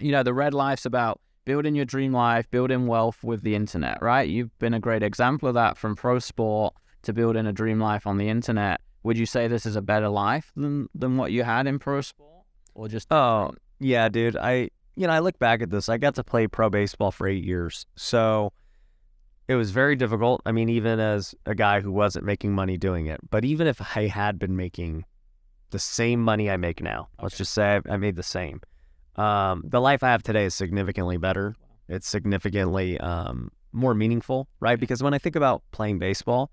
you 0.00 0.10
know, 0.10 0.24
the 0.24 0.34
red 0.34 0.52
life's 0.52 0.84
about 0.84 1.20
building 1.44 1.74
your 1.76 1.84
dream 1.84 2.12
life, 2.12 2.50
building 2.50 2.86
wealth 2.86 3.22
with 3.22 3.42
the 3.42 3.54
internet, 3.54 4.02
right? 4.02 4.28
You've 4.28 4.56
been 4.58 4.74
a 4.74 4.80
great 4.80 5.02
example 5.02 5.48
of 5.48 5.54
that 5.54 5.78
from 5.78 5.94
pro 5.94 6.18
sport 6.18 6.74
to 7.02 7.12
building 7.12 7.46
a 7.46 7.52
dream 7.52 7.78
life 7.80 8.06
on 8.06 8.18
the 8.18 8.28
internet. 8.28 8.80
Would 9.04 9.16
you 9.16 9.26
say 9.26 9.48
this 9.48 9.64
is 9.64 9.76
a 9.76 9.82
better 9.82 10.08
life 10.08 10.52
than 10.56 10.88
than 10.94 11.16
what 11.16 11.30
you 11.30 11.44
had 11.44 11.68
in 11.68 11.78
pro 11.78 12.00
sport, 12.00 12.44
or 12.74 12.88
just 12.88 13.06
Oh, 13.12 13.52
yeah, 13.78 14.08
dude. 14.08 14.36
I 14.36 14.70
you 14.96 15.06
know, 15.06 15.12
I 15.12 15.18
look 15.20 15.38
back 15.38 15.62
at 15.62 15.70
this. 15.70 15.88
I 15.88 15.98
got 15.98 16.14
to 16.16 16.24
play 16.24 16.46
pro 16.46 16.70
baseball 16.70 17.10
for 17.10 17.26
8 17.26 17.42
years. 17.44 17.86
So 17.96 18.52
it 19.48 19.54
was 19.54 19.70
very 19.70 19.96
difficult. 19.96 20.42
I 20.46 20.52
mean, 20.52 20.68
even 20.68 21.00
as 21.00 21.34
a 21.46 21.54
guy 21.54 21.80
who 21.80 21.90
wasn't 21.92 22.24
making 22.24 22.52
money 22.52 22.76
doing 22.76 23.06
it. 23.06 23.20
But 23.30 23.44
even 23.44 23.66
if 23.66 23.96
I 23.96 24.06
had 24.06 24.38
been 24.38 24.56
making 24.56 25.04
the 25.70 25.78
same 25.78 26.20
money 26.20 26.50
I 26.50 26.56
make 26.56 26.82
now, 26.82 27.08
let's 27.22 27.36
just 27.36 27.52
say 27.52 27.76
I- 27.76 27.94
I 27.94 27.96
made 27.96 28.16
the 28.16 28.22
same. 28.22 28.60
Um, 29.16 29.62
the 29.66 29.80
life 29.80 30.02
I 30.02 30.08
have 30.08 30.22
today 30.22 30.44
is 30.44 30.54
significantly 30.54 31.16
better. 31.16 31.54
It's 31.88 32.08
significantly 32.08 32.98
um, 32.98 33.50
more 33.72 33.94
meaningful, 33.94 34.48
right? 34.60 34.78
Because 34.78 35.02
when 35.02 35.14
I 35.14 35.18
think 35.18 35.36
about 35.36 35.62
playing 35.72 35.98
baseball, 35.98 36.50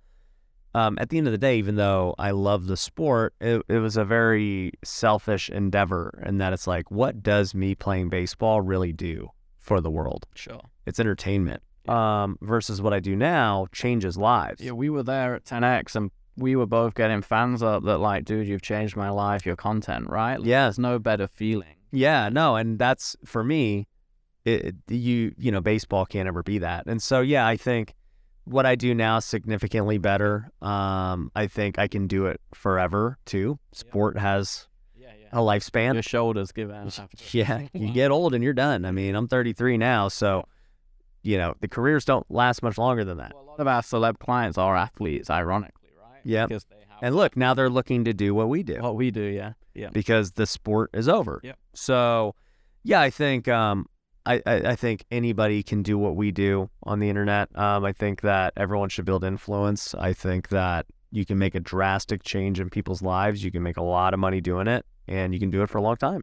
um, 0.78 0.98
at 1.00 1.10
the 1.10 1.18
end 1.18 1.28
of 1.28 1.32
the 1.32 1.38
day, 1.38 1.58
even 1.58 1.76
though 1.76 2.14
I 2.20 2.32
love 2.32 2.68
the 2.68 2.78
sport, 2.78 3.34
it, 3.42 3.62
it 3.68 3.80
was 3.80 3.98
a 3.98 4.06
very 4.06 4.72
selfish 4.84 5.50
endeavor, 5.50 6.22
and 6.26 6.40
that 6.42 6.54
it's 6.54 6.68
like, 6.68 6.92
what 6.92 7.24
does 7.24 7.54
me 7.56 7.74
playing 7.76 8.10
baseball 8.10 8.62
really 8.62 8.94
do 8.94 9.30
for 9.58 9.82
the 9.82 9.90
world? 9.92 10.28
Sure. 10.36 10.62
It's 10.86 11.00
entertainment. 11.00 11.62
Um, 11.88 12.38
versus 12.42 12.82
what 12.82 12.94
I 12.94 13.00
do 13.00 13.16
now 13.16 13.68
changes 13.72 14.18
lives. 14.18 14.60
Yeah, 14.62 14.74
we 14.74 14.90
were 14.90 15.04
there 15.04 15.36
at 15.36 15.46
10x 15.46 15.96
and 15.96 16.12
we 16.36 16.56
were 16.58 16.66
both 16.66 16.96
getting 16.96 17.22
fans 17.22 17.64
up 17.64 17.84
that 17.86 18.00
like, 18.00 18.26
dude, 18.26 18.46
you've 18.48 18.62
changed 18.62 18.96
my 18.98 19.10
life, 19.10 19.46
your 19.46 19.56
content, 19.56 20.10
right? 20.10 20.38
Like, 20.38 20.48
Yeah. 20.48 20.64
There's 20.66 20.78
no 20.80 21.00
better 21.00 21.28
feeling. 21.30 21.76
Yeah, 21.92 22.28
no, 22.30 22.58
and 22.58 22.78
that's 22.78 23.16
for 23.26 23.42
me. 23.44 23.88
It, 24.44 24.76
it- 24.90 24.94
you 24.94 25.34
you 25.38 25.52
know 25.52 25.62
baseball 25.62 26.06
can't 26.06 26.28
ever 26.28 26.44
be 26.44 26.58
that, 26.60 26.86
and 26.88 27.02
so 27.02 27.22
yeah, 27.22 27.48
I 27.48 27.56
think 27.58 27.96
what 28.48 28.66
I 28.66 28.76
do 28.76 28.94
now 28.96 29.18
is 29.18 29.26
significantly 29.26 29.98
better. 29.98 30.50
Um, 30.62 31.32
I 31.36 31.48
think 31.48 31.78
I 31.80 31.88
can 31.88 32.08
do 32.08 32.26
it 32.28 32.40
forever 32.54 33.18
too. 33.26 33.60
Sport 33.74 34.18
has 34.18 34.68
Yeah, 34.96 35.10
yeah. 35.20 35.28
a 35.32 35.40
lifespan. 35.42 35.94
Your 35.94 36.04
shoulders 36.04 36.52
give 36.52 36.72
out. 36.72 36.98
Yeah, 37.32 37.68
you 37.74 37.92
get 37.94 38.12
old 38.12 38.34
and 38.34 38.44
you're 38.44 38.54
done. 38.54 38.86
I 38.86 38.92
mean, 38.92 39.16
I'm 39.16 39.28
33 39.28 39.78
now, 39.78 40.08
so 40.08 40.46
you 41.24 41.38
know 41.38 41.54
the 41.60 41.68
careers 41.68 42.06
don't 42.06 42.26
last 42.32 42.64
much 42.64 42.78
longer 42.78 43.04
than 43.04 43.18
that. 43.18 43.34
Well, 43.34 43.44
a 43.44 43.48
lot 43.52 43.60
of 43.60 43.68
our 43.68 43.82
celeb 43.82 44.20
clients 44.20 44.58
are 44.58 44.76
athletes, 44.76 45.30
ironically, 45.30 45.90
right? 46.02 46.22
Yeah. 46.24 46.46
Because 46.48 46.66
they 46.66 46.76
have 46.88 47.00
And 47.02 47.16
look, 47.16 47.36
now 47.36 47.54
they're 47.54 47.70
looking 47.70 48.06
to 48.06 48.14
do 48.14 48.34
what 48.34 48.50
we 48.50 48.64
do. 48.64 48.80
what 48.82 48.96
we 48.96 49.12
do, 49.12 49.22
yeah. 49.24 49.54
Yeah. 49.76 49.90
because 49.92 50.32
the 50.32 50.46
sport 50.48 50.90
is 50.94 51.08
over. 51.08 51.40
Yep. 51.44 51.58
So, 51.76 52.34
yeah, 52.84 53.00
I 53.02 53.10
think 53.12 53.48
um, 53.48 53.86
I, 54.28 54.42
I 54.46 54.56
I 54.72 54.76
think 54.76 55.06
anybody 55.10 55.64
can 55.64 55.82
do 55.82 55.98
what 55.98 56.16
we 56.16 56.32
do 56.32 56.70
on 56.84 57.00
the 57.00 57.10
internet. 57.10 57.50
Um, 57.58 57.86
I 57.86 57.94
think 57.94 58.22
that 58.22 58.54
everyone 58.58 58.90
should 58.90 59.06
build 59.06 59.24
influence. 59.24 59.96
I 59.96 60.14
think 60.14 60.50
that 60.50 60.86
you 61.12 61.26
can 61.26 61.38
make 61.38 61.56
a 61.56 61.60
drastic 61.60 62.24
change 62.24 62.60
in 62.60 62.70
people's 62.70 63.02
lives. 63.02 63.44
You 63.44 63.52
can 63.52 63.64
make 63.64 63.78
a 63.78 63.84
lot 63.84 64.14
of 64.14 64.20
money 64.20 64.42
doing 64.42 64.68
it, 64.68 64.86
and 65.08 65.34
you 65.34 65.40
can 65.40 65.50
do 65.50 65.64
it 65.64 65.70
for 65.70 65.78
a 65.78 65.82
long 65.82 65.96
time. 65.96 66.22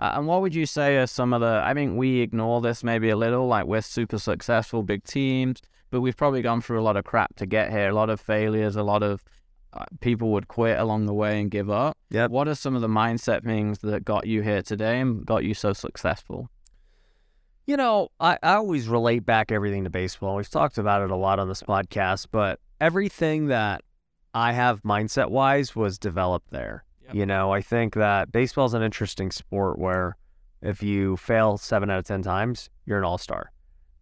Uh, 0.00 0.14
and 0.16 0.26
what 0.26 0.42
would 0.42 0.54
you 0.54 0.66
say 0.66 0.96
are 0.96 1.06
some 1.06 1.32
of 1.32 1.40
the? 1.40 1.62
I 1.64 1.72
think 1.74 1.96
we 1.96 2.20
ignore 2.20 2.60
this 2.60 2.82
maybe 2.82 3.10
a 3.10 3.16
little. 3.16 3.46
Like 3.46 3.66
we're 3.66 3.82
super 3.82 4.18
successful, 4.18 4.82
big 4.82 5.04
teams, 5.04 5.62
but 5.90 6.00
we've 6.00 6.16
probably 6.16 6.42
gone 6.42 6.60
through 6.60 6.80
a 6.80 6.82
lot 6.82 6.96
of 6.96 7.04
crap 7.04 7.36
to 7.36 7.46
get 7.46 7.70
here. 7.70 7.88
A 7.88 7.94
lot 7.94 8.10
of 8.10 8.20
failures. 8.20 8.74
A 8.74 8.82
lot 8.82 9.04
of 9.04 9.22
uh, 9.72 9.84
people 10.00 10.32
would 10.32 10.48
quit 10.48 10.80
along 10.80 11.06
the 11.06 11.14
way 11.14 11.40
and 11.40 11.50
give 11.50 11.70
up. 11.70 11.96
Yep. 12.10 12.32
What 12.32 12.48
are 12.48 12.56
some 12.56 12.74
of 12.74 12.82
the 12.82 12.88
mindset 12.88 13.44
things 13.44 13.78
that 13.78 14.04
got 14.04 14.26
you 14.26 14.42
here 14.42 14.62
today 14.62 14.98
and 14.98 15.24
got 15.24 15.44
you 15.44 15.54
so 15.54 15.72
successful? 15.72 16.50
You 17.66 17.76
know, 17.78 18.08
I, 18.20 18.38
I 18.42 18.54
always 18.54 18.88
relate 18.88 19.24
back 19.24 19.50
everything 19.50 19.84
to 19.84 19.90
baseball. 19.90 20.36
We've 20.36 20.48
talked 20.48 20.76
about 20.78 21.02
it 21.02 21.10
a 21.10 21.16
lot 21.16 21.38
on 21.38 21.48
this 21.48 21.62
podcast, 21.62 22.26
but 22.30 22.60
everything 22.80 23.46
that 23.46 23.82
I 24.34 24.52
have 24.52 24.82
mindset 24.82 25.30
wise 25.30 25.74
was 25.74 25.98
developed 25.98 26.50
there. 26.50 26.84
Yep. 27.06 27.14
You 27.14 27.26
know, 27.26 27.52
I 27.52 27.62
think 27.62 27.94
that 27.94 28.32
baseball 28.32 28.66
is 28.66 28.74
an 28.74 28.82
interesting 28.82 29.30
sport 29.30 29.78
where 29.78 30.16
if 30.60 30.82
you 30.82 31.16
fail 31.16 31.56
seven 31.56 31.90
out 31.90 31.98
of 32.00 32.04
10 32.04 32.22
times, 32.22 32.68
you're 32.84 32.98
an 32.98 33.04
all 33.04 33.18
star. 33.18 33.50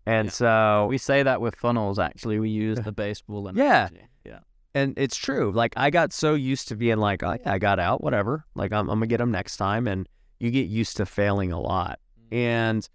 And 0.07 0.27
Yeah. 0.27 0.33
so, 0.33 0.87
We 0.91 0.99
say 0.99 1.23
that 1.23 1.41
with 1.41 1.55
funnels. 1.55 1.99
Actually, 2.01 2.41
we 2.41 2.51
use 2.51 2.81
the 2.81 2.91
baseball 2.93 3.47
and 3.47 3.57
Yeah. 3.57 3.89
yeah. 4.25 4.41
and 4.75 4.95
it's 4.97 5.17
true. 5.17 5.53
Like, 5.53 5.75
I 5.77 5.91
got 5.91 6.13
so 6.13 6.35
used 6.35 6.67
to 6.69 6.77
being 6.77 6.97
like, 6.99 7.23
oh, 7.23 7.37
yeah, 7.39 7.53
I 7.53 7.59
got 7.59 7.79
out, 7.79 8.03
whatever. 8.03 8.45
Like, 8.57 8.73
I'm, 8.73 8.89
I'm 8.89 8.99
going 8.99 9.01
to 9.03 9.07
get 9.07 9.19
them 9.19 9.31
next 9.31 9.57
time. 9.59 9.87
And 9.87 10.09
you 10.41 10.51
get 10.51 10.67
used 10.67 10.97
to 10.97 11.07
failing 11.07 11.53
a 11.53 11.61
lot. 11.61 12.01
Mm. 12.33 12.37
And 12.37 12.89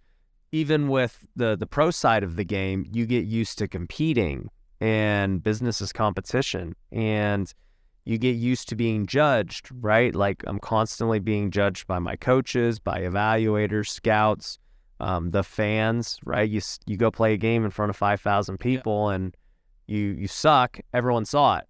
even 0.58 0.88
with 0.88 1.26
the 1.36 1.56
the 1.56 1.68
pro 1.68 1.92
side 1.92 2.24
of 2.24 2.36
the 2.36 2.44
game, 2.44 2.86
you 2.92 3.06
get 3.06 3.26
used 3.26 3.58
to 3.60 3.68
competing 3.68 4.50
and 4.82 5.44
business 5.44 5.82
is 5.82 5.94
competition 5.94 6.76
and 6.92 7.54
you 8.06 8.18
get 8.18 8.36
used 8.36 8.70
to 8.70 8.76
being 8.76 9.06
judged, 9.06 9.70
right? 9.82 10.16
Like 10.16 10.44
I'm 10.48 10.60
constantly 10.60 11.20
being 11.20 11.52
judged 11.52 11.86
by 11.88 12.00
my 12.00 12.16
coaches, 12.16 12.80
by 12.80 13.02
evaluators, 13.02 13.90
scouts, 13.90 14.60
um, 15.00 15.32
the 15.32 15.44
fans, 15.44 16.20
right? 16.24 16.50
You 16.50 16.62
you 16.88 16.98
go 16.98 17.12
play 17.12 17.34
a 17.34 17.38
game 17.38 17.64
in 17.64 17.72
front 17.72 17.92
of 17.92 17.96
5,000 17.96 18.58
people 18.58 19.10
and 19.10 19.36
you 19.86 20.16
you 20.22 20.28
suck, 20.28 20.80
everyone 20.94 21.26
saw 21.26 21.58
it. 21.58 21.68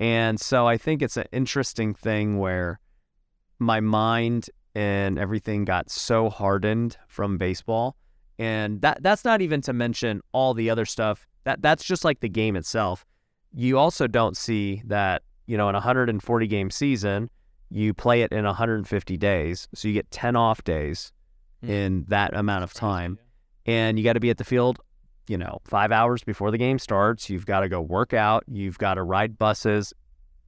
And 0.00 0.40
so 0.40 0.66
I 0.66 0.78
think 0.78 1.02
it's 1.02 1.18
an 1.18 1.26
interesting 1.30 1.94
thing 1.94 2.38
where 2.38 2.80
my 3.58 3.80
mind 3.80 4.48
and 4.74 5.18
everything 5.18 5.64
got 5.64 5.90
so 5.90 6.30
hardened 6.30 6.96
from 7.06 7.36
baseball 7.36 7.96
and 8.38 8.80
that 8.82 9.02
that's 9.02 9.24
not 9.24 9.40
even 9.40 9.60
to 9.62 9.72
mention 9.72 10.20
all 10.32 10.54
the 10.54 10.70
other 10.70 10.84
stuff. 10.84 11.26
That 11.44 11.62
that's 11.62 11.84
just 11.84 12.04
like 12.04 12.20
the 12.20 12.28
game 12.28 12.56
itself. 12.56 13.04
You 13.54 13.78
also 13.78 14.06
don't 14.06 14.36
see 14.36 14.82
that 14.86 15.22
you 15.46 15.56
know 15.56 15.68
in 15.68 15.74
a 15.74 15.78
140 15.78 16.46
game 16.46 16.70
season 16.70 17.30
you 17.70 17.92
play 17.94 18.22
it 18.22 18.30
in 18.32 18.44
150 18.44 19.16
days. 19.16 19.68
So 19.74 19.88
you 19.88 19.94
get 19.94 20.10
10 20.10 20.36
off 20.36 20.62
days 20.64 21.12
Hmm. 21.62 21.70
in 21.70 22.04
that 22.08 22.34
amount 22.36 22.64
of 22.64 22.72
time. 22.74 23.18
and 23.66 23.98
you 23.98 24.04
got 24.04 24.12
to 24.12 24.20
be 24.20 24.28
at 24.30 24.36
the 24.36 24.44
field 24.44 24.78
you 25.26 25.38
know 25.38 25.58
5 25.64 25.90
hours 25.90 26.22
before 26.22 26.50
the 26.50 26.58
game 26.58 26.78
starts. 26.78 27.30
You've 27.30 27.46
got 27.46 27.60
to 27.60 27.68
go 27.68 27.80
work 27.80 28.12
out. 28.12 28.44
You've 28.46 28.76
got 28.78 28.94
to 28.94 29.02
ride 29.02 29.38
buses 29.38 29.92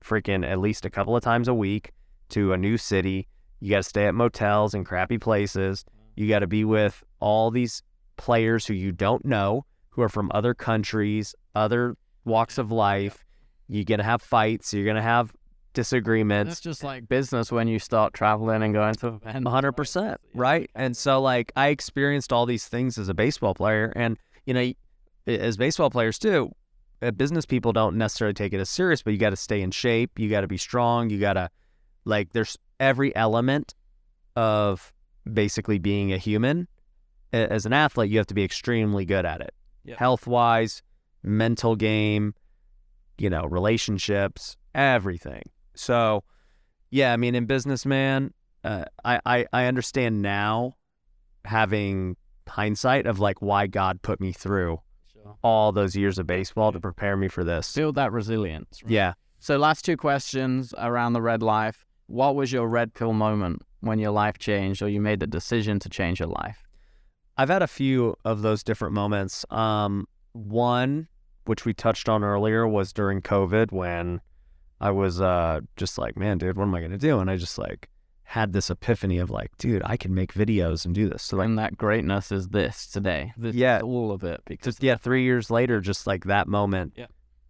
freaking 0.05 0.44
at 0.46 0.59
least 0.59 0.85
a 0.85 0.90
couple 0.90 1.16
of 1.16 1.22
times 1.22 1.49
a 1.49 1.55
week 1.55 1.92
to 2.31 2.53
a 2.53 2.57
new 2.59 2.77
city. 2.77 3.27
You 3.61 3.70
got 3.70 3.79
to 3.79 3.83
stay 3.85 4.07
at 4.07 4.14
motels 4.14 4.75
and 4.75 4.85
crappy 4.85 5.16
places 5.18 5.85
you 6.16 6.29
got 6.29 6.40
to 6.40 6.46
be 6.46 6.64
with 6.64 7.05
all 7.20 7.50
these 7.50 7.83
players 8.16 8.66
who 8.66 8.74
you 8.74 8.90
don't 8.90 9.24
know, 9.24 9.64
who 9.90 10.02
are 10.02 10.09
from 10.09 10.31
other 10.35 10.55
countries, 10.55 11.35
other 11.55 11.96
walks 12.24 12.59
of 12.59 12.72
life. 12.72 13.24
You're 13.68 13.85
going 13.85 13.98
to 13.98 14.05
have 14.05 14.22
fights. 14.22 14.72
You're 14.72 14.85
going 14.85 14.96
to 14.96 15.02
have 15.02 15.33
disagreements. 15.74 16.52
It's 16.52 16.61
just 16.61 16.83
like 16.83 17.09
business 17.09 17.52
when 17.52 17.68
you 17.68 17.79
start 17.79 18.14
traveling 18.14 18.62
and 18.62 18.72
going 18.72 18.94
to 18.96 19.09
events. 19.09 19.48
100%, 19.48 20.16
right? 20.35 20.70
And 20.74 20.96
so, 20.96 21.20
like, 21.20 21.52
I 21.55 21.68
experienced 21.68 22.33
all 22.33 22.46
these 22.46 22.66
things 22.66 22.98
as 22.98 23.09
a 23.09 23.14
baseball 23.14 23.55
player. 23.55 23.92
And, 23.94 24.16
you 24.46 24.55
know, 24.55 24.72
as 25.26 25.57
baseball 25.57 25.90
players 25.90 26.18
too, 26.18 26.52
uh, 27.02 27.11
business 27.11 27.44
people 27.44 27.72
don't 27.72 27.96
necessarily 27.96 28.35
take 28.35 28.52
it 28.55 28.61
as 28.61 28.70
serious, 28.70 29.02
but 29.02 29.12
you 29.12 29.18
got 29.18 29.31
to 29.31 29.37
stay 29.37 29.61
in 29.61 29.70
shape. 29.70 30.18
You 30.18 30.31
got 30.31 30.40
to 30.40 30.46
be 30.46 30.57
strong. 30.57 31.11
You 31.11 31.18
got 31.18 31.35
to, 31.35 31.50
like, 32.05 32.33
there's 32.33 32.57
every 32.81 33.14
element 33.14 33.74
of 34.35 34.92
basically 35.33 35.79
being 35.79 36.12
a 36.12 36.19
human. 36.19 36.69
As 37.33 37.67
an 37.67 37.73
athlete, 37.73 38.11
you 38.11 38.19
have 38.19 38.27
to 38.29 38.35
be 38.35 38.45
extremely 38.45 39.05
good 39.05 39.27
at 39.27 39.41
it, 39.41 39.53
Yeah. 39.85 39.97
health 39.99 40.27
wise, 40.27 40.83
mental 41.23 41.77
game, 41.77 42.35
you 43.19 43.29
know, 43.29 43.45
relationships, 43.45 44.57
everything. 44.75 45.43
So, 45.75 46.23
yeah, 46.91 47.12
I 47.12 47.17
mean, 47.17 47.35
in 47.35 47.47
businessman, 47.47 48.33
uh, 48.65 48.85
I, 49.05 49.21
I 49.27 49.47
I 49.53 49.65
understand 49.67 50.23
now, 50.23 50.75
having 51.45 52.17
hindsight 52.49 53.07
of 53.07 53.19
like 53.19 53.43
why 53.43 53.67
God 53.67 54.03
put 54.03 54.21
me 54.21 54.33
through 54.33 54.81
Sure. 55.12 55.37
all 55.43 55.73
those 55.73 55.97
years 55.97 56.19
of 56.19 56.27
baseball 56.27 56.73
to 56.73 56.81
prepare 56.81 57.17
me 57.17 57.29
for 57.29 57.45
this. 57.45 57.73
Build 57.75 57.97
that 57.97 58.12
resilience. 58.12 58.83
right? 58.83 58.91
Yeah. 58.93 59.15
So, 59.39 59.59
last 59.59 59.85
two 59.85 59.97
questions 59.97 60.75
around 60.79 61.12
the 61.12 61.23
red 61.23 61.43
life. 61.43 61.85
What 62.07 62.35
was 62.37 62.53
your 62.53 62.69
red 62.69 62.95
pill 62.95 63.12
moment 63.12 63.62
when 63.81 63.99
your 63.99 64.11
life 64.11 64.39
changed 64.39 64.83
or 64.83 64.89
you 64.89 65.01
made 65.01 65.21
the 65.21 65.27
decision 65.27 65.79
to 65.81 65.89
change 65.89 66.21
your 66.21 66.29
life? 66.29 66.62
I've 67.37 67.49
had 67.51 67.62
a 67.62 67.67
few 67.67 68.17
of 68.25 68.43
those 68.43 68.62
different 68.62 68.95
moments. 68.95 69.45
Um, 69.51 70.07
one, 70.33 71.09
which 71.45 71.65
we 71.65 71.75
touched 71.75 72.09
on 72.09 72.25
earlier, 72.25 72.67
was 72.67 72.93
during 72.93 73.21
COVID 73.23 73.73
when 73.73 74.21
I 74.81 74.91
was 74.91 75.21
uh, 75.21 75.61
just 75.77 75.99
like, 75.99 76.17
man, 76.17 76.39
dude, 76.39 76.57
what 76.57 76.65
am 76.65 76.75
I 76.75 76.81
going 76.81 76.93
to 76.93 76.99
do? 76.99 77.19
And 77.19 77.31
I 77.31 77.37
just 77.37 77.59
like 77.59 77.89
had 78.25 78.53
this 78.53 78.71
epiphany 78.71 79.19
of 79.19 79.31
like, 79.31 79.51
dude, 79.59 79.83
I 79.85 79.97
can 79.97 80.15
make 80.15 80.35
videos 80.35 80.85
and 80.85 80.95
do 80.95 81.09
this. 81.09 81.23
So 81.23 81.37
like, 81.37 81.47
and 81.47 81.59
that 81.59 81.77
greatness 81.77 82.33
is 82.33 82.49
this 82.49 82.87
today. 82.87 83.33
This 83.37 83.55
Yeah. 83.55 83.81
all 83.83 84.11
of 84.12 84.25
it. 84.25 84.41
Because 84.47 84.79
yeah, 84.83 84.97
three 84.97 85.23
years 85.23 85.51
later, 85.51 85.81
just 85.81 86.07
like 86.07 86.25
that 86.25 86.49
moment 86.49 86.95
Yeah. 86.97 87.07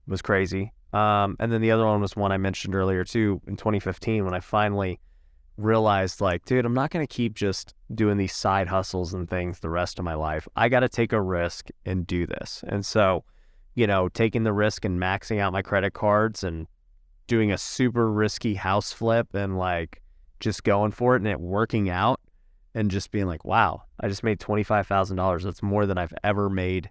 was 0.07 0.21
crazy. 0.21 0.73
Um, 0.93 1.37
and 1.41 1.51
then 1.53 1.61
the 1.62 1.71
other 1.71 1.85
one 1.87 2.01
was 2.01 2.15
one 2.17 2.31
I 2.33 2.37
mentioned 2.37 2.75
earlier 2.75 3.05
too 3.05 3.41
in 3.47 3.57
2015 3.57 4.25
when 4.25 4.35
I 4.35 4.41
finally 4.41 5.01
realized 5.57 6.21
like, 6.21 6.45
dude, 6.45 6.64
I'm 6.64 6.75
not 6.75 6.90
gonna 6.90 7.07
keep 7.07 7.35
just 7.35 7.75
doing 7.95 8.16
these 8.16 8.35
side 8.35 8.69
hustles 8.69 9.14
and 9.14 9.29
things 9.29 9.61
the 9.61 9.71
rest 9.71 9.99
of 9.99 10.05
my 10.05 10.14
life. 10.14 10.49
I 10.57 10.69
got 10.69 10.81
to 10.81 10.88
take 10.88 11.12
a 11.12 11.21
risk 11.21 11.69
and 11.85 12.07
do 12.07 12.27
this. 12.27 12.64
And 12.66 12.85
so, 12.85 13.25
you 13.75 13.87
know, 13.87 14.09
taking 14.09 14.45
the 14.45 14.53
risk 14.53 14.85
and 14.85 15.01
maxing 15.01 15.38
out 15.38 15.53
my 15.53 15.62
credit 15.62 15.92
cards 15.92 16.42
and 16.42 16.66
doing 17.27 17.53
a 17.53 17.59
super 17.59 18.11
risky 18.11 18.55
house 18.55 18.92
flip 18.92 19.35
and 19.35 19.59
like 19.59 20.03
just 20.40 20.64
going 20.64 20.92
for 20.92 21.14
it 21.14 21.21
and 21.23 21.29
it 21.29 21.40
working 21.40 21.88
out 21.88 22.21
and 22.75 22.90
just 22.90 23.11
being 23.11 23.27
like, 23.27 23.45
wow, 23.45 23.83
I 24.01 24.09
just 24.09 24.23
made 24.23 24.38
$25,000. 24.38 25.42
That's 25.42 25.62
more 25.62 25.87
than 25.87 25.99
I've 25.99 26.14
ever 26.23 26.51
made 26.51 26.90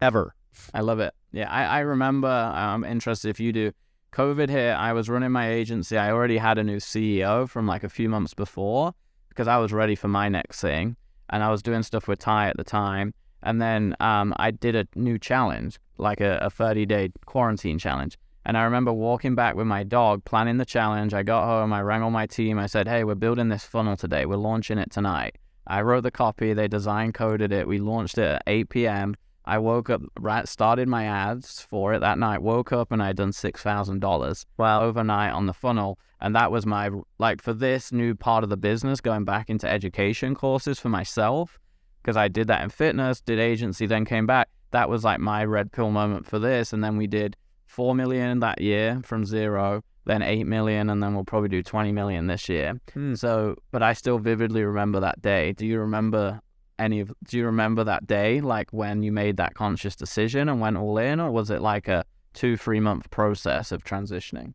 ever. 0.00 0.34
I 0.72 0.80
love 0.80 1.00
it. 1.00 1.14
Yeah, 1.32 1.50
I, 1.50 1.64
I 1.64 1.78
remember. 1.80 2.28
I'm 2.28 2.84
interested 2.84 3.28
if 3.28 3.40
you 3.40 3.52
do. 3.52 3.72
COVID 4.12 4.50
hit. 4.50 4.72
I 4.72 4.92
was 4.92 5.08
running 5.08 5.32
my 5.32 5.50
agency. 5.50 5.96
I 5.96 6.12
already 6.12 6.36
had 6.36 6.58
a 6.58 6.64
new 6.64 6.76
CEO 6.76 7.48
from 7.48 7.66
like 7.66 7.82
a 7.82 7.88
few 7.88 8.08
months 8.08 8.34
before 8.34 8.92
because 9.30 9.48
I 9.48 9.56
was 9.56 9.72
ready 9.72 9.94
for 9.94 10.08
my 10.08 10.28
next 10.28 10.60
thing, 10.60 10.96
and 11.30 11.42
I 11.42 11.50
was 11.50 11.62
doing 11.62 11.82
stuff 11.82 12.06
with 12.06 12.18
Ty 12.18 12.48
at 12.48 12.58
the 12.58 12.64
time. 12.64 13.14
And 13.42 13.60
then 13.60 13.96
um, 14.00 14.34
I 14.36 14.50
did 14.50 14.76
a 14.76 14.86
new 14.94 15.18
challenge, 15.18 15.80
like 15.96 16.20
a, 16.20 16.38
a 16.42 16.50
30 16.50 16.86
day 16.86 17.10
quarantine 17.24 17.78
challenge. 17.78 18.18
And 18.44 18.58
I 18.58 18.64
remember 18.64 18.92
walking 18.92 19.34
back 19.34 19.54
with 19.54 19.66
my 19.66 19.82
dog, 19.82 20.24
planning 20.24 20.58
the 20.58 20.64
challenge. 20.64 21.14
I 21.14 21.22
got 21.22 21.46
home, 21.46 21.72
I 21.72 21.80
rang 21.80 22.02
all 22.02 22.10
my 22.10 22.26
team. 22.26 22.58
I 22.58 22.66
said, 22.66 22.86
Hey, 22.86 23.04
we're 23.04 23.14
building 23.14 23.48
this 23.48 23.64
funnel 23.64 23.96
today. 23.96 24.26
We're 24.26 24.36
launching 24.36 24.78
it 24.78 24.90
tonight. 24.90 25.38
I 25.66 25.80
wrote 25.82 26.02
the 26.02 26.10
copy, 26.10 26.52
they 26.52 26.68
design 26.68 27.12
coded 27.12 27.52
it. 27.52 27.66
We 27.66 27.78
launched 27.78 28.18
it 28.18 28.24
at 28.24 28.42
8 28.46 28.68
p.m. 28.68 29.14
I 29.44 29.58
woke 29.58 29.90
up, 29.90 30.02
right, 30.20 30.46
started 30.46 30.88
my 30.88 31.04
ads 31.04 31.60
for 31.60 31.94
it 31.94 32.00
that 32.00 32.18
night, 32.18 32.42
woke 32.42 32.72
up 32.72 32.92
and 32.92 33.02
I'd 33.02 33.16
done 33.16 33.32
$6,000 33.32 34.46
Wow. 34.56 34.82
overnight 34.82 35.32
on 35.32 35.46
the 35.46 35.52
funnel. 35.52 35.98
And 36.20 36.36
that 36.36 36.52
was 36.52 36.64
my, 36.64 36.90
like, 37.18 37.42
for 37.42 37.52
this 37.52 37.90
new 37.90 38.14
part 38.14 38.44
of 38.44 38.50
the 38.50 38.56
business, 38.56 39.00
going 39.00 39.24
back 39.24 39.50
into 39.50 39.68
education 39.68 40.36
courses 40.36 40.78
for 40.78 40.88
myself, 40.88 41.58
because 42.00 42.16
I 42.16 42.28
did 42.28 42.46
that 42.46 42.62
in 42.62 42.70
fitness, 42.70 43.20
did 43.20 43.40
agency, 43.40 43.86
then 43.86 44.04
came 44.04 44.26
back. 44.26 44.48
That 44.70 44.88
was 44.88 45.02
like 45.02 45.18
my 45.18 45.44
red 45.44 45.72
pill 45.72 45.90
moment 45.90 46.26
for 46.26 46.38
this. 46.38 46.72
And 46.72 46.82
then 46.82 46.96
we 46.96 47.08
did 47.08 47.36
4 47.66 47.94
million 47.94 48.38
that 48.40 48.60
year 48.60 49.00
from 49.02 49.24
zero, 49.24 49.82
then 50.04 50.22
8 50.22 50.44
million, 50.46 50.90
and 50.90 51.02
then 51.02 51.14
we'll 51.14 51.24
probably 51.24 51.48
do 51.48 51.62
20 51.62 51.90
million 51.90 52.26
this 52.28 52.48
year. 52.48 52.80
Hmm. 52.92 53.14
So, 53.14 53.56
but 53.72 53.82
I 53.82 53.92
still 53.92 54.18
vividly 54.18 54.62
remember 54.62 55.00
that 55.00 55.20
day. 55.22 55.52
Do 55.52 55.66
you 55.66 55.80
remember 55.80 56.40
any 56.78 57.00
of, 57.00 57.12
do 57.28 57.38
you 57.38 57.46
remember 57.46 57.84
that 57.84 58.06
day, 58.06 58.40
like 58.40 58.72
when 58.72 59.02
you 59.02 59.12
made 59.12 59.36
that 59.36 59.54
conscious 59.54 59.96
decision 59.96 60.48
and 60.48 60.60
went 60.60 60.76
all 60.76 60.98
in, 60.98 61.20
or 61.20 61.30
was 61.30 61.50
it 61.50 61.60
like 61.60 61.88
a 61.88 62.04
two, 62.34 62.56
three 62.56 62.80
month 62.80 63.10
process 63.10 63.72
of 63.72 63.84
transitioning? 63.84 64.54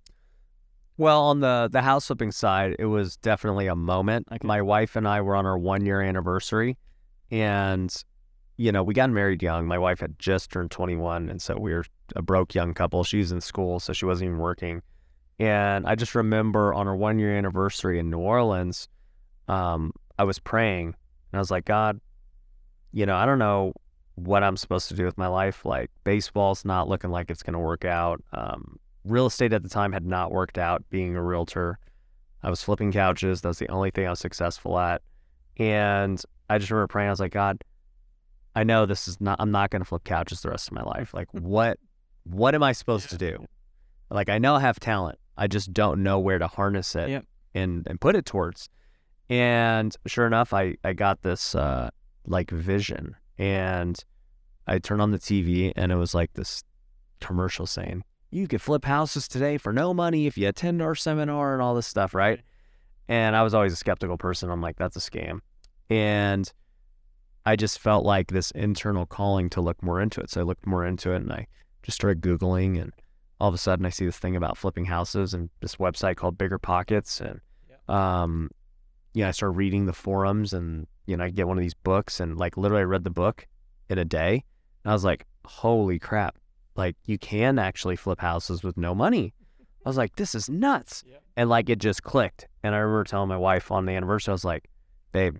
Well, 0.97 1.21
on 1.25 1.41
the 1.41 1.69
the 1.71 1.81
house 1.81 2.07
flipping 2.07 2.31
side, 2.31 2.75
it 2.79 2.85
was 2.85 3.17
definitely 3.17 3.67
a 3.67 3.75
moment. 3.75 4.27
Okay. 4.31 4.47
My 4.47 4.61
wife 4.63 4.95
and 4.95 5.07
I 5.07 5.21
were 5.21 5.35
on 5.35 5.45
our 5.45 5.57
one 5.57 5.85
year 5.85 6.01
anniversary, 6.01 6.77
and 7.29 7.93
you 8.57 8.71
know 8.71 8.81
we 8.81 8.95
got 8.95 9.11
married 9.11 9.43
young. 9.43 9.67
My 9.67 9.77
wife 9.77 9.99
had 9.99 10.17
just 10.17 10.49
turned 10.49 10.71
twenty 10.71 10.95
one, 10.95 11.29
and 11.29 11.39
so 11.39 11.55
we 11.55 11.71
were 11.71 11.85
a 12.15 12.23
broke 12.23 12.55
young 12.55 12.73
couple. 12.73 13.03
She 13.03 13.19
was 13.19 13.31
in 13.31 13.41
school, 13.41 13.79
so 13.79 13.93
she 13.93 14.05
wasn't 14.05 14.29
even 14.29 14.39
working. 14.39 14.81
And 15.39 15.85
I 15.85 15.93
just 15.93 16.15
remember 16.15 16.73
on 16.73 16.87
our 16.87 16.95
one 16.95 17.19
year 17.19 17.37
anniversary 17.37 17.99
in 17.99 18.09
New 18.09 18.17
Orleans, 18.17 18.89
um, 19.47 19.93
I 20.17 20.23
was 20.23 20.39
praying, 20.39 20.87
and 20.87 21.33
I 21.33 21.37
was 21.37 21.51
like, 21.51 21.65
God, 21.65 22.01
you 22.91 23.05
know, 23.05 23.15
I 23.15 23.25
don't 23.25 23.39
know 23.39 23.73
what 24.15 24.43
I'm 24.43 24.57
supposed 24.57 24.87
to 24.89 24.95
do 24.95 25.05
with 25.05 25.17
my 25.17 25.27
life. 25.27 25.65
Like 25.65 25.91
baseball's 26.03 26.65
not 26.65 26.89
looking 26.89 27.11
like 27.11 27.29
it's 27.29 27.43
going 27.43 27.53
to 27.53 27.59
work 27.59 27.85
out. 27.85 28.23
Um, 28.33 28.79
real 29.05 29.27
estate 29.27 29.53
at 29.53 29.63
the 29.63 29.69
time 29.69 29.91
had 29.91 30.05
not 30.05 30.31
worked 30.31 30.57
out 30.57 30.83
being 30.89 31.15
a 31.15 31.21
realtor. 31.21 31.77
I 32.43 32.49
was 32.49 32.63
flipping 32.63 32.91
couches. 32.91 33.41
That 33.41 33.49
was 33.49 33.59
the 33.59 33.69
only 33.69 33.91
thing 33.91 34.07
I 34.07 34.09
was 34.09 34.19
successful 34.19 34.77
at. 34.79 35.01
And 35.57 36.21
I 36.49 36.57
just 36.57 36.71
remember 36.71 36.87
praying. 36.87 37.07
I 37.07 37.11
was 37.11 37.19
like, 37.19 37.31
God, 37.31 37.63
I 38.55 38.63
know 38.63 38.85
this 38.85 39.07
is 39.07 39.19
not, 39.21 39.37
I'm 39.39 39.51
not 39.51 39.69
going 39.69 39.81
to 39.81 39.85
flip 39.85 40.03
couches 40.03 40.41
the 40.41 40.49
rest 40.49 40.67
of 40.67 40.73
my 40.73 40.83
life. 40.83 41.13
Like, 41.13 41.27
what, 41.31 41.77
what 42.23 42.55
am 42.55 42.63
I 42.63 42.71
supposed 42.71 43.09
to 43.09 43.17
do? 43.17 43.45
Like, 44.09 44.29
I 44.29 44.37
know 44.37 44.55
I 44.55 44.61
have 44.61 44.79
talent. 44.79 45.19
I 45.37 45.47
just 45.47 45.73
don't 45.73 46.01
know 46.01 46.17
where 46.19 46.39
to 46.39 46.47
harness 46.47 46.95
it 46.95 47.09
Yep. 47.09 47.25
and, 47.53 47.87
and 47.87 48.01
put 48.01 48.15
it 48.15 48.25
towards. 48.25 48.69
And 49.29 49.95
sure 50.07 50.25
enough, 50.25 50.53
I, 50.53 50.77
I 50.83 50.93
got 50.93 51.21
this, 51.21 51.53
uh, 51.53 51.89
like 52.27 52.51
vision 52.51 53.15
and 53.37 54.03
I 54.67 54.79
turned 54.79 55.01
on 55.01 55.11
the 55.11 55.19
TV 55.19 55.71
and 55.75 55.91
it 55.91 55.95
was 55.95 56.13
like 56.13 56.33
this 56.33 56.63
commercial 57.21 57.65
saying, 57.65 58.03
you 58.29 58.47
could 58.47 58.61
flip 58.61 58.83
houses 58.83 59.27
today 59.27 59.57
for 59.57 59.71
no 59.71 59.93
money 59.93 60.27
if 60.27 60.37
you 60.37 60.47
attend 60.47 60.81
our 60.81 60.95
seminar 60.95 61.53
and 61.53 61.61
all 61.61 61.73
this 61.73 61.87
stuff, 61.87 62.13
right? 62.13 62.41
And 63.07 63.35
I 63.35 63.43
was 63.43 63.53
always 63.53 63.71
a 63.71 63.77
skeptical 63.77 64.17
person. 64.17 64.49
I'm 64.49 64.61
like, 64.61 64.75
that's 64.75 64.97
a 64.97 64.99
scam. 64.99 65.39
And 65.89 66.51
I 67.45 67.55
just 67.55 67.79
felt 67.79 68.05
like 68.05 68.27
this 68.27 68.51
internal 68.51 69.05
calling 69.05 69.49
to 69.51 69.61
look 69.61 69.81
more 69.81 70.01
into 70.01 70.19
it. 70.19 70.29
So 70.29 70.41
I 70.41 70.43
looked 70.43 70.67
more 70.67 70.85
into 70.85 71.13
it 71.13 71.17
and 71.17 71.31
I 71.31 71.47
just 71.83 71.95
started 71.95 72.21
Googling 72.21 72.81
and 72.81 72.91
all 73.39 73.47
of 73.47 73.55
a 73.55 73.57
sudden 73.57 73.85
I 73.85 73.89
see 73.89 74.05
this 74.05 74.17
thing 74.19 74.35
about 74.35 74.57
flipping 74.57 74.85
houses 74.85 75.33
and 75.33 75.49
this 75.61 75.77
website 75.77 76.17
called 76.17 76.37
BiggerPockets. 76.37 77.21
And, 77.21 77.39
um, 77.87 78.49
you 79.13 79.23
know, 79.23 79.29
I 79.29 79.31
started 79.31 79.55
reading 79.57 79.85
the 79.85 79.93
forums 79.93 80.51
and, 80.51 80.87
you 81.07 81.17
know, 81.17 81.23
I 81.23 81.29
get 81.29 81.47
one 81.47 81.57
of 81.57 81.61
these 81.63 81.73
books 81.73 82.19
and 82.19 82.37
like 82.37 82.57
literally 82.57 82.81
I 82.81 82.85
read 82.85 83.03
the 83.03 83.09
book 83.09 83.47
in 83.89 83.97
a 83.97 84.05
day. 84.05 84.43
And 84.83 84.91
I 84.91 84.93
was 84.93 85.03
like, 85.03 85.25
holy 85.45 85.97
crap. 85.99 86.37
Like 86.75 86.95
you 87.05 87.17
can 87.17 87.57
actually 87.57 87.95
flip 87.95 88.19
houses 88.19 88.63
with 88.63 88.77
no 88.77 88.93
money. 88.93 89.33
I 89.85 89.89
was 89.89 89.97
like, 89.97 90.15
this 90.17 90.35
is 90.35 90.49
nuts. 90.49 91.03
Yep. 91.07 91.23
And 91.37 91.49
like 91.49 91.69
it 91.69 91.79
just 91.79 92.03
clicked. 92.03 92.47
And 92.63 92.75
I 92.75 92.79
remember 92.79 93.05
telling 93.05 93.29
my 93.29 93.37
wife 93.37 93.71
on 93.71 93.85
the 93.85 93.93
anniversary, 93.93 94.31
I 94.31 94.33
was 94.33 94.45
like, 94.45 94.69
babe, 95.13 95.37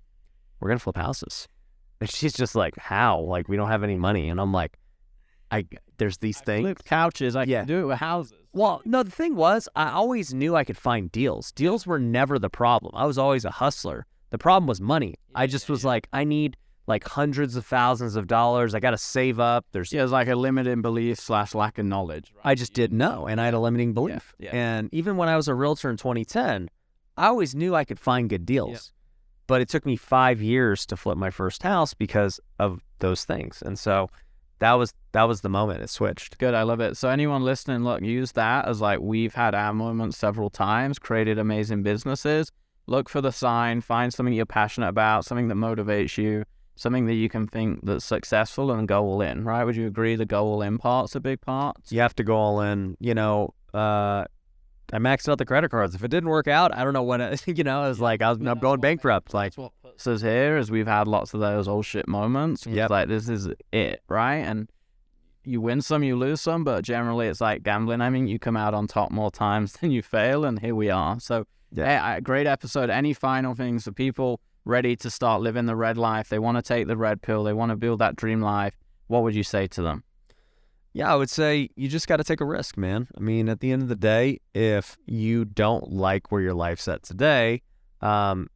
we're 0.60 0.70
gonna 0.70 0.80
flip 0.80 0.96
houses. 0.98 1.48
And 2.00 2.10
she's 2.10 2.34
just 2.34 2.56
like, 2.56 2.78
how? 2.78 3.20
Like 3.20 3.48
we 3.50 3.58
don't 3.58 3.68
have 3.70 3.84
any 3.84 3.98
money. 3.98 4.30
And 4.30 4.40
I'm 4.40 4.54
like, 4.54 4.78
I 5.52 5.66
there's 5.98 6.18
these 6.20 6.40
things. 6.40 6.64
Flip 6.64 6.84
couches. 6.86 7.36
I 7.36 7.44
Yeah. 7.44 7.60
can 7.62 7.68
do 7.68 7.80
it 7.82 7.86
with 7.86 8.00
houses. 8.00 8.34
Well, 8.54 8.82
no, 8.86 9.04
the 9.04 9.12
thing 9.12 9.36
was, 9.36 9.68
I 9.76 9.92
always 9.92 10.34
knew 10.34 10.56
I 10.56 10.64
could 10.64 10.78
find 10.78 11.12
deals. 11.12 11.52
Deals 11.52 11.86
were 11.86 12.00
never 12.00 12.40
the 12.40 12.50
problem. 12.50 12.94
I 12.96 13.06
was 13.06 13.18
always 13.18 13.46
a 13.46 13.52
hustler. 13.52 14.06
The 14.30 14.38
problem 14.38 14.68
was 14.68 14.82
money. 14.82 15.16
I 15.34 15.48
just 15.48 15.70
was 15.70 15.86
like, 15.86 16.08
I 16.12 16.24
need 16.24 16.58
like 16.88 17.06
hundreds 17.06 17.56
of 17.56 17.66
thousands 17.66 18.16
of 18.16 18.28
dollars. 18.28 18.74
I 18.74 18.80
got 18.80 18.92
to 18.92 18.98
save 18.98 19.40
up. 19.40 19.66
There's, 19.72 19.92
Yeah, 19.92 20.04
it's 20.04 20.12
like 20.12 20.28
a 20.28 20.36
limited 20.36 20.82
belief 20.82 21.20
slash 21.20 21.54
lack 21.54 21.78
of 21.78 21.86
knowledge. 21.86 22.34
Right? 22.36 22.52
I 22.52 22.56
just 22.56 22.74
didn't 22.74 22.98
know, 22.98 23.28
and 23.28 23.40
I 23.42 23.46
had 23.46 23.54
a 23.54 23.60
limiting 23.60 23.94
belief. 23.94 24.34
yeah. 24.40 24.52
And 24.54 24.90
even 24.94 25.18
when 25.18 25.30
I 25.30 25.36
was 25.36 25.48
a 25.48 25.54
realtor 25.54 25.90
in 25.90 25.98
2010, 25.98 26.70
I 27.18 27.28
always 27.28 27.56
knew 27.56 27.76
I 27.76 27.84
could 27.84 28.00
find 28.00 28.30
good 28.30 28.46
deals. 28.46 28.94
But 29.48 29.62
it 29.62 29.70
took 29.70 29.86
me 29.86 29.96
five 29.96 30.42
years 30.42 30.86
to 30.88 30.98
flip 30.98 31.18
my 31.18 31.30
first 31.30 31.64
house 31.64 31.94
because 31.94 32.40
of 32.60 32.84
those 33.00 33.24
things. 33.24 33.64
And 33.66 33.80
so 33.80 34.10
that 34.60 34.74
was 34.74 34.94
that 35.14 35.24
was 35.24 35.42
the 35.42 35.50
moment 35.50 35.82
it 35.82 35.90
switched. 35.90 36.38
Good, 36.38 36.54
I 36.54 36.64
love 36.64 36.82
it. 36.82 36.98
So 36.98 37.10
anyone 37.10 37.44
listening, 37.44 37.84
look, 37.84 38.02
use 38.02 38.34
that 38.34 38.68
as 38.68 38.82
like 38.82 39.00
we've 39.00 39.34
had 39.36 39.56
our 39.56 39.74
moments 39.74 40.18
several 40.18 40.50
times, 40.50 41.00
created 41.00 41.40
amazing 41.40 41.82
businesses. 41.84 42.52
Look 42.88 43.10
for 43.10 43.22
the 43.22 43.32
sign, 43.32 43.82
find 43.82 44.14
something 44.14 44.34
you're 44.34 44.46
passionate 44.46 44.88
about, 44.88 45.26
something 45.26 45.50
that 45.50 45.56
motivates 45.56 46.18
you, 46.18 46.46
something 46.76 47.06
that 47.08 47.16
you 47.16 47.28
can 47.30 47.48
think 47.48 47.82
that's 47.84 48.06
successful 48.06 48.72
and 48.72 48.88
go 48.88 49.04
all 49.04 49.22
in, 49.22 49.44
right? 49.44 49.64
Would 49.64 49.76
you 49.76 49.88
agree 49.88 50.16
the 50.16 50.26
go 50.26 50.46
all 50.46 50.62
in 50.62 50.78
part's 50.78 51.16
a 51.16 51.20
big 51.20 51.42
part? 51.42 51.76
You 51.90 52.00
have 52.00 52.16
to 52.16 52.24
go 52.24 52.36
all 52.38 52.62
in. 52.62 52.96
You 53.00 53.14
know, 53.14 53.54
uh, 53.74 54.26
I 54.94 55.00
maxed 55.00 55.28
out 55.28 55.38
the 55.38 55.46
credit 55.46 55.70
cards. 55.70 55.96
If 55.96 56.04
it 56.04 56.08
didn't 56.10 56.30
work 56.30 56.48
out, 56.48 56.74
I 56.74 56.86
don't 56.86 56.94
know 56.94 57.04
when. 57.04 57.20
It, 57.20 57.44
you 57.58 57.64
know, 57.66 57.84
it 57.84 57.90
was 57.90 58.00
like 58.00 58.22
I 58.22 58.30
was, 58.30 58.40
I'm 58.40 58.60
going 58.60 58.80
bankrupt. 58.80 59.34
Like 59.34 59.54
what 59.56 59.74
puts 59.84 60.08
us 60.08 60.22
here 60.22 60.58
is 60.58 60.72
we've 60.72 60.88
had 60.88 61.08
lots 61.10 61.34
of 61.34 61.42
those 61.42 61.68
old 61.68 61.86
shit 61.86 62.08
moments. 62.08 62.66
It's 62.66 62.76
Yep. 62.76 62.90
like 62.90 63.08
this 63.10 63.28
is 63.28 63.50
it, 63.74 64.02
right? 64.08 64.38
And 64.38 64.70
you 65.44 65.60
win 65.62 65.82
some, 65.82 66.04
you 66.04 66.16
lose 66.16 66.42
some, 66.42 66.64
but 66.64 66.84
generally 66.84 67.28
it's 67.28 67.42
like 67.42 67.64
gambling. 67.64 68.00
I 68.02 68.10
mean, 68.10 68.28
you 68.28 68.40
come 68.40 68.56
out 68.56 68.74
on 68.74 68.88
top 68.88 69.12
more 69.12 69.32
times 69.32 69.74
than 69.82 69.92
you 69.92 70.02
fail, 70.02 70.46
and 70.46 70.60
here 70.60 70.76
we 70.76 70.90
are. 70.90 71.20
So, 71.20 71.46
Yeah. 71.72 72.04
I- 72.06 72.20
great 72.20 72.48
episode. 72.48 72.90
Any 72.90 73.14
final 73.14 73.56
things 73.56 73.84
for 73.84 73.92
people 73.92 74.40
ready 74.66 74.96
to 74.98 75.10
start 75.10 75.42
living 75.42 75.66
the 75.66 75.76
red 75.76 75.98
life? 75.98 76.30
They 76.30 76.40
want 76.40 76.58
to 76.58 76.62
take 76.62 76.88
the 76.88 76.98
red 76.98 77.22
pill. 77.22 77.44
They 77.44 77.54
want 77.54 77.72
to 77.72 77.76
build 77.76 78.00
that 78.00 78.16
dream 78.16 78.42
life. 78.42 78.76
What 79.08 79.24
would 79.24 79.36
you 79.36 79.44
say 79.44 79.68
to 79.68 79.82
them? 79.82 80.04
Yeah, 80.94 81.14
I 81.14 81.16
would 81.16 81.30
say 81.30 81.70
you 81.76 81.88
just 81.88 82.08
got 82.08 82.18
to 82.18 82.24
take 82.24 82.42
a 82.42 82.46
risk, 82.46 82.76
man. 82.78 83.08
I 83.16 83.22
mean, 83.22 83.50
at 83.50 83.60
the 83.60 83.72
end 83.72 83.84
of 83.84 83.88
the 83.88 83.96
day, 83.96 84.40
if 84.56 84.98
you 85.06 85.46
don't 85.46 85.92
like 85.92 86.32
where 86.32 86.42
your 86.42 86.56
life's 86.56 86.88
at 86.88 87.04
today, 87.04 87.62
um, 88.02 88.50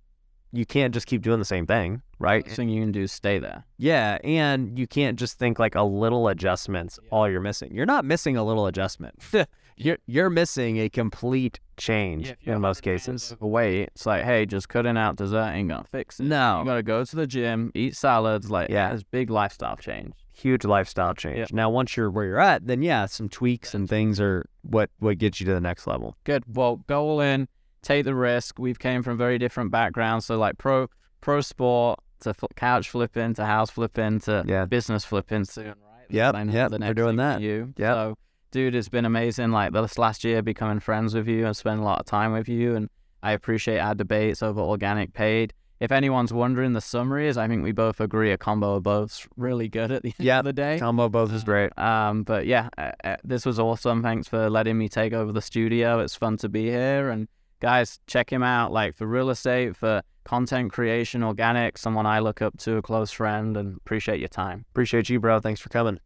you 0.51 0.65
can't 0.65 0.93
just 0.93 1.05
keep 1.07 1.21
doing 1.21 1.39
the 1.39 1.45
same 1.45 1.67
thing, 1.67 2.01
right? 2.19 2.43
Best 2.43 2.55
thing 2.55 2.69
you 2.69 2.81
can 2.81 2.91
do 2.91 3.03
is 3.03 3.11
stay 3.11 3.37
there. 3.37 3.63
Yeah, 3.77 4.17
and 4.23 4.77
you 4.77 4.87
can't 4.87 5.19
just 5.19 5.37
think 5.37 5.59
like 5.59 5.75
a 5.75 5.83
little 5.83 6.27
adjustment's 6.27 6.99
all 7.11 7.29
you're 7.29 7.41
missing. 7.41 7.73
You're 7.75 7.85
not 7.85 8.05
missing 8.05 8.35
a 8.37 8.43
little 8.43 8.65
adjustment. 8.65 9.15
you're 9.77 9.99
you're 10.07 10.29
missing 10.29 10.77
a 10.77 10.89
complete 10.89 11.59
change 11.81 12.33
in 12.43 12.61
most 12.61 12.81
cases. 12.81 13.35
Away, 13.41 13.81
it's 13.81 14.05
like, 14.05 14.23
hey, 14.23 14.45
just 14.45 14.69
cutting 14.69 14.97
out 14.97 15.15
dessert 15.17 15.51
ain't 15.53 15.69
gonna 15.69 15.83
fix 15.83 16.19
it. 16.19 16.23
No. 16.23 16.59
You 16.59 16.65
gotta 16.65 16.83
go 16.83 17.03
to 17.03 17.15
the 17.15 17.27
gym, 17.27 17.71
eat 17.75 17.95
salads. 17.95 18.49
Like, 18.51 18.69
Yeah. 18.69 18.89
yeah, 18.89 18.93
it's 18.93 19.03
big 19.03 19.29
lifestyle 19.29 19.75
change. 19.75 20.13
Huge 20.33 20.63
lifestyle 20.63 21.13
change. 21.13 21.51
Now, 21.51 21.69
once 21.69 21.97
you're 21.97 22.09
where 22.09 22.25
you're 22.25 22.39
at, 22.39 22.65
then 22.67 22.81
yeah, 22.81 23.05
some 23.07 23.29
tweaks 23.29 23.73
and 23.73 23.89
things 23.89 24.19
are 24.21 24.45
what 24.61 24.89
what 24.99 25.17
gets 25.17 25.39
you 25.39 25.45
to 25.47 25.53
the 25.53 25.61
next 25.61 25.87
level. 25.87 26.15
Good. 26.23 26.43
Well, 26.47 26.77
go 26.87 27.01
all 27.03 27.21
in, 27.21 27.47
take 27.81 28.05
the 28.05 28.15
risk. 28.15 28.57
We've 28.59 28.79
came 28.79 29.03
from 29.03 29.17
very 29.17 29.37
different 29.37 29.71
backgrounds, 29.71 30.25
so 30.25 30.37
like 30.37 30.57
pro 30.57 30.87
pro 31.19 31.41
sport 31.41 31.99
to 32.21 32.33
fl- 32.33 32.45
couch 32.55 32.89
flipping 32.89 33.33
to 33.35 33.45
house 33.45 33.69
flipping 33.71 34.19
to 34.21 34.43
Yeah. 34.47 34.65
business 34.65 35.03
flipping 35.03 35.45
soon, 35.45 35.65
right? 35.67 36.05
Yeah, 36.09 36.31
I 36.33 36.43
know 36.43 36.53
yep, 36.53 36.71
the 36.71 36.77
we're 36.79 36.93
doing 36.93 37.15
that. 37.17 37.41
You. 37.41 37.73
Yep. 37.77 37.93
So, 37.95 38.17
dude, 38.51 38.75
it's 38.75 38.89
been 38.89 39.05
amazing. 39.05 39.51
Like 39.51 39.73
this 39.73 39.97
last 39.97 40.23
year, 40.23 40.41
becoming 40.41 40.79
friends 40.79 41.13
with 41.15 41.27
you 41.27 41.45
and 41.45 41.55
spending 41.55 41.81
a 41.81 41.85
lot 41.85 41.99
of 41.99 42.05
time 42.05 42.33
with 42.33 42.47
you, 42.49 42.75
and 42.75 42.89
I 43.23 43.31
appreciate 43.31 43.79
our 43.79 43.95
debates 43.95 44.43
over 44.43 44.59
organic 44.61 45.13
paid. 45.13 45.53
If 45.79 45.91
anyone's 45.91 46.31
wondering, 46.31 46.73
the 46.73 46.81
summary 46.81 47.27
is 47.27 47.37
I 47.39 47.47
think 47.47 47.63
we 47.63 47.71
both 47.71 47.99
agree 47.99 48.31
a 48.31 48.37
combo 48.37 48.75
of 48.75 48.83
both's 48.83 49.27
really 49.35 49.67
good 49.67 49.91
at 49.91 50.03
the 50.03 50.09
end 50.09 50.25
Yep. 50.25 50.39
of 50.39 50.45
the 50.45 50.53
day. 50.53 50.77
Combo 50.79 51.09
both 51.09 51.33
is 51.33 51.43
great. 51.43 51.75
Um, 51.77 52.21
but 52.21 52.45
yeah, 52.45 52.69
uh, 52.77 52.91
uh, 53.03 53.15
this 53.23 53.47
was 53.47 53.59
awesome. 53.59 54.03
Thanks 54.03 54.27
for 54.27 54.47
letting 54.47 54.77
me 54.77 54.87
take 54.89 55.11
over 55.11 55.31
the 55.31 55.41
studio. 55.41 55.99
It's 55.99 56.15
fun 56.15 56.37
to 56.37 56.49
be 56.49 56.65
here. 56.69 57.09
And 57.09 57.27
guys, 57.61 57.99
check 58.05 58.31
him 58.31 58.43
out. 58.43 58.71
Like 58.71 58.95
for 58.95 59.07
real 59.07 59.31
estate, 59.31 59.75
for 59.75 60.03
content 60.23 60.71
creation, 60.71 61.23
organic, 61.23 61.79
someone 61.79 62.05
I 62.05 62.19
look 62.19 62.43
up 62.43 62.59
to, 62.59 62.75
a 62.77 62.83
close 62.83 63.09
friend, 63.09 63.57
and 63.57 63.75
appreciate 63.77 64.19
your 64.19 64.29
time. 64.29 64.65
Appreciate 64.73 65.09
you, 65.09 65.19
bro. 65.19 65.39
Thanks 65.39 65.61
for 65.61 65.69
coming. 65.69 65.99